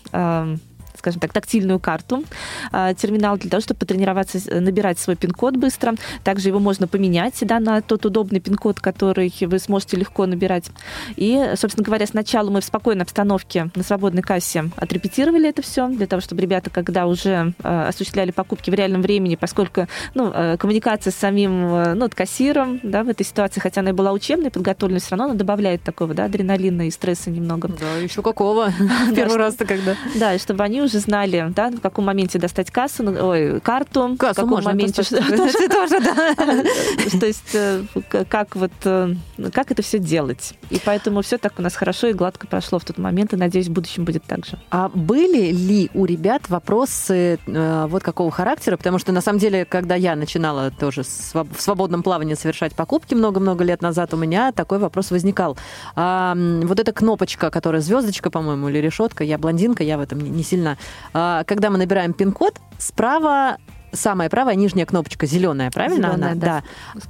скажем 1.01 1.19
так, 1.19 1.33
тактильную 1.33 1.79
карту, 1.79 2.23
а, 2.71 2.93
терминал 2.93 3.37
для 3.37 3.49
того, 3.49 3.61
чтобы 3.61 3.79
потренироваться, 3.79 4.39
набирать 4.61 4.99
свой 4.99 5.15
пин-код 5.15 5.57
быстро. 5.57 5.95
Также 6.23 6.49
его 6.49 6.59
можно 6.59 6.87
поменять 6.87 7.37
да, 7.41 7.59
на 7.59 7.81
тот 7.81 8.05
удобный 8.05 8.39
пин-код, 8.39 8.79
который 8.79 9.33
вы 9.41 9.57
сможете 9.59 9.97
легко 9.97 10.27
набирать. 10.27 10.69
И, 11.15 11.53
собственно 11.55 11.83
говоря, 11.83 12.05
сначала 12.05 12.51
мы 12.51 12.61
в 12.61 12.65
спокойной 12.65 13.03
обстановке 13.03 13.69
на 13.73 13.83
свободной 13.83 14.21
кассе 14.21 14.69
отрепетировали 14.75 15.49
это 15.49 15.63
все, 15.63 15.87
для 15.87 16.05
того, 16.05 16.21
чтобы 16.21 16.41
ребята, 16.41 16.69
когда 16.69 17.07
уже 17.07 17.53
э, 17.63 17.87
осуществляли 17.87 18.29
покупки 18.31 18.69
в 18.69 18.73
реальном 18.75 19.01
времени, 19.01 19.35
поскольку 19.35 19.87
ну, 20.13 20.31
э, 20.31 20.57
коммуникация 20.57 21.11
с 21.11 21.15
самим 21.15 21.95
ну, 21.95 22.09
кассиром 22.13 22.79
да, 22.83 23.03
в 23.03 23.09
этой 23.09 23.25
ситуации, 23.25 23.59
хотя 23.59 23.81
она 23.81 23.89
и 23.89 23.93
была 23.93 24.11
учебной, 24.11 24.51
подготовленной, 24.51 24.99
все 24.99 25.11
равно 25.11 25.25
она 25.25 25.33
добавляет 25.33 25.81
такого 25.81 26.13
да, 26.13 26.25
адреналина 26.25 26.87
и 26.87 26.91
стресса 26.91 27.31
немного. 27.31 27.67
Да, 27.67 27.97
еще 27.97 28.21
какого? 28.21 28.71
Первый 29.15 29.37
раз-то 29.37 29.65
когда. 29.65 29.95
Да, 30.15 30.35
и 30.35 30.37
чтобы 30.37 30.63
они 30.63 30.81
уже 30.81 30.90
знали, 30.99 31.51
да, 31.55 31.69
в 31.69 31.79
каком 31.79 32.05
моменте 32.05 32.39
достать 32.39 32.71
кассу, 32.71 33.03
ну, 33.03 33.29
ой, 33.29 33.59
карту, 33.61 34.07
в 34.09 34.17
Кассу 34.17 34.35
каком 34.35 34.49
можно 34.51 34.69
моменте... 34.71 35.03
что- 35.03 35.17
Тоже, 35.71 35.99
да. 35.99 36.35
То 37.19 37.25
есть 37.25 37.53
э, 37.55 37.83
как 38.29 38.55
вот 38.55 38.71
э, 38.85 39.13
как 39.53 39.71
это 39.71 39.81
все 39.81 39.99
делать. 39.99 40.53
И 40.69 40.79
поэтому 40.83 41.21
все 41.21 41.37
так 41.37 41.53
у 41.57 41.61
нас 41.61 41.75
хорошо 41.75 42.07
и 42.07 42.13
гладко 42.13 42.47
прошло 42.47 42.79
в 42.79 42.85
тот 42.85 42.97
момент, 42.97 43.33
и 43.33 43.35
надеюсь, 43.37 43.67
в 43.67 43.71
будущем 43.71 44.05
будет 44.05 44.23
так 44.23 44.45
же. 44.45 44.59
А 44.69 44.89
были 44.93 45.51
ли 45.51 45.89
у 45.93 46.05
ребят 46.05 46.49
вопросы 46.49 47.39
э, 47.45 47.85
вот 47.89 48.03
какого 48.03 48.31
характера? 48.31 48.77
Потому 48.77 48.99
что, 48.99 49.11
на 49.11 49.21
самом 49.21 49.39
деле, 49.39 49.65
когда 49.65 49.95
я 49.95 50.15
начинала 50.15 50.71
тоже 50.71 51.03
в 51.03 51.61
свободном 51.61 52.03
плавании 52.03 52.35
совершать 52.35 52.75
покупки 52.75 53.13
много-много 53.13 53.63
лет 53.63 53.81
назад, 53.81 54.13
у 54.13 54.17
меня 54.17 54.51
такой 54.51 54.79
вопрос 54.79 55.11
возникал. 55.11 55.57
А, 55.95 56.35
вот 56.35 56.79
эта 56.79 56.91
кнопочка, 56.91 57.49
которая 57.49 57.81
звездочка, 57.81 58.29
по-моему, 58.29 58.69
или 58.69 58.77
решетка, 58.77 59.23
я 59.23 59.37
блондинка, 59.37 59.83
я 59.83 59.97
в 59.97 60.01
этом 60.01 60.19
не. 60.19 60.43
А, 60.65 60.77
когда 61.11 61.69
мы 61.69 61.77
набираем 61.77 62.13
пин-код, 62.13 62.59
справа 62.77 63.57
самая 63.91 64.29
правая 64.29 64.55
нижняя 64.55 64.85
кнопочка 64.85 65.25
зеленая, 65.25 65.71
правильно 65.71 66.09
Зелёная, 66.09 66.31
она? 66.31 66.41
да. 66.41 66.63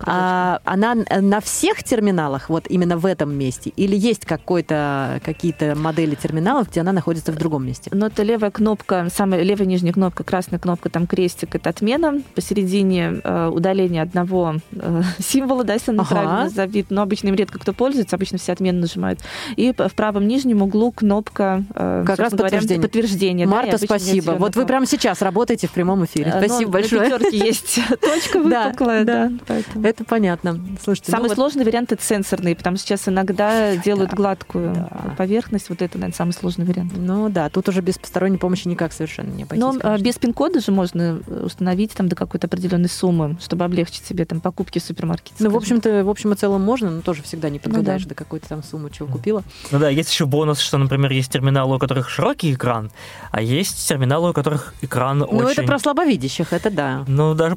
А, 0.05 0.59
она 0.65 0.95
на 0.95 1.39
всех 1.41 1.83
терминалах, 1.83 2.49
вот 2.49 2.65
именно 2.69 2.97
в 2.97 3.05
этом 3.05 3.33
месте, 3.33 3.71
или 3.75 3.95
есть 3.95 4.25
какой-то 4.25 5.21
какие-то 5.23 5.75
модели 5.75 6.15
терминалов, 6.15 6.69
где 6.69 6.81
она 6.81 6.91
находится 6.91 7.31
в 7.31 7.35
другом 7.35 7.65
месте? 7.65 7.91
Но 7.93 8.07
это 8.07 8.23
левая 8.23 8.51
кнопка, 8.51 9.07
самая 9.13 9.41
левая 9.43 9.67
нижняя 9.67 9.93
кнопка, 9.93 10.23
красная 10.23 10.59
кнопка, 10.59 10.89
там 10.89 11.07
крестик, 11.07 11.55
это 11.55 11.69
отмена. 11.69 12.21
Посередине 12.35 13.21
э, 13.23 13.47
удаление 13.47 14.01
одного 14.01 14.55
э, 14.71 15.01
символа, 15.19 15.63
да, 15.63 15.73
если 15.73 15.91
он 15.91 15.99
Ага. 16.01 16.09
правильно 16.09 16.49
забит. 16.49 16.87
Но 16.89 17.01
обычно 17.01 17.27
им 17.29 17.35
редко 17.35 17.59
кто 17.59 17.73
пользуется, 17.73 18.15
обычно 18.15 18.37
все 18.37 18.51
отмены 18.53 18.79
нажимают. 18.79 19.19
И 19.55 19.73
в 19.77 19.93
правом 19.95 20.27
нижнем 20.27 20.61
углу 20.61 20.91
кнопка 20.91 21.63
э, 21.73 22.03
Как 22.05 22.19
раз 22.19 22.31
говоря, 22.33 22.43
подтверждение. 22.51 22.81
подтверждение. 22.81 23.47
да, 23.47 23.51
Марта, 23.51 23.71
нет 23.71 23.81
спасибо. 23.81 24.31
Вот 24.31 24.55
вы 24.55 24.65
прямо 24.65 24.85
сейчас 24.85 25.21
работаете 25.21 25.67
в 25.67 25.71
прямом 25.71 26.05
эфире. 26.05 26.31
Э, 26.35 26.39
Спасибо 26.71 27.03
на 27.03 27.09
большое. 27.09 27.19
пятерке 27.29 27.37
есть 27.47 27.79
точка 28.01 28.39
выпуклая, 28.39 29.03
да. 29.05 29.27
да. 29.27 29.31
поэтому. 29.47 29.85
Это 29.85 30.03
понятно. 30.03 30.59
Слушайте, 30.83 31.11
ну 31.11 31.17
Самый 31.17 31.27
вот- 31.29 31.35
сложный 31.35 31.63
вариант 31.65 31.91
это 31.91 32.03
сенсорный, 32.03 32.55
потому 32.55 32.77
что 32.77 32.87
сейчас 32.87 33.07
иногда 33.07 33.75
делают 33.77 34.11
Да. 34.11 34.15
гладкую 34.15 34.73
Да. 34.73 35.15
поверхность. 35.17 35.69
Вот 35.69 35.81
это, 35.81 35.97
наверное, 35.97 36.15
самый 36.15 36.31
сложный 36.31 36.65
вариант. 36.65 36.93
Ну 36.95 37.29
да, 37.29 37.49
тут 37.49 37.69
уже 37.69 37.81
без 37.81 37.97
посторонней 37.97 38.37
помощи 38.37 38.67
никак 38.67 38.93
совершенно 38.93 39.29
не 39.29 39.43
обойтись. 39.43 39.61
Но 39.61 39.69
а, 39.69 39.79
конечно. 39.79 40.03
без 40.05 40.17
пин-кода 40.17 40.59
же 40.61 40.71
можно 40.71 41.21
э, 41.27 41.43
установить 41.45 41.91
там 41.93 42.07
до 42.07 42.15
какой-то 42.15 42.47
определенной 42.47 42.89
суммы, 42.89 43.37
чтобы 43.41 43.65
облегчить 43.65 44.05
себе 44.05 44.25
там 44.25 44.41
покупки 44.41 44.79
в 44.79 44.83
супермаркете. 44.83 45.35
Ну, 45.39 45.49
в 45.49 45.55
общем-то, 45.57 46.03
в 46.03 46.09
общем 46.09 46.33
и 46.33 46.35
целом 46.35 46.61
можно, 46.61 46.89
но 46.89 47.01
тоже 47.01 47.21
всегда 47.23 47.49
не 47.49 47.59
подгадаешь 47.59 48.03
да. 48.03 48.09
до 48.09 48.15
какой-то 48.15 48.47
там 48.49 48.63
суммы, 48.63 48.89
чего 48.91 49.07
купила. 49.07 49.43
Ну 49.71 49.79
да, 49.79 49.89
есть 49.89 50.11
еще 50.11 50.25
бонус, 50.25 50.59
что, 50.59 50.77
например, 50.77 51.11
есть 51.11 51.31
терминалы, 51.31 51.75
у 51.75 51.79
которых 51.79 52.09
широкий 52.09 52.53
экран, 52.53 52.91
а 53.31 53.41
есть 53.41 53.87
терминалы, 53.87 54.29
у 54.31 54.33
которых 54.33 54.73
экран 54.81 55.19
Ну, 55.19 55.25
очень... 55.25 55.51
это 55.51 55.63
про 55.63 55.79
слабовидящих, 55.79 56.53
это 56.61 56.75
да. 56.75 57.03
Ну, 57.07 57.33
даже 57.33 57.55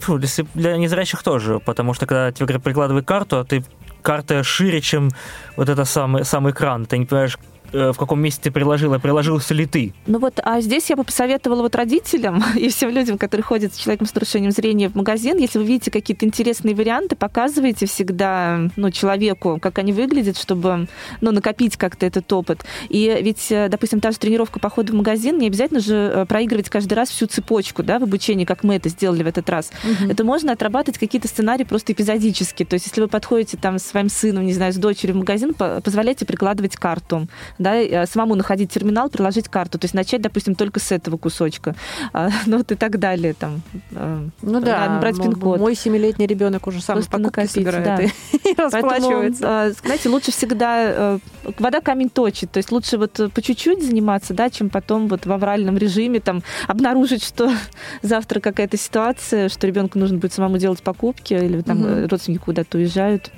для, 0.54 0.76
незрячих 0.76 1.22
тоже, 1.22 1.60
потому 1.60 1.94
что 1.94 2.06
когда 2.06 2.32
тебе 2.32 2.46
говорят, 2.46 2.62
прикладывай 2.62 3.02
карту, 3.02 3.38
а 3.38 3.44
ты 3.44 3.64
карта 4.02 4.42
шире, 4.42 4.80
чем 4.80 5.10
вот 5.56 5.68
это 5.68 5.84
самый, 5.84 6.24
сам 6.24 6.50
экран. 6.50 6.86
Ты 6.86 6.98
не 6.98 7.06
понимаешь, 7.06 7.38
в 7.74 7.96
каком 7.98 8.20
месте 8.20 8.44
ты 8.44 8.50
приложила, 8.50 8.98
приложился 8.98 9.54
ли 9.54 9.66
ты. 9.66 9.92
Ну 10.06 10.18
вот, 10.18 10.40
а 10.42 10.60
здесь 10.60 10.90
я 10.90 10.96
бы 10.96 11.04
посоветовала 11.04 11.62
вот 11.62 11.74
родителям 11.74 12.42
и 12.56 12.68
всем 12.68 12.90
людям, 12.90 13.18
которые 13.18 13.44
ходят 13.44 13.74
с 13.74 13.78
человеком 13.78 14.06
с 14.06 14.14
нарушением 14.14 14.52
зрения 14.52 14.88
в 14.88 14.94
магазин, 14.94 15.38
если 15.38 15.58
вы 15.58 15.64
видите 15.64 15.90
какие-то 15.90 16.24
интересные 16.26 16.74
варианты, 16.74 17.16
показывайте 17.16 17.86
всегда 17.86 18.68
ну, 18.76 18.90
человеку, 18.90 19.58
как 19.60 19.78
они 19.78 19.92
выглядят, 19.92 20.38
чтобы 20.38 20.86
ну, 21.20 21.32
накопить 21.32 21.76
как-то 21.76 22.06
этот 22.06 22.32
опыт. 22.32 22.64
И 22.88 23.18
ведь, 23.22 23.50
э, 23.50 23.68
допустим, 23.68 24.00
та 24.00 24.10
же 24.10 24.18
тренировка 24.18 24.60
по 24.60 24.70
ходу 24.70 24.92
в 24.92 24.96
магазин, 24.96 25.38
не 25.38 25.46
обязательно 25.46 25.80
же 25.80 25.94
э, 25.94 26.26
проигрывать 26.26 26.68
каждый 26.68 26.94
раз 26.94 27.08
всю 27.08 27.26
цепочку 27.26 27.82
да, 27.82 27.98
в 27.98 28.04
обучении, 28.04 28.44
как 28.44 28.62
мы 28.62 28.76
это 28.76 28.88
сделали 28.88 29.22
в 29.22 29.26
этот 29.26 29.48
раз. 29.50 29.72
Это 30.08 30.24
можно 30.24 30.52
отрабатывать 30.52 30.98
какие-то 30.98 31.28
сценарии 31.28 31.64
просто 31.64 31.92
эпизодически. 31.92 32.64
То 32.64 32.74
есть, 32.74 32.86
если 32.86 33.00
вы 33.00 33.08
подходите 33.08 33.56
там 33.56 33.78
с 33.78 33.84
своим 33.84 34.08
сыном, 34.08 34.46
не 34.46 34.52
знаю, 34.52 34.72
с 34.72 34.76
дочерью 34.76 35.16
в 35.16 35.18
магазин, 35.18 35.54
по- 35.54 35.80
позволяйте 35.80 36.24
прикладывать 36.24 36.76
карту, 36.76 37.26
да, 37.64 37.74
э, 37.76 38.06
самому 38.06 38.36
находить 38.36 38.70
терминал, 38.70 39.08
приложить 39.08 39.48
карту. 39.48 39.78
То 39.78 39.86
есть 39.86 39.94
начать, 39.94 40.22
допустим, 40.22 40.54
только 40.54 40.78
с 40.78 40.92
этого 40.92 41.16
кусочка. 41.16 41.74
А, 42.12 42.28
ну 42.46 42.58
вот 42.58 42.70
и 42.70 42.76
так 42.76 42.98
далее. 42.98 43.34
Там, 43.34 43.62
э, 43.92 44.28
Ну 44.42 44.60
да, 44.60 44.88
набрать 44.88 45.16
пин-код. 45.16 45.58
мой 45.58 45.74
семилетний 45.74 46.26
ребенок 46.26 46.66
уже 46.66 46.80
сам 46.80 46.96
Просто 46.96 47.10
покупки 47.10 47.40
накопить, 47.40 47.50
собирает 47.52 47.84
да. 47.84 48.02
и, 48.50 48.54
расплачивается. 48.56 49.74
знаете, 49.84 50.08
лучше 50.08 50.30
всегда 50.30 50.76
э, 50.78 51.18
вода 51.58 51.80
камень 51.80 52.10
точит. 52.10 52.52
То 52.52 52.58
есть 52.58 52.70
лучше 52.70 52.98
вот 52.98 53.18
э, 53.18 53.28
по 53.28 53.42
чуть-чуть 53.42 53.84
заниматься, 53.84 54.34
да, 54.34 54.50
чем 54.50 54.70
потом 54.70 55.08
вот 55.08 55.26
в 55.26 55.32
авральном 55.32 55.76
режиме 55.78 56.20
там 56.20 56.42
обнаружить, 56.68 57.24
что 57.24 57.50
завтра 58.02 58.40
какая-то 58.40 58.76
ситуация, 58.76 59.48
что 59.48 59.66
ребенку 59.66 59.98
нужно 59.98 60.18
будет 60.18 60.32
самому 60.32 60.58
делать 60.58 60.82
покупки, 60.82 61.34
или 61.34 61.62
там 61.62 61.84
э, 61.84 62.06
родственники 62.06 62.42
куда-то 62.42 62.78
уезжают. 62.78 63.32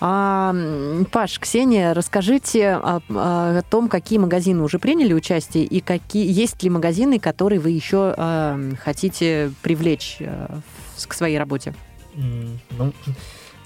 А, 0.00 0.54
Паш, 1.10 1.38
Ксения, 1.38 1.94
расскажите 1.94 2.72
о, 2.72 3.00
о 3.08 3.62
том, 3.70 3.88
какие 3.88 4.18
магазины 4.18 4.62
уже 4.62 4.78
приняли 4.78 5.12
участие 5.12 5.64
и 5.64 5.80
какие 5.80 6.30
есть 6.30 6.62
ли 6.62 6.70
магазины, 6.70 7.18
которые 7.18 7.60
вы 7.60 7.70
еще 7.70 8.14
э, 8.16 8.72
хотите 8.82 9.52
привлечь 9.62 10.16
э, 10.20 10.48
к 11.06 11.14
своей 11.14 11.38
работе. 11.38 11.74
Ну, 12.14 12.92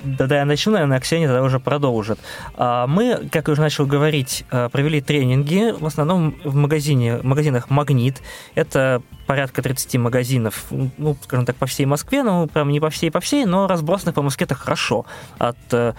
да-да, 0.05 0.39
я 0.39 0.45
начну, 0.45 0.73
наверное, 0.73 0.99
а 0.99 1.01
Ксения 1.01 1.29
тогда 1.29 1.43
уже 1.43 1.61
продолжит. 1.61 2.19
А, 2.55 2.87
Мы, 2.87 3.29
как 3.31 3.49
я 3.49 3.53
уже 3.53 3.63
начал 3.63 3.87
говорить, 3.87 4.45
э, 4.51 4.69
провели 4.71 5.01
тренинги, 5.01 5.73
в 5.79 5.87
основном 5.87 6.35
в 6.45 6.55
магазине, 6.55 7.19
в 7.19 7.25
магазинах 7.25 7.71
«Магнит». 7.71 8.23
Это 8.55 9.03
порядка 9.27 9.63
30 9.63 9.97
магазинов, 9.97 10.65
ну, 10.71 11.17
скажем 11.23 11.47
так, 11.47 11.57
по 11.57 11.67
всей 11.67 11.87
Москве, 11.87 12.23
ну, 12.23 12.47
прям 12.49 12.71
не 12.71 12.81
по 12.81 12.91
всей, 12.91 13.11
по 13.11 13.21
всей, 13.21 13.45
но 13.45 13.67
разбросанных 13.67 14.15
по 14.15 14.23
Москве 14.23 14.45
это 14.45 14.55
хорошо. 14.55 15.07
От 15.39 15.57
э, 15.73 15.95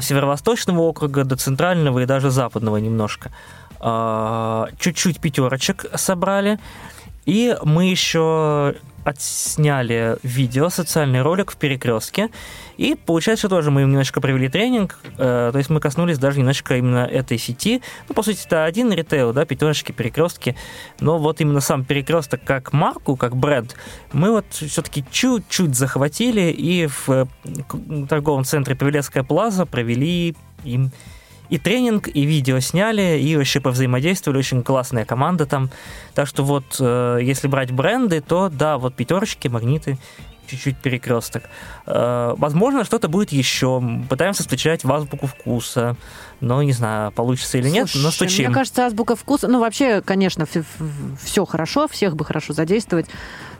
северо-восточного 0.00 0.80
округа 0.80 1.24
до 1.24 1.36
центрального 1.36 2.00
и 2.00 2.06
даже 2.06 2.30
западного 2.30 2.76
немножко. 2.76 3.30
А, 3.80 4.68
Чуть-чуть 4.78 5.20
пятерочек 5.20 5.86
собрали. 5.94 6.58
И 7.24 7.56
мы 7.64 7.90
еще 7.90 8.76
отсняли 9.06 10.18
видео, 10.24 10.68
социальный 10.68 11.22
ролик 11.22 11.52
в 11.52 11.56
перекрестке. 11.56 12.30
И 12.76 12.96
получается, 12.96 13.48
тоже 13.48 13.70
мы 13.70 13.82
им 13.82 13.90
немножко 13.90 14.20
провели 14.20 14.48
тренинг, 14.48 14.98
э, 15.16 15.50
то 15.52 15.56
есть 15.56 15.70
мы 15.70 15.78
коснулись 15.78 16.18
даже 16.18 16.40
немножко 16.40 16.76
именно 16.76 17.06
этой 17.06 17.38
сети. 17.38 17.82
Ну, 18.08 18.14
по 18.16 18.24
сути, 18.24 18.44
это 18.44 18.64
один 18.64 18.92
ритейл, 18.92 19.32
да, 19.32 19.44
пятерочки, 19.44 19.92
перекрестки. 19.92 20.56
Но 20.98 21.18
вот 21.18 21.40
именно 21.40 21.60
сам 21.60 21.84
перекресток 21.84 22.40
как 22.44 22.72
марку, 22.72 23.14
как 23.16 23.36
бренд, 23.36 23.76
мы 24.12 24.32
вот 24.32 24.46
все-таки 24.50 25.04
чуть-чуть 25.08 25.76
захватили 25.76 26.50
и 26.50 26.88
в 26.88 27.08
э, 27.08 27.26
торговом 28.08 28.44
центре 28.44 28.74
Павелецкая 28.74 29.22
Плаза 29.22 29.66
провели 29.66 30.34
им 30.64 30.90
и 31.48 31.58
тренинг, 31.58 32.08
и 32.08 32.22
видео 32.22 32.60
сняли, 32.60 33.18
и 33.20 33.36
вообще 33.36 33.60
повзаимодействовали. 33.60 34.38
Очень 34.38 34.62
классная 34.62 35.04
команда 35.04 35.46
там. 35.46 35.70
Так 36.14 36.26
что 36.26 36.44
вот, 36.44 36.76
э, 36.80 37.18
если 37.22 37.48
брать 37.48 37.72
бренды, 37.72 38.20
то 38.20 38.48
да, 38.48 38.78
вот 38.78 38.94
пятерочки, 38.94 39.48
магниты, 39.48 39.98
чуть-чуть 40.46 40.76
перекресток. 40.78 41.44
Э, 41.86 42.34
возможно, 42.36 42.84
что-то 42.84 43.08
будет 43.08 43.32
еще. 43.32 43.82
Пытаемся 44.08 44.42
стучать 44.42 44.84
в 44.84 44.92
азбуку 44.92 45.26
вкуса. 45.26 45.96
Но 46.40 46.62
не 46.62 46.72
знаю, 46.72 47.12
получится 47.12 47.56
или 47.56 47.70
нет, 47.70 47.88
но 47.94 48.10
Слушай, 48.10 48.14
стучим. 48.14 48.44
Мне 48.46 48.54
кажется, 48.54 48.84
азбука 48.84 49.16
вкуса, 49.16 49.48
ну 49.48 49.58
вообще, 49.60 50.02
конечно, 50.02 50.46
все 51.22 51.46
хорошо, 51.46 51.88
всех 51.88 52.14
бы 52.14 52.26
хорошо 52.26 52.52
задействовать, 52.52 53.06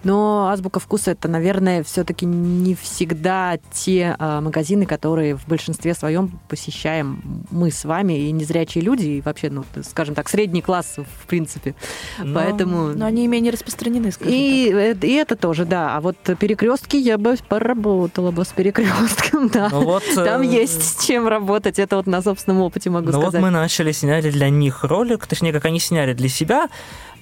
но 0.06 0.50
азбука 0.50 0.78
вкуса 0.78 1.10
это, 1.10 1.26
наверное, 1.26 1.82
все-таки 1.82 2.26
не 2.26 2.76
всегда 2.76 3.58
те 3.72 4.14
а, 4.20 4.40
магазины, 4.40 4.86
которые 4.86 5.34
в 5.34 5.48
большинстве 5.48 5.94
своем 5.94 6.38
посещаем 6.48 7.44
мы 7.50 7.72
с 7.72 7.84
вами 7.84 8.12
и 8.12 8.30
незрячие 8.30 8.84
люди, 8.84 9.06
и 9.06 9.20
вообще, 9.20 9.50
ну, 9.50 9.64
скажем 9.82 10.14
так, 10.14 10.28
средний 10.28 10.62
класс, 10.62 10.94
в 10.98 11.26
принципе. 11.26 11.74
Но- 12.22 12.34
Поэтому... 12.36 12.92
Но 12.94 13.04
они 13.04 13.26
менее 13.26 13.52
распространены, 13.52 14.12
скажем 14.12 14.32
И, 14.32 14.70
э, 14.72 14.94
и 15.02 15.12
это 15.14 15.34
тоже, 15.34 15.64
да. 15.64 15.96
А 15.96 16.00
вот 16.00 16.16
перекрестки 16.38 16.96
я 16.96 17.18
бы 17.18 17.36
поработала 17.48 18.30
бы 18.30 18.44
с 18.44 18.52
перекрестком, 18.52 19.48
да. 19.52 19.70
Ну 19.72 19.82
вот, 19.82 20.04
Там 20.14 20.42
э, 20.42 20.46
есть 20.46 21.00
с 21.00 21.04
чем 21.04 21.26
работать. 21.26 21.80
Это 21.80 21.96
вот 21.96 22.06
на 22.06 22.22
собственном 22.22 22.62
опыте 22.62 22.90
могу 22.90 23.10
Ну 23.10 23.16
вот 23.18 23.22
сказать. 23.30 23.42
мы 23.42 23.50
начали, 23.50 23.90
сняли 23.90 24.30
для 24.30 24.50
них 24.50 24.84
ролик, 24.84 25.26
точнее, 25.26 25.52
как 25.52 25.64
они 25.64 25.80
сняли 25.80 26.12
для 26.12 26.28
себя 26.28 26.68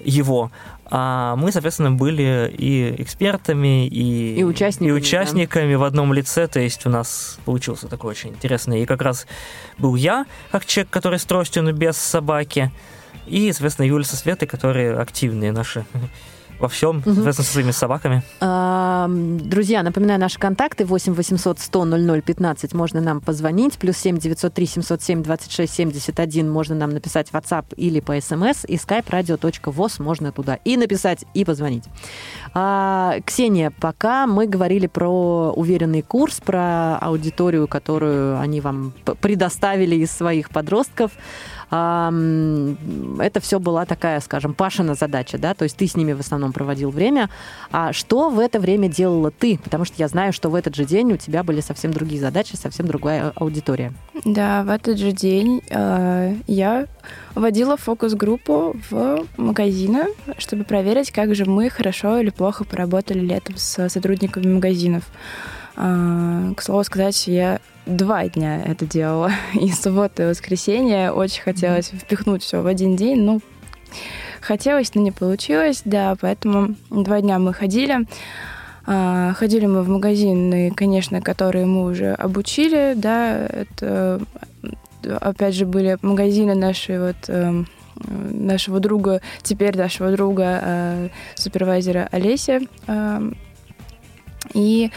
его, 0.03 0.51
а 0.87 1.35
мы, 1.35 1.51
соответственно, 1.51 1.91
были 1.91 2.53
и 2.55 2.74
экспертами, 3.01 3.87
и, 3.87 4.39
И 4.39 4.43
участниками, 4.43 4.89
и 4.89 4.91
участниками 4.91 5.75
в 5.75 5.83
одном 5.83 6.13
лице, 6.13 6.47
то 6.47 6.59
есть 6.59 6.85
у 6.85 6.89
нас 6.89 7.37
получился 7.45 7.87
такой 7.87 8.11
очень 8.11 8.31
интересный. 8.31 8.83
И 8.83 8.85
как 8.85 9.01
раз 9.01 9.27
был 9.77 9.95
я, 9.95 10.25
как 10.51 10.65
человек, 10.65 10.91
который 10.91 11.19
с 11.19 11.25
тростью, 11.25 11.63
но 11.63 11.71
без 11.71 11.97
собаки, 11.97 12.71
и, 13.27 13.51
соответственно, 13.51 13.87
Юля 13.87 14.03
со 14.03 14.15
Светой, 14.15 14.47
которые 14.47 14.97
активные 14.97 15.51
наши 15.51 15.85
во 16.59 16.67
всем, 16.67 17.01
соответственно, 17.03 17.33
со 17.33 17.43
своими 17.43 17.71
собаками. 17.71 18.23
А, 18.39 19.07
Друзья, 19.07 19.83
напоминаю, 19.83 20.19
наши 20.19 20.39
контакты. 20.39 20.85
8 20.85 21.13
800 21.13 21.59
100 21.59 21.85
00 21.85 22.21
15 22.21 22.73
можно 22.73 23.01
нам 23.01 23.21
позвонить, 23.21 23.77
плюс 23.77 23.97
7 23.97 24.17
903 24.17 24.65
707 24.65 25.23
26 25.23 25.73
71 25.73 26.49
можно 26.49 26.75
нам 26.75 26.91
написать 26.91 27.29
в 27.29 27.33
WhatsApp 27.33 27.65
или 27.75 27.99
по 27.99 28.19
смс, 28.19 28.65
и 28.65 28.75
skype 28.75 29.07
radio.voz 29.09 30.01
можно 30.01 30.31
туда 30.31 30.55
и 30.65 30.77
написать, 30.77 31.25
и 31.33 31.45
позвонить. 31.45 31.83
А, 32.53 33.17
Ксения, 33.25 33.71
пока 33.79 34.27
мы 34.27 34.47
говорили 34.47 34.87
про 34.87 35.51
уверенный 35.51 36.01
курс, 36.01 36.39
про 36.39 36.97
аудиторию, 36.97 37.67
которую 37.67 38.39
они 38.39 38.61
вам 38.61 38.93
предоставили 39.21 39.95
из 39.95 40.11
своих 40.11 40.49
подростков, 40.49 41.11
это 41.69 43.39
все 43.41 43.59
была 43.59 43.85
такая, 43.85 44.19
скажем, 44.19 44.53
Пашина 44.53 44.93
задача, 44.93 45.37
да, 45.37 45.53
то 45.53 45.63
есть 45.63 45.77
ты 45.77 45.87
с 45.87 45.95
ними 45.95 46.13
в 46.13 46.19
основном 46.19 46.53
проводил 46.53 46.91
время. 46.91 47.29
А 47.71 47.93
что 47.93 48.29
в 48.29 48.39
это 48.39 48.59
время 48.59 48.87
делала 48.87 49.31
ты? 49.31 49.59
Потому 49.63 49.85
что 49.85 49.95
я 49.97 50.07
знаю, 50.07 50.33
что 50.33 50.49
в 50.49 50.55
этот 50.55 50.75
же 50.75 50.85
день 50.85 51.11
у 51.13 51.17
тебя 51.17 51.43
были 51.43 51.61
совсем 51.61 51.91
другие 51.91 52.21
задачи, 52.21 52.55
совсем 52.55 52.87
другая 52.87 53.33
аудитория. 53.35 53.93
Да, 54.23 54.63
в 54.63 54.69
этот 54.69 54.97
же 54.97 55.11
день 55.11 55.61
э, 55.69 56.35
я 56.47 56.87
водила 57.33 57.77
фокус-группу 57.77 58.75
в 58.89 59.25
магазины, 59.37 60.05
чтобы 60.37 60.63
проверить, 60.63 61.11
как 61.11 61.35
же 61.35 61.45
мы 61.45 61.69
хорошо 61.69 62.19
или 62.19 62.29
плохо 62.29 62.63
поработали 62.63 63.19
летом 63.19 63.57
с 63.57 63.89
сотрудниками 63.89 64.53
магазинов. 64.53 65.03
Э, 65.77 66.53
к 66.55 66.61
слову 66.61 66.83
сказать, 66.83 67.27
я 67.27 67.59
два 67.85 68.27
дня 68.27 68.61
это 68.63 68.85
делала. 68.85 69.31
И 69.53 69.71
суббота, 69.71 70.23
и 70.23 70.27
воскресенье 70.27 71.11
очень 71.11 71.41
хотелось 71.41 71.87
впихнуть 71.87 72.43
все 72.43 72.61
в 72.61 72.67
один 72.67 72.95
день. 72.95 73.21
Ну, 73.21 73.41
хотелось, 74.41 74.93
но 74.95 75.01
не 75.01 75.11
получилось, 75.11 75.81
да, 75.85 76.15
поэтому 76.19 76.75
два 76.89 77.21
дня 77.21 77.39
мы 77.39 77.53
ходили. 77.53 78.07
А, 78.87 79.33
ходили 79.33 79.65
мы 79.65 79.81
в 79.81 79.89
магазины, 79.89 80.71
конечно, 80.75 81.21
которые 81.21 81.65
мы 81.65 81.85
уже 81.85 82.13
обучили, 82.13 82.93
да, 82.95 83.47
это, 83.47 84.21
опять 85.03 85.55
же, 85.55 85.65
были 85.65 85.97
магазины 86.03 86.53
наши 86.53 86.99
вот 86.99 87.15
эм, 87.27 87.67
нашего 87.95 88.79
друга, 88.79 89.21
теперь 89.41 89.75
нашего 89.75 90.11
друга, 90.11 90.59
э, 90.61 91.09
супервайзера 91.35 92.07
Олеся. 92.11 92.61
Э, 92.87 93.31
и 94.53 94.91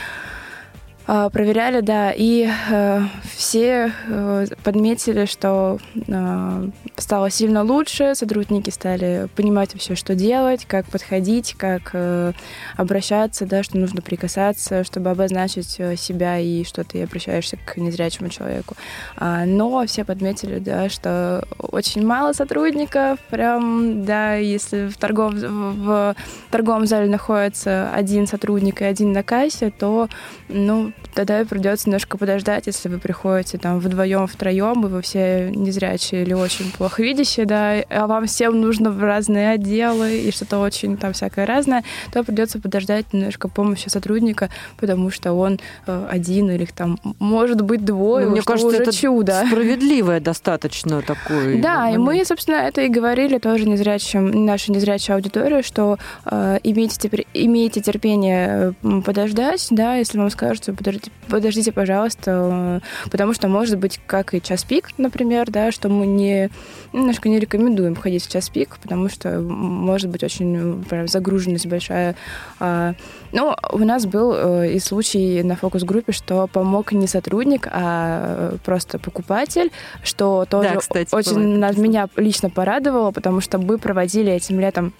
проверяли, 1.08 1.80
да, 1.80 2.12
и 2.14 2.46
э, 2.70 3.00
все 3.34 3.92
э, 4.08 4.46
подметили, 4.62 5.24
что 5.24 5.78
э, 5.94 6.68
стало 6.96 7.30
сильно 7.30 7.62
лучше, 7.62 8.14
сотрудники 8.14 8.68
стали 8.68 9.28
понимать 9.34 9.72
вообще, 9.72 9.94
что 9.94 10.14
делать, 10.14 10.66
как 10.66 10.84
подходить, 10.84 11.54
как 11.54 11.90
э, 11.94 12.32
обращаться, 12.76 13.46
да, 13.46 13.62
что 13.62 13.78
нужно 13.78 14.02
прикасаться, 14.02 14.84
чтобы 14.84 15.08
обозначить 15.08 15.76
э, 15.78 15.96
себя 15.96 16.38
и 16.38 16.62
что 16.64 16.84
ты 16.84 17.04
обращаешься 17.04 17.56
к 17.56 17.78
незрячему 17.78 18.28
человеку. 18.28 18.76
А, 19.16 19.46
но 19.46 19.86
все 19.86 20.04
подметили, 20.04 20.58
да, 20.58 20.90
что 20.90 21.46
очень 21.58 22.06
мало 22.06 22.34
сотрудников, 22.34 23.18
прям, 23.30 24.04
да, 24.04 24.34
если 24.34 24.88
в, 24.88 24.98
торгов, 24.98 25.32
в 25.32 26.14
торговом 26.50 26.86
зале 26.86 27.08
находится 27.08 27.90
один 27.94 28.26
сотрудник 28.26 28.82
и 28.82 28.84
один 28.84 29.12
на 29.12 29.22
кассе, 29.22 29.70
то, 29.70 30.10
ну, 30.48 30.92
тогда 31.14 31.44
придется 31.44 31.88
немножко 31.88 32.16
подождать, 32.16 32.66
если 32.66 32.88
вы 32.88 32.98
приходите 32.98 33.58
там 33.58 33.80
вдвоем, 33.80 34.26
втроем, 34.26 34.86
и 34.86 34.88
вы 34.88 35.02
все 35.02 35.50
незрячие 35.50 36.22
или 36.22 36.32
очень 36.32 36.70
плохо 36.70 37.02
видящие, 37.02 37.46
да, 37.46 37.74
а 37.90 38.06
вам 38.06 38.26
всем 38.26 38.60
нужно 38.60 38.90
в 38.90 39.02
разные 39.02 39.50
отделы 39.50 40.18
и 40.18 40.30
что-то 40.30 40.58
очень 40.58 40.96
там 40.96 41.12
всякое 41.12 41.46
разное, 41.46 41.84
то 42.12 42.22
придется 42.22 42.60
подождать 42.60 43.12
немножко 43.12 43.48
помощи 43.48 43.88
сотрудника, 43.88 44.50
потому 44.78 45.10
что 45.10 45.32
он 45.32 45.58
э, 45.86 46.08
один 46.10 46.50
или 46.50 46.66
там 46.66 46.98
может 47.18 47.62
быть 47.62 47.84
двое, 47.84 48.26
ну, 48.26 48.32
мне 48.32 48.42
кажется, 48.42 48.68
уже 48.68 48.76
это 48.78 48.92
чудо. 48.92 49.44
Справедливое 49.46 50.20
достаточно 50.20 51.02
такое. 51.02 51.60
Да, 51.60 51.90
и 51.90 51.96
мы, 51.96 52.24
собственно, 52.24 52.56
это 52.56 52.82
и 52.82 52.88
говорили 52.88 53.38
тоже 53.38 53.68
незрячим, 53.68 54.44
нашей 54.44 54.70
незрячей 54.70 55.14
аудитории, 55.14 55.62
что 55.62 55.98
э, 56.24 56.58
имейте, 56.62 56.96
теперь, 56.98 57.26
имейте 57.34 57.80
терпение 57.80 58.74
подождать, 59.04 59.66
да, 59.70 59.96
если 59.96 60.18
вам 60.18 60.30
скажут, 60.30 60.62
что 60.62 60.72
подождите, 60.88 61.10
подождите, 61.28 61.72
пожалуйста, 61.72 62.80
потому 63.10 63.34
что 63.34 63.48
может 63.48 63.78
быть 63.78 64.00
как 64.06 64.34
и 64.34 64.40
час 64.40 64.64
пик, 64.64 64.90
например, 64.96 65.50
да, 65.50 65.70
что 65.70 65.88
мы 65.88 66.06
не 66.06 66.50
немножко 66.92 67.28
не 67.28 67.38
рекомендуем 67.38 67.94
ходить 67.94 68.24
в 68.24 68.30
час 68.30 68.48
пик, 68.48 68.78
потому 68.80 69.08
что 69.08 69.40
может 69.40 70.08
быть 70.08 70.24
очень 70.24 70.82
прям 70.84 71.06
загруженность 71.06 71.66
большая. 71.66 72.16
А, 72.60 72.94
но 73.32 73.56
у 73.72 73.78
нас 73.78 74.06
был 74.06 74.32
э, 74.34 74.72
и 74.72 74.78
случай 74.78 75.42
на 75.42 75.56
фокус-группе, 75.56 76.12
что 76.12 76.46
помог 76.46 76.92
не 76.92 77.06
сотрудник, 77.06 77.68
а 77.70 78.56
просто 78.64 78.98
покупатель, 78.98 79.70
что 80.02 80.46
тоже 80.48 80.70
да, 80.70 80.76
кстати, 80.76 81.14
очень 81.14 81.56
бывает. 81.56 81.76
меня 81.76 82.08
лично 82.16 82.48
порадовало, 82.48 83.10
потому 83.10 83.40
что 83.40 83.58
мы 83.58 83.78
проводили 83.78 84.32
этим 84.32 84.60
летом 84.60 84.94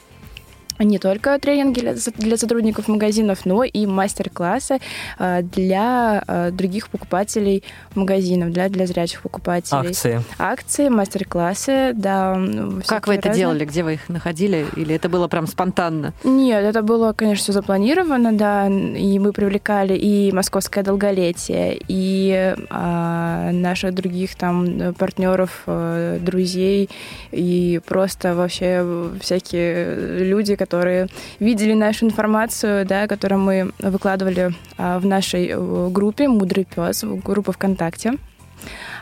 не 0.79 0.99
только 0.99 1.39
тренинги 1.39 1.81
для 2.17 2.37
сотрудников 2.37 2.89
магазинов, 2.89 3.45
но 3.45 3.65
и 3.65 3.87
мастер-классы 3.87 4.79
э, 5.19 5.43
для 5.43 6.23
э, 6.27 6.51
других 6.51 6.89
покупателей 6.89 7.65
магазинов, 7.95 8.53
для, 8.53 8.69
для 8.69 8.87
зрячих 8.87 9.23
покупателей. 9.23 9.89
Акции. 9.89 10.23
Акции, 10.39 10.89
мастер-классы, 10.89 11.93
да. 11.95 12.41
Как 12.87 13.07
вы 13.07 13.15
это 13.15 13.29
разные. 13.29 13.43
делали? 13.43 13.65
Где 13.65 13.83
вы 13.83 13.95
их 13.95 14.09
находили? 14.09 14.67
Или 14.77 14.95
это 14.95 15.09
было 15.09 15.29
прям 15.29 15.47
спонтанно? 15.47 16.13
Нет, 16.25 16.65
это 16.65 16.83
было, 16.83 17.13
конечно, 17.13 17.43
все 17.43 17.53
запланировано, 17.53 18.33
да. 18.33 18.69
И 18.69 19.19
мы 19.19 19.33
привлекали 19.33 19.95
и 19.95 20.33
московское 20.33 20.85
долголетие, 20.85 21.81
и 21.89 22.55
а, 22.71 23.51
наших 23.53 23.95
других 23.95 24.37
там 24.37 24.95
партнеров, 24.95 25.63
э, 25.67 26.19
друзей, 26.21 26.91
и 27.33 27.81
просто 27.87 28.35
вообще 28.35 28.85
всякие 29.21 30.25
люди, 30.25 30.55
которые 30.55 30.68
которые 30.69 31.09
видели 31.41 31.73
нашу 31.73 32.05
информацию, 32.05 32.85
да, 32.85 33.07
которую 33.07 33.41
мы 33.41 33.73
выкладывали 33.79 34.53
а, 34.77 34.99
в 34.99 35.07
нашей 35.07 35.49
э, 35.49 35.89
группе 35.91 36.29
«Мудрый 36.29 36.67
пес», 36.67 37.05
группа 37.25 37.53
ВКонтакте. 37.53 38.13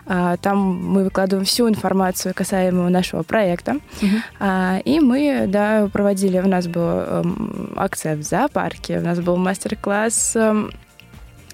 А, 0.07 0.37
там 0.37 0.59
мы 0.59 1.05
выкладываем 1.05 1.45
всю 1.45 1.69
информацию 1.69 2.35
касаемую 2.35 2.91
нашего 2.91 3.25
проекта. 3.25 3.79
Uh-huh. 4.01 4.83
И 4.85 5.01
мы, 5.01 5.47
да, 5.49 5.89
проводили, 5.93 6.39
у 6.39 6.47
нас 6.47 6.69
была 6.69 7.05
эм, 7.09 7.73
акция 7.77 8.17
в 8.17 8.23
зоопарке, 8.23 8.99
у 8.99 9.03
нас 9.03 9.19
был 9.19 9.37
мастер-класс 9.37 10.37
эм, 10.37 10.71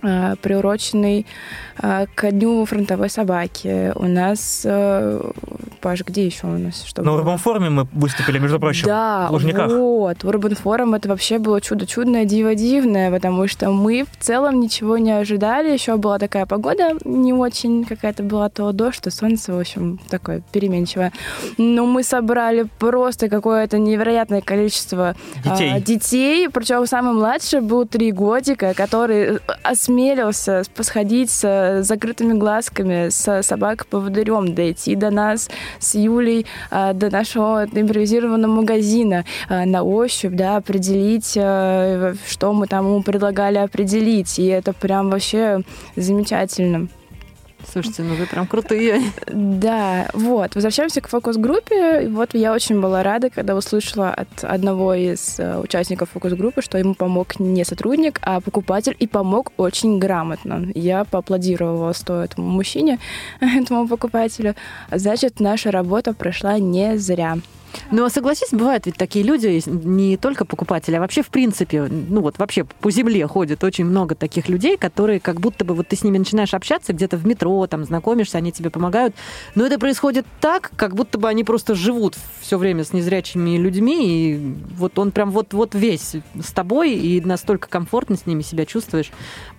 приуроченный 0.03 1.27
к 2.15 2.31
Дню 2.31 2.65
фронтовой 2.65 3.09
собаки. 3.09 3.93
У 3.97 4.07
нас 4.07 4.67
Паш, 5.81 6.05
где 6.05 6.27
еще 6.27 6.47
у 6.47 6.59
нас? 6.59 6.85
Что 6.85 7.03
На 7.03 7.15
Урбан 7.15 7.39
форуме 7.39 7.71
мы 7.71 7.89
выступили, 7.93 8.39
между 8.39 8.61
прочим, 8.61 8.87
да, 8.87 9.27
в 9.29 9.33
Лужниках. 9.33 9.71
вот. 9.71 10.25
Урбан 10.25 10.55
форум 10.55 10.95
это 10.95 11.09
вообще 11.09 11.39
было 11.39 11.61
чудо 11.61 11.87
чудное, 11.87 12.25
диво 12.25 12.55
дивное, 12.55 13.11
потому 13.11 13.49
что 13.49 13.71
мы 13.71 14.05
в 14.05 14.23
целом 14.23 14.61
ничего 14.61 14.99
не 14.99 15.11
ожидали. 15.11 15.73
Еще 15.73 15.97
была 15.97 16.19
такая 16.19 16.47
погода 16.47 16.93
не 17.05 17.33
очень 17.33 17.85
какая-то 17.85 18.23
была, 18.23 18.49
то 18.49 18.71
дождь, 18.73 19.01
то 19.03 19.11
солнце, 19.11 19.53
в 19.53 19.59
общем, 19.59 19.99
такое 20.09 20.43
переменчивое. 20.53 21.13
Но 21.59 21.85
мы 21.87 22.03
собрали 22.05 22.67
просто 22.79 23.29
какое-то 23.29 23.79
невероятное 23.79 24.41
количество 24.41 25.17
детей. 25.45 25.81
Детей. 25.81 26.49
Причем 26.49 26.87
самый 26.87 27.15
младший 27.15 27.61
был 27.61 27.87
три 27.87 28.13
годика, 28.13 28.73
который 28.75 29.39
осмелился 29.63 29.92
сходить 30.33 31.31
с 31.31 31.83
закрытыми 31.83 32.35
глазками, 32.35 33.09
с 33.09 33.43
собакой-поводырем, 33.43 34.55
дойти 34.55 34.95
до 34.95 35.11
нас, 35.11 35.49
с 35.79 35.95
Юлей 35.95 36.47
а, 36.71 36.93
до 36.93 37.11
нашего 37.11 37.65
импровизированного 37.65 38.53
магазина 38.53 39.25
а, 39.49 39.65
на 39.65 39.83
ощупь, 39.83 40.35
да, 40.35 40.57
определить, 40.57 41.33
что 41.33 42.53
мы 42.53 42.67
там 42.67 42.87
ему 42.87 43.03
предлагали 43.03 43.59
определить. 43.59 44.39
И 44.39 44.47
это 44.47 44.73
прям 44.73 45.11
вообще 45.11 45.63
замечательно. 45.97 46.89
Слушайте, 47.71 48.03
ну 48.03 48.15
вы 48.15 48.27
прям 48.27 48.47
крутые. 48.47 49.01
Да, 49.27 50.09
вот. 50.13 50.55
Возвращаемся 50.55 51.01
к 51.01 51.09
фокус-группе. 51.09 52.09
Вот 52.09 52.35
я 52.35 52.53
очень 52.53 52.81
была 52.81 53.03
рада, 53.03 53.31
когда 53.31 53.57
услышала 53.57 54.11
от 54.11 54.45
одного 54.45 54.95
из 54.95 55.39
э, 55.39 55.59
участников 55.59 56.11
фокус-группы, 56.11 56.63
что 56.63 56.79
ему 56.79 56.95
помог 56.95 57.39
не 57.39 57.65
сотрудник, 57.65 58.19
а 58.23 58.41
покупатель, 58.41 58.97
и 58.99 59.07
помог 59.07 59.53
очень 59.57 59.99
грамотно. 59.99 60.71
Я 60.75 61.05
поаплодировала 61.05 61.93
стоя 61.93 62.25
этому 62.25 62.49
мужчине, 62.49 62.99
этому 63.41 63.89
покупателю. 63.89 64.55
Значит, 64.91 65.41
наша 65.41 65.71
работа 65.71 66.15
прошла 66.15 66.59
не 66.59 66.99
зря. 66.99 67.39
Ну, 67.91 68.05
а 68.05 68.11
согласись, 68.11 68.49
бывают 68.53 68.87
ведь 68.87 68.97
такие 68.97 69.25
люди, 69.25 69.63
не 69.67 70.17
только 70.17 70.45
покупатели, 70.45 70.97
а 70.97 71.01
вообще 71.01 71.23
в 71.23 71.29
принципе, 71.29 71.83
ну 71.83 72.21
вот 72.21 72.39
вообще 72.39 72.65
по 72.65 72.91
земле 72.91 73.27
ходит 73.27 73.65
очень 73.65 73.85
много 73.85 74.15
таких 74.15 74.49
людей, 74.49 74.77
которые 74.77 75.21
как 75.21 75.41
будто 75.41 75.65
бы 75.65 75.75
вот 75.75 75.89
ты 75.89 75.97
с 75.97 76.05
ними 76.05 76.19
начинаешь 76.19 76.55
общаться 76.55 76.93
где-то 76.93 77.17
в 77.17 77.27
метро, 77.27 77.67
там 77.67 77.85
знакомишься, 77.85 78.39
они 78.39 78.53
тебе 78.53 78.71
помогают, 78.71 79.15
но 79.55 79.67
это 79.67 79.79
происходит 79.79 80.27
так, 80.41 80.71
как 80.77 80.95
будто 80.95 81.19
бы 81.19 81.29
они 81.29 81.45
просто 81.45 81.75
живут 81.75 82.17
все 82.41 82.59
время 82.59 82.85
с 82.85 82.93
незрячими 82.93 83.57
людьми, 83.57 84.33
и 84.33 84.55
вот 84.77 84.99
он 84.99 85.11
прям 85.11 85.31
вот-вот 85.31 85.75
весь 85.75 86.17
с 86.41 86.53
тобой, 86.53 86.93
и 86.93 87.21
настолько 87.21 87.69
комфортно 87.69 88.17
с 88.17 88.27
ними 88.27 88.43
себя 88.43 88.67
чувствуешь. 88.67 89.11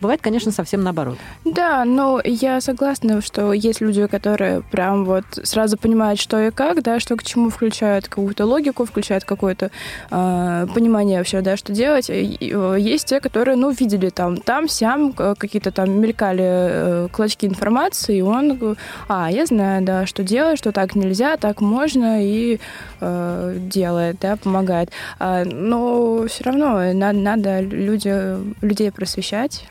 Бывает, 0.01 0.21
конечно, 0.21 0.51
совсем 0.51 0.83
наоборот. 0.83 1.17
Да, 1.45 1.85
но 1.85 2.21
я 2.23 2.61
согласна, 2.61 3.21
что 3.21 3.53
есть 3.53 3.81
люди, 3.81 4.05
которые 4.07 4.61
прям 4.61 5.05
вот 5.05 5.25
сразу 5.43 5.77
понимают, 5.77 6.19
что 6.19 6.39
и 6.41 6.51
как, 6.51 6.83
да, 6.83 6.99
что 6.99 7.15
к 7.15 7.23
чему 7.23 7.49
включают 7.49 8.02
включает 8.03 8.07
какую-то 8.07 8.45
логику, 8.45 8.85
включает 8.85 9.23
какое-то 9.23 9.69
э, 10.11 10.67
понимание 10.73 11.17
вообще, 11.17 11.41
да, 11.41 11.57
что 11.57 11.73
делать. 11.73 12.09
Э, 12.09 12.77
есть 12.79 13.07
те, 13.07 13.19
которые, 13.19 13.55
ну, 13.55 13.71
видели 13.71 14.09
там, 14.09 14.37
там, 14.37 14.67
сям, 14.67 15.13
какие-то 15.13 15.71
там 15.71 16.01
мелькали 16.01 16.43
э, 16.43 17.07
клочки 17.11 17.47
информации, 17.47 18.17
и 18.17 18.21
он, 18.21 18.77
а, 19.07 19.29
я 19.31 19.45
знаю, 19.45 19.83
да, 19.83 20.05
что 20.05 20.23
делать, 20.23 20.57
что 20.57 20.71
так 20.71 20.95
нельзя, 20.95 21.37
так 21.37 21.61
можно, 21.61 22.23
и 22.23 22.59
э, 23.01 23.55
делает, 23.57 24.17
да, 24.21 24.35
помогает. 24.35 24.89
А, 25.19 25.43
но 25.45 26.25
все 26.27 26.43
равно 26.43 26.93
надо, 26.93 27.19
надо 27.19 27.61
люди, 27.61 28.13
людей 28.61 28.91
просвещать. 28.91 29.65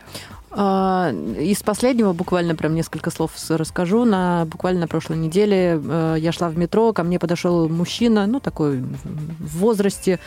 Из 0.54 1.62
последнего 1.62 2.12
буквально 2.12 2.54
прям 2.54 2.74
несколько 2.74 3.10
слов 3.10 3.32
расскажу. 3.48 4.04
На 4.04 4.44
буквально 4.44 4.82
на 4.82 4.88
прошлой 4.88 5.16
неделе 5.16 5.80
э, 5.82 6.16
я 6.18 6.30
шла 6.32 6.50
в 6.50 6.58
метро, 6.58 6.92
ко 6.92 7.02
мне 7.04 7.18
подошел 7.18 7.68
мужчина, 7.70 8.26
ну 8.26 8.38
такой 8.38 8.80
в 8.80 9.58
возрасте, 9.58 10.20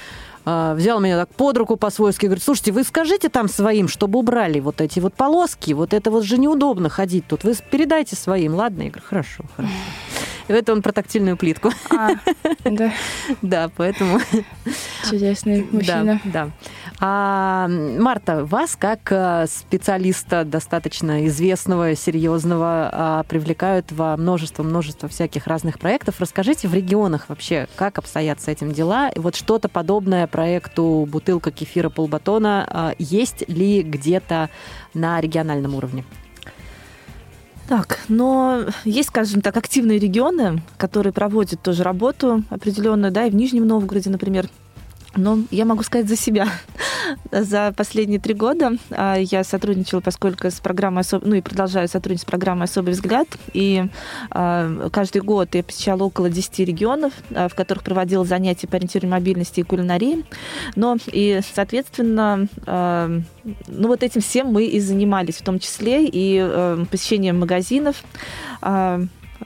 а, 0.47 0.75
взял 0.75 0.99
меня 0.99 1.17
так 1.17 1.29
под 1.29 1.57
руку 1.57 1.75
по-свойски, 1.75 2.27
говорит, 2.27 2.43
слушайте, 2.43 2.71
вы 2.71 2.83
скажите 2.83 3.29
там 3.29 3.49
своим, 3.49 3.87
чтобы 3.87 4.19
убрали 4.19 4.59
вот 4.59 4.79
эти 4.79 4.99
вот 4.99 5.15
полоски, 5.15 5.73
вот 5.73 5.93
это 5.93 6.11
вот 6.11 6.23
же 6.23 6.37
неудобно 6.37 6.87
ходить 6.87 7.27
тут, 7.27 7.43
вы 7.43 7.55
передайте 7.71 8.15
своим, 8.15 8.53
ладно? 8.53 8.83
Я 8.83 8.89
говорю, 8.89 9.05
хорошо, 9.07 9.43
хорошо. 9.55 9.73
Это 10.47 10.73
он 10.73 10.81
про 10.81 10.91
тактильную 10.91 11.37
плитку. 11.37 11.71
А, 11.89 12.11
да. 12.63 12.91
Да, 13.41 13.69
поэтому... 13.75 14.19
Чудесный 15.09 15.67
мужчина. 15.71 16.19
Да, 16.25 16.45
да. 16.45 16.51
А, 16.99 17.67
Марта, 17.67 18.45
вас 18.45 18.75
как 18.75 19.11
э, 19.11 19.45
специалиста 19.47 20.45
достаточно 20.45 21.25
известного, 21.27 21.95
серьезного, 21.95 22.89
а, 22.91 23.23
привлекают 23.23 23.91
во 23.91 24.15
множество-множество 24.17 25.09
всяких 25.09 25.47
разных 25.47 25.79
проектов. 25.79 26.15
Расскажите 26.19 26.67
в 26.67 26.73
регионах 26.73 27.29
вообще, 27.29 27.67
как 27.75 27.97
обстоят 27.97 28.41
с 28.41 28.47
этим 28.47 28.71
дела? 28.71 29.09
И 29.09 29.19
вот 29.19 29.35
что-то 29.35 29.67
подобное 29.67 30.27
проекту 30.27 31.07
«Бутылка 31.09 31.51
кефира 31.51 31.89
полбатона» 31.89 32.67
а, 32.69 32.93
есть 32.97 33.47
ли 33.49 33.81
где-то 33.81 34.49
на 34.93 35.19
региональном 35.19 35.75
уровне? 35.75 36.05
Так, 37.67 37.99
но 38.09 38.65
есть, 38.83 39.09
скажем 39.09 39.41
так, 39.41 39.57
активные 39.57 39.97
регионы, 39.97 40.61
которые 40.77 41.13
проводят 41.13 41.61
тоже 41.61 41.83
работу 41.83 42.43
определенную, 42.49 43.11
да, 43.11 43.25
и 43.25 43.31
в 43.31 43.35
Нижнем 43.35 43.67
Новгороде, 43.67 44.11
например, 44.11 44.47
но 45.15 45.39
я 45.51 45.65
могу 45.65 45.83
сказать 45.83 46.07
за 46.07 46.15
себя. 46.15 46.47
за 47.31 47.73
последние 47.75 48.19
три 48.19 48.33
года 48.33 48.73
а, 48.91 49.15
я 49.17 49.43
сотрудничала, 49.43 50.01
поскольку 50.01 50.47
с 50.47 50.59
программой, 50.59 51.03
ну 51.21 51.35
и 51.35 51.41
продолжаю 51.41 51.87
сотрудничать 51.87 52.23
с 52.23 52.29
программой 52.29 52.65
«Особый 52.65 52.93
взгляд», 52.93 53.27
и 53.53 53.85
а, 54.31 54.89
каждый 54.89 55.21
год 55.21 55.55
я 55.55 55.63
посещала 55.63 56.03
около 56.03 56.29
10 56.29 56.59
регионов, 56.59 57.13
а, 57.33 57.47
в 57.47 57.55
которых 57.55 57.83
проводила 57.83 58.25
занятия 58.25 58.67
по 58.67 58.77
ориентированию 58.77 59.19
мобильности 59.19 59.59
и 59.59 59.63
кулинарии. 59.63 60.25
Но 60.75 60.97
и, 61.07 61.41
соответственно, 61.53 62.47
ну 62.65 63.87
вот 63.87 64.03
этим 64.03 64.21
всем 64.21 64.47
мы 64.47 64.65
и 64.65 64.79
занимались, 64.79 65.35
в 65.35 65.43
том 65.43 65.59
числе 65.59 66.07
и 66.07 66.85
посещением 66.89 67.39
магазинов, 67.39 68.03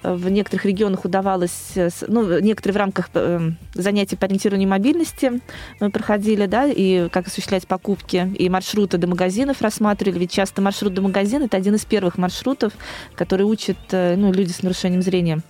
в 0.04 0.30
некоторых 0.30 0.66
регионах 0.66 1.06
удавалось, 1.06 1.72
э, 1.76 1.90
ну, 2.08 2.40
некоторые 2.40 2.74
в 2.74 2.78
рамках 2.78 3.10
э, 3.14 3.52
занятий 3.74 4.16
по 4.16 4.26
ориентированию 4.26 4.70
мобильности 4.70 5.42
мы 5.80 5.90
проходили, 5.90 6.46
да, 6.46 6.66
и 6.66 7.10
как 7.10 7.28
осуществлять 7.28 7.68
покупки, 7.68 8.32
и 8.38 8.50
маршруты 8.50 8.98
до 8.98 9.08
магазинов 9.08 9.62
рассматривали, 9.62 10.20
ведь 10.20 10.32
часто 10.32 10.62
маршрут 10.62 10.94
до 10.94 11.02
магазина– 11.02 11.44
это 11.46 11.58
один 11.58 11.76
из 11.76 11.86
первых 11.86 12.18
маршрутов, 12.18 12.74
который 13.16 13.44
учат, 13.44 13.78
э, 13.92 14.16
ну, 14.16 14.32
люди 14.32 14.52
с 14.52 14.64
нарушением 14.64 15.02
зрения 15.02 15.42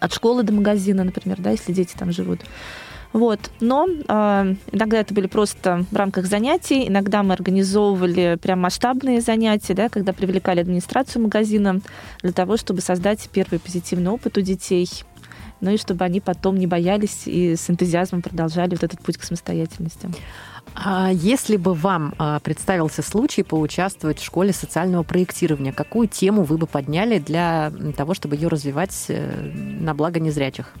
от 0.00 0.12
школы 0.14 0.42
до 0.42 0.52
магазина, 0.52 1.04
например, 1.04 1.38
да, 1.40 1.50
если 1.50 1.72
дети 1.72 1.94
там 1.98 2.12
живут. 2.12 2.40
Вот. 3.12 3.50
Но 3.60 3.86
э, 3.86 4.54
иногда 4.72 5.00
это 5.00 5.12
были 5.12 5.26
просто 5.26 5.84
в 5.90 5.96
рамках 5.96 6.26
занятий, 6.26 6.88
иногда 6.88 7.22
мы 7.22 7.34
организовывали 7.34 8.38
прям 8.40 8.60
масштабные 8.60 9.20
занятия, 9.20 9.74
да, 9.74 9.88
когда 9.88 10.12
привлекали 10.12 10.60
администрацию 10.60 11.22
магазина 11.22 11.80
для 12.22 12.32
того, 12.32 12.56
чтобы 12.56 12.80
создать 12.80 13.28
первый 13.32 13.58
позитивный 13.58 14.10
опыт 14.10 14.38
у 14.38 14.40
детей, 14.40 14.88
ну 15.60 15.70
и 15.70 15.76
чтобы 15.76 16.04
они 16.04 16.20
потом 16.20 16.56
не 16.56 16.66
боялись 16.66 17.22
и 17.26 17.54
с 17.54 17.70
энтузиазмом 17.70 18.22
продолжали 18.22 18.70
вот 18.70 18.82
этот 18.82 19.00
путь 19.00 19.18
к 19.18 19.24
самостоятельности. 19.24 20.10
А 20.74 21.10
если 21.12 21.56
бы 21.56 21.74
вам 21.74 22.14
а, 22.18 22.40
представился 22.40 23.02
случай 23.02 23.42
поучаствовать 23.42 24.18
в 24.18 24.24
школе 24.24 24.52
социального 24.52 25.02
проектирования, 25.02 25.72
какую 25.72 26.08
тему 26.08 26.44
вы 26.44 26.56
бы 26.56 26.66
подняли 26.66 27.18
для 27.18 27.72
того, 27.96 28.14
чтобы 28.14 28.36
ее 28.36 28.48
развивать 28.48 29.04
э, 29.08 29.52
на 29.80 29.94
благо 29.94 30.18
незрячих? 30.18 30.72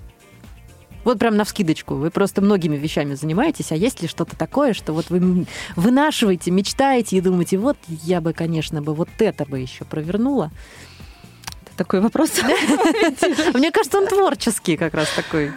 Вот 1.04 1.18
прям 1.18 1.36
на 1.36 1.44
вскидочку. 1.44 1.94
Вы 1.94 2.10
просто 2.10 2.40
многими 2.42 2.76
вещами 2.76 3.14
занимаетесь, 3.14 3.72
а 3.72 3.76
есть 3.76 4.02
ли 4.02 4.08
что-то 4.08 4.36
такое, 4.36 4.72
что 4.72 4.92
вот 4.92 5.10
вы 5.10 5.46
вынашиваете, 5.76 6.50
мечтаете 6.50 7.16
и 7.16 7.20
думаете, 7.20 7.58
вот 7.58 7.76
я 7.88 8.20
бы, 8.20 8.32
конечно, 8.32 8.82
бы 8.82 8.94
вот 8.94 9.08
это 9.18 9.44
бы 9.44 9.58
еще 9.58 9.84
провернула? 9.84 10.50
Это 11.66 11.76
такой 11.76 12.00
вопрос. 12.00 12.30
Мне 13.54 13.72
кажется, 13.72 13.98
он 13.98 14.06
творческий 14.06 14.76
как 14.76 14.94
раз 14.94 15.08
такой. 15.14 15.52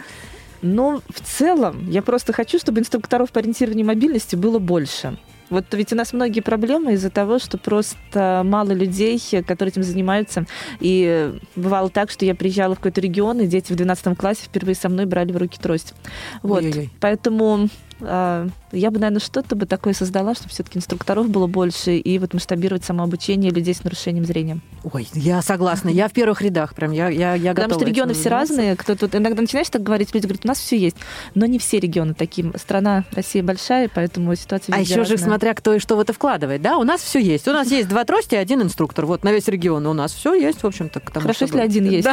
Но 0.62 1.02
в 1.08 1.20
целом 1.20 1.88
я 1.90 2.02
просто 2.02 2.32
хочу, 2.32 2.58
чтобы 2.58 2.80
инструкторов 2.80 3.30
по 3.30 3.40
ориентированию 3.40 3.86
мобильности 3.86 4.36
было 4.36 4.58
больше. 4.58 5.16
Вот 5.48 5.66
ведь 5.72 5.92
у 5.92 5.96
нас 5.96 6.12
многие 6.12 6.40
проблемы 6.40 6.94
из-за 6.94 7.10
того, 7.10 7.38
что 7.38 7.58
просто 7.58 8.42
мало 8.44 8.72
людей, 8.72 9.20
которые 9.46 9.70
этим 9.70 9.82
занимаются. 9.82 10.46
И 10.80 11.32
бывало 11.54 11.88
так, 11.90 12.10
что 12.10 12.24
я 12.24 12.34
приезжала 12.34 12.74
в 12.74 12.78
какой-то 12.78 13.00
регион, 13.00 13.40
и 13.40 13.46
дети 13.46 13.72
в 13.72 13.76
12 13.76 14.16
классе 14.18 14.42
впервые 14.44 14.74
со 14.74 14.88
мной 14.88 15.06
брали 15.06 15.32
в 15.32 15.36
руки 15.36 15.58
трость. 15.60 15.94
Вот. 16.42 16.62
Ой-ой-ой. 16.62 16.90
Поэтому 17.00 17.68
я 18.00 18.90
бы, 18.90 18.98
наверное, 18.98 19.20
что-то 19.20 19.56
бы 19.56 19.64
такое 19.66 19.94
создала, 19.94 20.34
чтобы 20.34 20.50
все-таки 20.50 20.78
инструкторов 20.78 21.30
было 21.30 21.46
больше 21.46 21.96
и 21.96 22.18
вот 22.18 22.34
масштабировать 22.34 22.84
самообучение 22.84 23.50
людей 23.50 23.74
с 23.74 23.82
нарушением 23.84 24.24
зрения. 24.24 24.60
Ой, 24.92 25.08
я 25.14 25.40
согласна. 25.40 25.88
Я 25.88 26.08
в 26.08 26.12
первых 26.12 26.42
рядах 26.42 26.74
прям, 26.74 26.92
я, 26.92 27.08
я, 27.08 27.34
я 27.34 27.54
Потому 27.54 27.74
что 27.74 27.84
регионы 27.84 28.14
все 28.14 28.28
разные. 28.28 28.76
Кто 28.76 28.94
тут 28.94 29.14
иногда 29.14 29.40
начинаешь 29.42 29.70
так 29.70 29.82
говорить, 29.82 30.14
люди 30.14 30.26
говорят, 30.26 30.44
у 30.44 30.48
нас 30.48 30.58
все 30.58 30.76
есть. 30.76 30.96
Но 31.34 31.46
не 31.46 31.58
все 31.58 31.80
регионы 31.80 32.14
такие. 32.14 32.52
Страна 32.56 33.04
Россия 33.12 33.42
большая, 33.42 33.90
поэтому 33.92 34.34
ситуация 34.34 34.74
А 34.74 34.80
еще 34.80 34.96
разная. 34.96 35.16
же 35.16 35.22
смотря 35.22 35.54
кто 35.54 35.74
и 35.74 35.78
что 35.78 35.96
в 35.96 36.00
это 36.00 36.12
вкладывает, 36.12 36.60
да? 36.60 36.76
У 36.76 36.84
нас 36.84 37.00
все 37.00 37.18
есть. 37.18 37.48
У 37.48 37.52
нас 37.52 37.70
есть 37.70 37.88
два 37.88 38.04
трости 38.04 38.34
и 38.34 38.38
один 38.38 38.62
инструктор. 38.62 39.06
Вот 39.06 39.24
на 39.24 39.32
весь 39.32 39.48
регион 39.48 39.86
у 39.86 39.92
нас 39.94 40.12
все 40.12 40.34
есть, 40.34 40.62
в 40.62 40.66
общем-то. 40.66 41.00
Хорошо, 41.14 41.46
если 41.46 41.60
один 41.60 41.88
есть. 41.88 42.08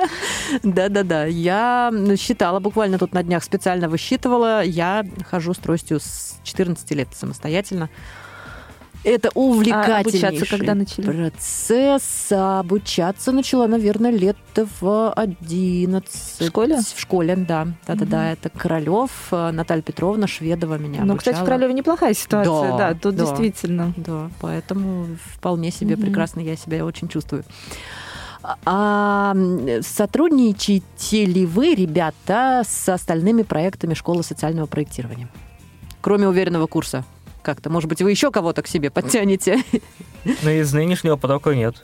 Да-да-да. 0.62 1.26
Я 1.26 1.92
считала 2.18 2.58
буквально 2.58 2.98
тут 2.98 3.12
на 3.12 3.22
днях 3.22 3.44
специально 3.44 3.88
высчитывала. 3.88 4.64
Я 4.64 5.04
хожу 5.24 5.54
с 5.54 5.58
тростью 5.58 6.00
с 6.00 6.38
14 6.44 6.90
лет 6.92 7.08
самостоятельно. 7.12 7.90
Это 9.02 9.30
увлекательнейший 9.34 10.28
а 10.28 10.30
обучаться 10.30 10.56
когда 10.56 10.74
начали? 10.74 11.06
процесс. 11.06 12.28
Обучаться 12.30 13.32
начала, 13.32 13.66
наверное, 13.66 14.10
лет 14.10 14.36
в 14.54 15.12
11. 15.12 16.40
В 16.40 16.46
школе? 16.46 16.80
В 16.80 17.00
школе, 17.00 17.34
да. 17.36 17.68
Да-да-да. 17.86 18.18
Угу. 18.18 18.26
Это 18.26 18.50
Королев, 18.50 19.10
Наталья 19.30 19.82
Петровна 19.82 20.26
Шведова 20.26 20.76
меня 20.76 21.02
Ну, 21.04 21.16
кстати, 21.16 21.36
в 21.36 21.44
Королеве 21.44 21.72
неплохая 21.72 22.12
ситуация, 22.12 22.76
да, 22.76 22.92
да 22.92 22.94
тут 22.94 23.16
да, 23.16 23.24
действительно. 23.24 23.94
Да, 23.96 24.30
поэтому 24.40 25.06
вполне 25.34 25.70
себе 25.70 25.94
угу. 25.94 26.02
прекрасно 26.02 26.40
я 26.40 26.56
себя 26.56 26.84
очень 26.84 27.08
чувствую. 27.08 27.44
А 28.42 29.34
сотрудничаете 29.82 31.24
ли 31.24 31.46
вы, 31.46 31.74
ребята, 31.74 32.62
с 32.66 32.88
остальными 32.88 33.42
проектами 33.42 33.94
школы 33.94 34.22
социального 34.22 34.66
проектирования? 34.66 35.28
Кроме 36.00 36.26
уверенного 36.28 36.66
курса 36.66 37.04
как-то. 37.42 37.70
Может 37.70 37.88
быть, 37.88 38.02
вы 38.02 38.10
еще 38.10 38.30
кого-то 38.30 38.62
к 38.62 38.66
себе 38.66 38.90
подтянете? 38.90 39.62
Ну, 40.42 40.50
из 40.50 40.72
нынешнего 40.72 41.16
потока 41.16 41.54
нет. 41.54 41.82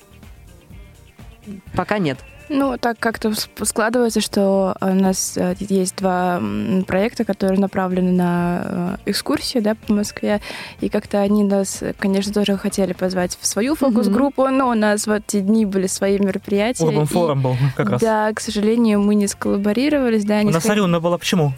Пока 1.74 1.98
нет. 1.98 2.18
Ну, 2.48 2.76
так 2.78 2.98
как-то 2.98 3.32
складывается, 3.64 4.20
что 4.20 4.76
у 4.80 4.86
нас 4.86 5.36
э, 5.36 5.56
есть 5.58 5.96
два 5.96 6.40
проекта, 6.86 7.24
которые 7.24 7.58
направлены 7.58 8.12
на 8.12 8.62
э, 8.64 8.96
экскурсии 9.10 9.58
да, 9.58 9.74
по 9.74 9.92
Москве, 9.92 10.40
и 10.80 10.88
как-то 10.88 11.20
они 11.20 11.42
нас, 11.42 11.82
конечно, 11.98 12.32
тоже 12.32 12.56
хотели 12.56 12.92
позвать 12.92 13.36
в 13.40 13.46
свою 13.46 13.74
фокус-группу, 13.74 14.42
mm-hmm. 14.42 14.56
но 14.56 14.68
у 14.68 14.74
нас 14.74 15.06
в 15.06 15.10
эти 15.10 15.40
дни 15.40 15.66
были 15.66 15.88
свои 15.88 16.18
мероприятия. 16.18 16.84
Урбан 16.84 17.06
форум 17.06 17.42
был 17.42 17.56
как 17.76 17.90
раз. 17.90 18.00
Да, 18.00 18.32
к 18.32 18.40
сожалению, 18.40 19.00
мы 19.00 19.16
не 19.16 19.26
сколлаборировались. 19.26 20.24
Да, 20.24 20.40
у 20.40 20.50
нас 20.50 20.62
сход... 20.62 20.72
Арюна 20.72 21.00
была 21.00 21.18
почему? 21.18 21.52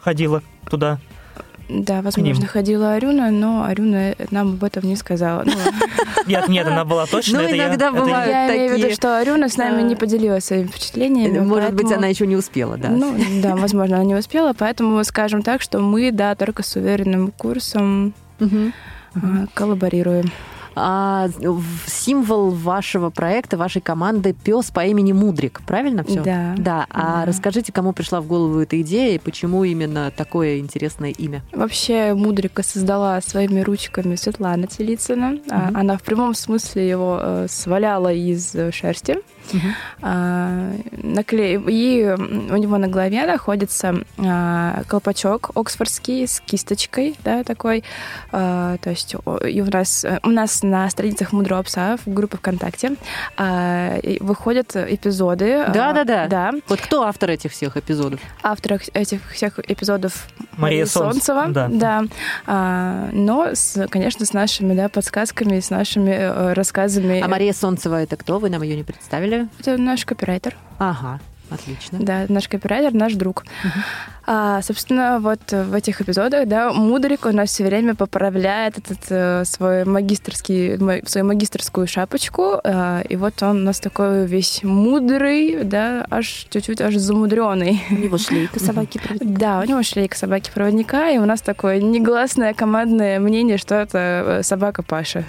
Ходила 0.00 0.42
туда. 0.68 0.98
Да, 1.70 2.02
возможно, 2.02 2.46
ходила 2.46 2.94
Арюна, 2.94 3.30
но 3.30 3.64
Арюна 3.64 4.14
нам 4.30 4.54
об 4.54 4.64
этом 4.64 4.84
не 4.84 4.96
сказала. 4.96 5.44
Ну, 5.44 5.52
нет, 6.26 6.48
нет, 6.48 6.66
она 6.66 6.84
была 6.84 7.06
точно. 7.06 7.42
Ну, 7.42 7.50
иногда 7.50 7.92
бывают 7.92 8.30
Я 8.30 8.56
имею 8.56 8.74
в 8.74 8.78
виду, 8.78 8.92
что 8.92 9.18
Арюна 9.18 9.48
с 9.48 9.56
нами 9.56 9.82
не 9.82 9.94
поделилась 9.94 10.44
своими 10.44 10.66
впечатлениями. 10.66 11.38
Может 11.38 11.74
быть, 11.74 11.92
она 11.92 12.08
еще 12.08 12.26
не 12.26 12.36
успела, 12.36 12.76
да? 12.76 12.88
Ну, 12.88 13.14
да, 13.42 13.56
возможно, 13.56 13.96
она 13.96 14.04
не 14.04 14.14
успела, 14.14 14.52
поэтому 14.52 15.02
скажем 15.04 15.42
так, 15.42 15.62
что 15.62 15.78
мы, 15.78 16.10
да, 16.10 16.34
только 16.34 16.62
с 16.62 16.74
уверенным 16.76 17.32
курсом 17.36 18.14
коллаборируем. 19.54 20.30
А, 20.82 21.28
символ 21.86 22.50
вашего 22.50 23.10
проекта, 23.10 23.56
вашей 23.56 23.82
команды 23.82 24.32
пес 24.32 24.70
по 24.70 24.84
имени 24.86 25.12
Мудрик, 25.12 25.60
правильно 25.66 26.02
все? 26.04 26.22
Да. 26.22 26.54
Да. 26.56 26.86
А 26.90 27.20
Да. 27.20 27.24
расскажите, 27.26 27.72
кому 27.72 27.92
пришла 27.92 28.20
в 28.20 28.26
голову 28.26 28.60
эта 28.60 28.80
идея 28.80 29.14
и 29.14 29.18
почему 29.18 29.64
именно 29.64 30.10
такое 30.10 30.58
интересное 30.58 31.10
имя? 31.10 31.42
Вообще 31.52 32.14
Мудрика 32.14 32.62
создала 32.62 33.20
своими 33.20 33.60
ручками 33.60 34.16
Светлана 34.16 34.66
Телицына. 34.66 35.32
Мгм. 35.32 35.76
Она 35.76 35.96
в 35.98 36.02
прямом 36.02 36.34
смысле 36.34 36.88
его 36.88 37.18
э, 37.20 37.46
сваляла 37.48 38.12
из 38.12 38.54
э, 38.54 38.70
шерсти. 39.50 39.60
А, 40.02 40.72
накле- 40.92 41.60
И 41.70 42.04
у 42.04 42.56
него 42.56 42.78
на 42.78 42.88
голове 42.88 43.24
находится 43.26 43.94
а, 44.18 44.82
колпачок 44.86 45.50
оксфордский 45.54 46.26
с 46.26 46.40
кисточкой, 46.40 47.16
да, 47.24 47.44
такой. 47.44 47.84
А, 48.32 48.76
То 48.78 48.90
есть 48.90 49.14
и 49.46 49.60
у 49.62 49.66
нас, 49.70 50.04
у 50.22 50.28
нас 50.30 50.62
на 50.62 50.88
страницах 50.90 51.32
Мудрого 51.32 51.62
пса 51.62 51.96
в 52.04 52.12
группе 52.12 52.36
ВКонтакте 52.38 52.92
а, 53.36 53.98
выходят 54.20 54.74
эпизоды. 54.76 55.64
Да-да-да. 55.72 56.26
Да. 56.26 56.52
Вот 56.68 56.80
кто 56.80 57.02
автор 57.04 57.30
этих 57.30 57.52
всех 57.52 57.76
эпизодов? 57.76 58.20
Автор 58.42 58.80
этих 58.94 59.20
всех 59.32 59.58
эпизодов 59.58 60.26
Мария 60.56 60.84
Солнц- 60.84 61.12
Солнцева. 61.24 61.46
да. 61.48 61.68
Да. 61.70 62.04
А, 62.46 63.08
но, 63.12 63.48
с, 63.54 63.86
конечно, 63.88 64.24
с 64.26 64.32
нашими 64.32 64.74
да, 64.74 64.88
подсказками, 64.88 65.60
с 65.60 65.70
нашими 65.70 66.10
э, 66.10 66.52
рассказами. 66.52 67.20
А 67.20 67.28
Мария 67.28 67.52
Солнцева 67.52 68.02
это 68.02 68.16
кто? 68.16 68.38
Вы 68.38 68.50
нам 68.50 68.62
ее 68.62 68.76
не 68.76 68.82
представили? 68.84 69.29
Это 69.58 69.76
наш 69.76 70.04
копирайтер. 70.04 70.56
Ага, 70.78 71.20
отлично. 71.50 71.98
Да, 72.00 72.24
наш 72.28 72.48
копирайтер, 72.48 72.94
наш 72.94 73.14
друг. 73.14 73.44
А, 74.32 74.62
собственно, 74.62 75.18
вот 75.18 75.40
в 75.50 75.74
этих 75.74 76.00
эпизодах, 76.00 76.46
да, 76.46 76.72
Мудрик 76.72 77.26
у 77.26 77.32
нас 77.32 77.48
все 77.50 77.64
время 77.64 77.96
поправляет 77.96 78.78
этот 78.78 78.98
э, 79.08 79.44
свой 79.44 79.84
магистрский, 79.84 80.76
ма- 80.76 81.04
свою 81.04 81.26
магистрскую 81.26 81.88
шапочку, 81.88 82.60
а, 82.62 83.00
и 83.08 83.16
вот 83.16 83.42
он 83.42 83.62
у 83.62 83.64
нас 83.64 83.80
такой 83.80 84.26
весь 84.26 84.62
мудрый, 84.62 85.64
да, 85.64 86.06
аж 86.10 86.46
чуть-чуть 86.50 86.80
аж 86.80 86.94
замудренный. 86.94 87.82
У 87.90 87.94
него 87.94 88.18
шлейка 88.18 88.60
собаки 88.60 89.00
Да, 89.20 89.60
у 89.60 89.64
него 89.64 89.82
шлейка 89.82 90.16
собаки-проводника, 90.16 91.10
и 91.10 91.18
у 91.18 91.24
нас 91.24 91.40
такое 91.40 91.80
негласное 91.80 92.54
командное 92.54 93.18
мнение, 93.18 93.58
что 93.58 93.74
это 93.74 93.98
э, 93.98 94.42
собака 94.44 94.84
Паша. 94.84 95.24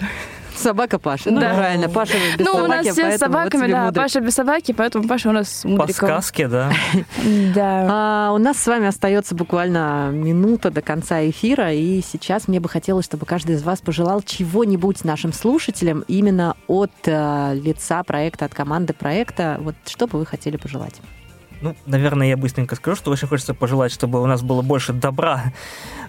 Собака 0.62 0.98
Паша. 0.98 1.30
Ну, 1.30 1.40
Да. 1.40 1.54
правильно, 1.54 1.88
Паша 1.88 2.14
без 2.38 2.46
ну, 2.46 2.52
у 2.54 2.66
нас 2.66 2.84
собаки, 2.86 2.90
все 2.92 3.08
с 3.08 3.10
вот 3.12 3.20
собаками, 3.20 3.62
тебе 3.64 3.72
да, 3.72 3.84
Мудрик. 3.86 4.02
Паша 4.02 4.20
без 4.20 4.34
собаки, 4.34 4.72
поэтому 4.72 5.08
Паша 5.08 5.28
у 5.28 5.32
нас 5.32 5.48
с 5.48 5.62
По 5.62 5.68
мудриком. 5.68 6.08
сказке, 6.08 6.48
да. 6.48 6.72
Да. 7.54 7.86
А, 7.90 8.32
у 8.32 8.38
нас 8.38 8.58
с 8.58 8.66
вами 8.66 8.86
остается 8.86 9.34
буквально 9.34 10.10
минута 10.12 10.70
до 10.70 10.80
конца 10.82 11.28
эфира, 11.28 11.72
и 11.72 12.00
сейчас 12.02 12.48
мне 12.48 12.60
бы 12.60 12.68
хотелось, 12.68 13.04
чтобы 13.04 13.26
каждый 13.26 13.56
из 13.56 13.62
вас 13.62 13.80
пожелал 13.80 14.22
чего-нибудь 14.22 15.04
нашим 15.04 15.32
слушателям 15.32 16.04
именно 16.08 16.56
от 16.68 16.90
э, 17.04 17.54
лица 17.54 18.02
проекта, 18.04 18.44
от 18.46 18.54
команды 18.54 18.92
проекта. 18.92 19.58
Вот 19.60 19.74
что 19.86 20.06
бы 20.06 20.18
вы 20.18 20.26
хотели 20.26 20.56
пожелать? 20.56 21.00
Ну, 21.62 21.76
наверное, 21.86 22.26
я 22.26 22.36
быстренько 22.36 22.74
скажу, 22.74 22.96
что 22.96 23.10
очень 23.12 23.28
хочется 23.28 23.54
пожелать, 23.54 23.92
чтобы 23.92 24.20
у 24.20 24.26
нас 24.26 24.42
было 24.42 24.62
больше 24.62 24.92
добра 24.92 25.52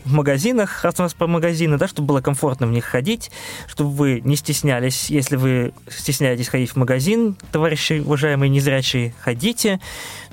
в 0.03 0.11
магазинах, 0.11 0.83
раз 0.83 0.95
у 0.99 1.03
нас 1.03 1.13
про 1.13 1.27
магазины, 1.27 1.77
да, 1.77 1.87
чтобы 1.87 2.07
было 2.07 2.21
комфортно 2.21 2.67
в 2.67 2.71
них 2.71 2.85
ходить, 2.85 3.31
чтобы 3.67 3.91
вы 3.91 4.21
не 4.21 4.35
стеснялись. 4.35 5.09
Если 5.09 5.35
вы 5.35 5.73
стесняетесь 5.89 6.49
ходить 6.49 6.71
в 6.71 6.75
магазин, 6.75 7.37
товарищи 7.51 8.01
уважаемые 8.03 8.49
незрячие, 8.49 9.13
ходите, 9.21 9.79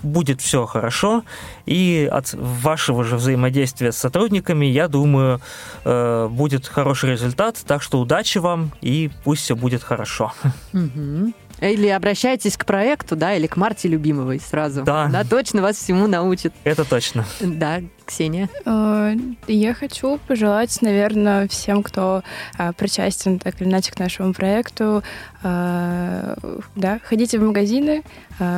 будет 0.03 0.41
все 0.41 0.65
хорошо. 0.67 1.23
И 1.67 2.09
от 2.11 2.33
вашего 2.33 3.05
же 3.05 3.17
взаимодействия 3.17 3.93
с 3.93 3.99
сотрудниками, 3.99 4.65
я 4.67 4.89
думаю, 4.89 5.41
э, 5.85 6.29
будет 6.31 6.67
хороший 6.67 7.11
результат. 7.11 7.63
Так 7.67 7.83
что 7.83 8.01
удачи 8.01 8.39
вам, 8.39 8.73
и 8.81 9.11
пусть 9.23 9.43
все 9.43 9.55
будет 9.55 9.83
хорошо. 9.83 10.33
Мгм. 10.73 11.35
Или 11.61 11.89
обращайтесь 11.89 12.57
к 12.57 12.65
проекту, 12.65 13.17
да, 13.17 13.35
или 13.35 13.47
к 13.47 13.57
Марте 13.57 13.89
Любимовой 13.89 14.41
сразу. 14.41 14.83
Да. 14.83 15.09
Да, 15.13 15.25
точно 15.25 15.63
вас 15.63 15.77
всему 15.77 16.07
научит. 16.07 16.53
Это 16.65 16.85
точно. 16.85 17.25
Да, 17.41 17.81
Ксения. 18.11 18.49
Э, 18.67 19.15
Я 19.47 19.73
хочу 19.73 20.19
пожелать, 20.27 20.77
наверное, 20.83 21.47
всем, 21.47 21.83
кто 21.85 22.23
а, 22.59 22.73
причастен 22.73 23.39
так 23.39 23.61
или 23.61 23.69
иначе 23.69 23.93
к 23.93 23.99
нашему 24.01 24.35
проекту, 24.35 25.03
а, 25.45 26.35
да, 26.75 26.99
ходите 27.05 27.39
в 27.39 27.43
магазины, 27.43 28.03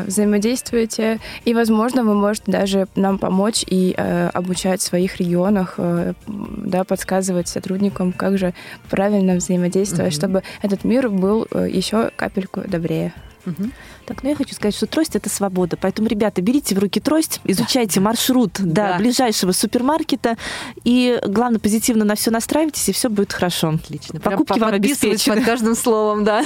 взаимодействуйте, 0.06 1.18
и, 1.44 1.54
возможно, 1.54 2.02
вы 2.04 2.14
можете 2.14 2.50
даже 2.52 2.86
нам 2.94 3.18
помочь 3.18 3.64
и 3.66 3.94
э, 3.96 4.28
обучать 4.28 4.80
в 4.80 4.84
своих 4.84 5.16
регионах, 5.18 5.74
э, 5.78 6.14
да, 6.26 6.84
подсказывать 6.84 7.48
сотрудникам, 7.48 8.12
как 8.12 8.38
же 8.38 8.54
правильно 8.90 9.34
взаимодействовать, 9.34 10.12
Мгм. 10.12 10.18
чтобы 10.18 10.42
этот 10.62 10.84
мир 10.84 11.08
был 11.10 11.46
еще 11.52 12.10
капельку 12.16 12.62
добрее. 12.66 13.12
Мгм. 13.44 13.72
Так, 14.06 14.22
ну 14.22 14.30
я 14.30 14.36
хочу 14.36 14.54
сказать, 14.54 14.74
что 14.74 14.86
трость 14.86 15.16
это 15.16 15.28
свобода. 15.28 15.76
Поэтому, 15.80 16.08
ребята, 16.08 16.40
берите 16.42 16.74
в 16.74 16.78
руки 16.78 17.00
трость, 17.00 17.40
изучайте 17.44 18.00
маршрут 18.00 18.52
до 18.60 18.74
Да. 18.74 18.96
ближайшего 18.98 19.52
супермаркета 19.52 20.36
и, 20.84 21.18
главное, 21.26 21.58
позитивно 21.58 22.04
на 22.04 22.14
все 22.14 22.30
настраивайтесь, 22.30 22.88
и 22.88 22.92
все 22.92 23.08
будет 23.08 23.32
хорошо. 23.32 23.70
Отлично. 23.70 24.20
Покупки 24.20 24.52
Прям 24.54 24.66
вам 24.66 24.74
обеспечены. 24.74 25.36
под 25.36 25.44
каждым 25.44 25.74
словом, 25.76 26.24
да. 26.24 26.44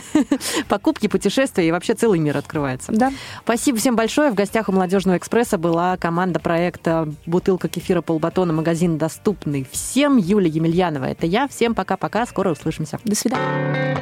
Покупки, 0.68 1.06
путешествия 1.08 1.68
и 1.68 1.70
вообще 1.70 1.94
целый 1.94 2.18
мир 2.18 2.36
открывается. 2.36 2.92
Да. 2.92 3.12
Спасибо 3.44 3.78
всем 3.78 3.96
большое. 3.96 4.30
В 4.30 4.34
гостях 4.34 4.68
у 4.68 4.72
Молодежного 4.72 5.16
экспресса 5.18 5.58
была 5.58 5.96
команда 5.96 6.40
проекта 6.40 7.12
«Бутылка 7.26 7.68
кефира 7.68 8.00
полбатона. 8.02 8.52
Магазин 8.52 8.98
доступный 8.98 9.66
всем». 9.70 10.16
Юлия 10.16 10.50
Емельянова. 10.50 11.04
Это 11.04 11.26
я. 11.26 11.46
Всем 11.48 11.74
пока-пока. 11.74 12.26
Скоро 12.26 12.50
услышимся. 12.52 12.98
До 13.04 13.14
свидания. 13.14 13.96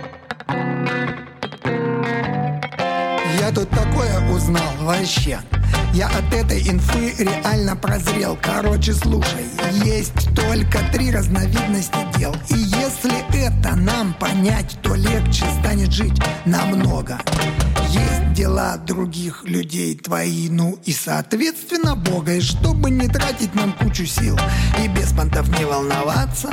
Тут 3.55 3.71
такое 3.71 4.33
узнал 4.33 4.73
вообще. 4.81 5.39
Я 5.93 6.09
от 6.09 6.35
этой 6.35 6.61
инфы 6.69 7.15
реально 7.23 7.77
прозрел. 7.77 8.37
Короче, 8.43 8.93
слушай, 8.93 9.45
есть 9.85 10.35
только 10.35 10.81
три 10.93 11.13
разновидности 11.13 11.99
дел. 12.19 12.35
И 12.49 12.55
если 12.57 13.47
это 13.47 13.77
нам 13.77 14.13
понять, 14.15 14.77
то 14.83 14.95
легче 14.97 15.45
станет 15.61 15.93
жить 15.93 16.21
намного. 16.45 17.21
Есть 17.91 18.33
дела 18.33 18.77
других 18.77 19.45
людей 19.45 19.95
твои, 19.97 20.49
ну 20.49 20.77
и 20.85 20.93
соответственно 20.93 21.95
Бога. 21.95 22.35
И 22.35 22.41
чтобы 22.41 22.91
не 22.91 23.07
тратить 23.07 23.55
нам 23.55 23.73
кучу 23.73 24.05
сил 24.05 24.37
и 24.83 24.89
без 24.89 25.13
понтов 25.13 25.49
не 25.57 25.65
волноваться, 25.65 26.51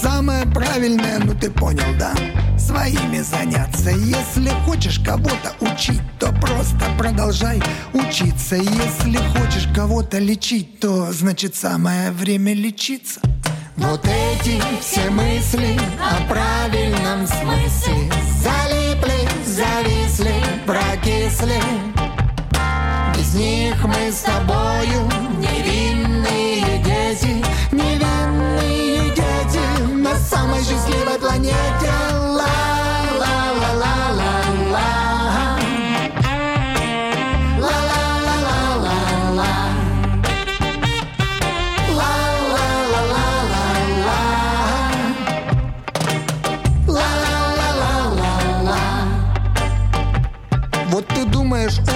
Самое 0.00 0.46
правильное, 0.46 1.18
ну 1.18 1.34
ты 1.34 1.50
понял, 1.50 1.94
да? 1.98 2.14
Своими 2.58 3.20
заняться. 3.20 3.90
Если 3.90 4.48
хочешь 4.64 4.98
кого-то 4.98 5.52
учить, 5.60 6.00
то 6.18 6.32
просто 6.40 6.86
продолжай 6.96 7.60
учиться. 7.92 8.56
Если 8.56 9.18
хочешь 9.18 9.68
кого-то 9.74 10.18
лечить, 10.18 10.80
то 10.80 11.12
значит 11.12 11.54
самое 11.54 12.12
время 12.12 12.54
лечиться. 12.54 13.20
Вот 13.76 14.04
эти 14.06 14.62
все 14.80 15.10
мысли 15.10 15.78
о 16.00 16.26
правильном 16.28 17.26
смысле. 17.26 18.10
Залипли, 18.42 19.28
зависли, 19.46 20.34
прокисли. 20.66 21.60
Без 23.16 23.34
них 23.34 23.76
мы 23.84 24.10
с 24.10 24.20
тобою 24.20 25.08
невинные 25.38 26.82
дети, 26.82 27.44
невинные 27.72 28.79
самой 30.30 30.62
счастливой 30.62 31.18
планете. 31.18 32.29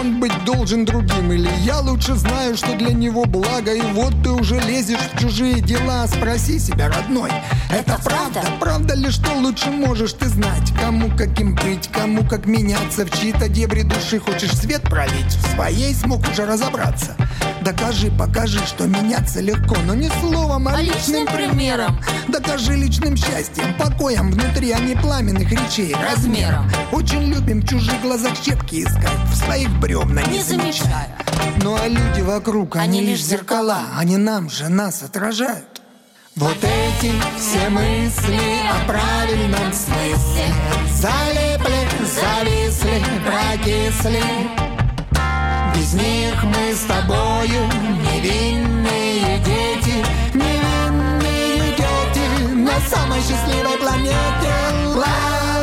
Он 0.05 0.21
быть 0.21 0.45
должен 0.45 0.85
другим 0.85 1.33
Или 1.33 1.51
я 1.65 1.81
лучше 1.81 2.15
знаю, 2.15 2.57
что 2.57 2.77
для 2.77 2.93
него 2.93 3.25
благо 3.25 3.73
И 3.73 3.81
вот 3.93 4.13
ты 4.23 4.31
уже 4.31 4.61
лезешь 4.61 5.01
в 5.13 5.19
чужие 5.19 5.61
дела. 5.61 6.07
Спроси 6.07 6.59
себя, 6.59 6.89
родной, 6.89 7.31
это 7.71 7.99
правда? 8.05 8.43
Правда? 8.61 8.95
Ли, 8.95 9.11
что 9.11 9.33
лучше 9.35 9.71
можешь 9.71 10.13
ты 10.13 10.29
знать? 10.29 10.73
Кому 10.81 11.11
каким 11.17 11.55
быть, 11.55 11.89
кому 11.89 12.25
как 12.25 12.47
меняться? 12.47 13.07
В 13.07 13.11
чьи-то 13.19 13.49
дебри 13.49 13.83
души 13.83 14.19
хочешь 14.19 14.53
свет 14.57 14.83
пролить? 14.83 15.37
В 15.37 15.55
своей 15.55 15.95
смог 15.95 16.21
уже 16.31 16.45
разобраться. 16.45 17.17
Докажи, 17.63 18.11
покажи, 18.11 18.59
что 18.67 18.87
меняться 18.87 19.41
легко 19.41 19.77
Но 19.87 19.95
не 19.95 20.11
словом, 20.21 20.69
а, 20.69 20.83
личным 20.83 21.27
примером. 21.27 21.99
Докажи 22.29 22.75
личным 22.75 23.17
счастьем, 23.17 23.75
покоем 23.79 24.31
Внутри, 24.31 24.71
а 24.73 24.79
не 24.81 24.95
пламенных 24.95 25.51
речей 25.51 25.95
Размером. 25.95 26.71
Очень 26.93 27.23
любим 27.23 27.63
в 27.63 27.69
чужих 27.69 28.01
глазах 28.03 28.33
щепки 28.45 28.83
искать 28.85 29.19
В 29.31 29.37
своих 29.37 29.71
бревна 29.95 30.23
не, 30.23 30.43
замечая 30.43 31.17
Ну 31.63 31.77
а 31.77 31.87
люди 31.89 32.21
вокруг, 32.21 32.77
они, 32.77 33.01
лишь 33.01 33.23
зеркала 33.23 33.83
Они 33.97 34.17
нам 34.17 34.51
же 34.51 34.69
нас 34.69 35.03
отражают. 35.03 35.83
Вот 36.37 36.57
эти 36.57 37.13
все 37.39 37.69
мысли 37.69 38.41
о 38.69 38.85
правильном 38.89 39.73
смысле. 39.73 40.53
Залипли, 40.93 41.89
зависли, 42.05 43.05
прокисли. 43.25 44.23
Без 45.77 45.95
них 45.95 46.43
мы 46.43 46.75
с 46.75 46.81
тобою 46.81 47.69
невинные 48.03 49.39
дети 49.45 50.05
Невинные 50.35 51.71
дети 51.77 52.53
на 52.53 52.81
самой 52.81 53.21
счастливой 53.21 53.79
планете. 53.79 54.55
Ла-ла-ла-ла-ла-ла 54.97 55.54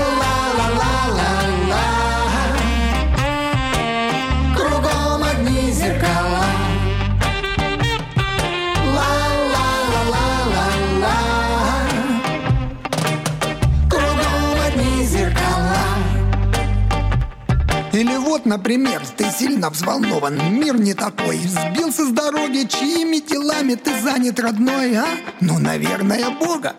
например, 18.51 19.01
ты 19.15 19.31
сильно 19.31 19.69
взволнован, 19.69 20.37
мир 20.59 20.77
не 20.77 20.93
такой 20.93 21.37
Сбился 21.37 22.05
с 22.05 22.09
дороги, 22.09 22.67
чьими 22.67 23.25
делами 23.25 23.75
ты 23.75 23.97
занят, 24.01 24.41
родной, 24.41 24.93
а? 24.97 25.05
Ну, 25.39 25.57
наверное, 25.57 26.31
Бога. 26.31 26.75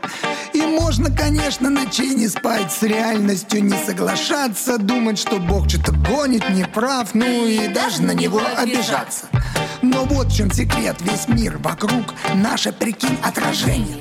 И 0.52 0.60
можно, 0.60 1.10
конечно, 1.10 1.70
ночей 1.70 2.14
не 2.14 2.28
спать, 2.28 2.70
с 2.70 2.82
реальностью 2.82 3.64
не 3.64 3.74
соглашаться 3.86 4.76
Думать, 4.76 5.18
что 5.18 5.38
Бог 5.38 5.70
что-то 5.70 5.92
гонит, 5.92 6.50
не 6.50 6.64
прав, 6.64 7.14
ну 7.14 7.46
и 7.46 7.68
даже 7.68 8.02
на 8.02 8.12
него 8.12 8.42
обижаться. 8.58 9.28
Но 9.80 10.04
вот 10.04 10.26
в 10.26 10.36
чем 10.36 10.52
секрет, 10.52 10.96
весь 11.00 11.26
мир 11.26 11.56
вокруг, 11.56 12.12
наше, 12.34 12.72
прикинь, 12.72 13.18
отражение 13.22 13.98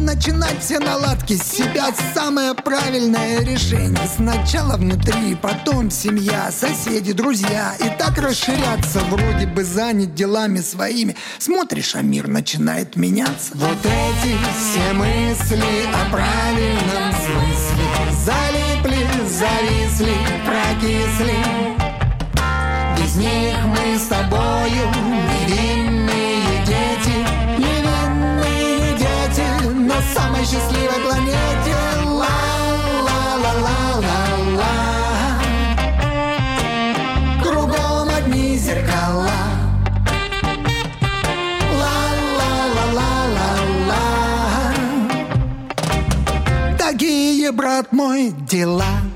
начинать 0.00 0.60
все 0.60 0.78
наладки 0.78 1.34
с 1.34 1.42
себя 1.42 1.90
самое 2.14 2.54
правильное 2.54 3.40
решение. 3.40 4.08
Сначала 4.16 4.76
внутри, 4.76 5.36
потом 5.40 5.90
семья, 5.90 6.50
соседи, 6.50 7.12
друзья. 7.12 7.74
И 7.78 7.84
так 7.98 8.18
расширяться, 8.18 9.00
вроде 9.10 9.46
бы 9.46 9.62
занят 9.64 10.14
делами 10.14 10.60
своими. 10.60 11.16
Смотришь, 11.38 11.94
а 11.94 12.02
мир 12.02 12.28
начинает 12.28 12.96
меняться. 12.96 13.52
Вот 13.54 13.78
эти 13.84 14.36
все 14.58 14.92
мысли 14.94 15.86
о 15.94 16.10
правильном 16.10 17.12
смысле 17.12 18.24
Залипли, 18.24 19.06
зависли, 19.28 20.14
прокисли 20.46 21.80
без 23.10 23.16
них 23.16 23.56
мы 23.64 23.98
с 23.98 24.06
тобою 24.06 24.88
невинные 25.48 25.79
на 30.00 30.06
самой 30.14 30.44
счастливой 30.44 31.00
планете. 31.04 31.76
Ла-ла-ла-ла-ла-ла. 32.06 32.62
Кругом 37.42 38.08
одни 38.08 38.56
зеркала. 38.56 39.30
Ла-ла-ла-ла-ла 41.80 43.14
Такие, 46.78 47.52
брат 47.52 47.92
мой, 47.92 48.30
дела 48.30 49.09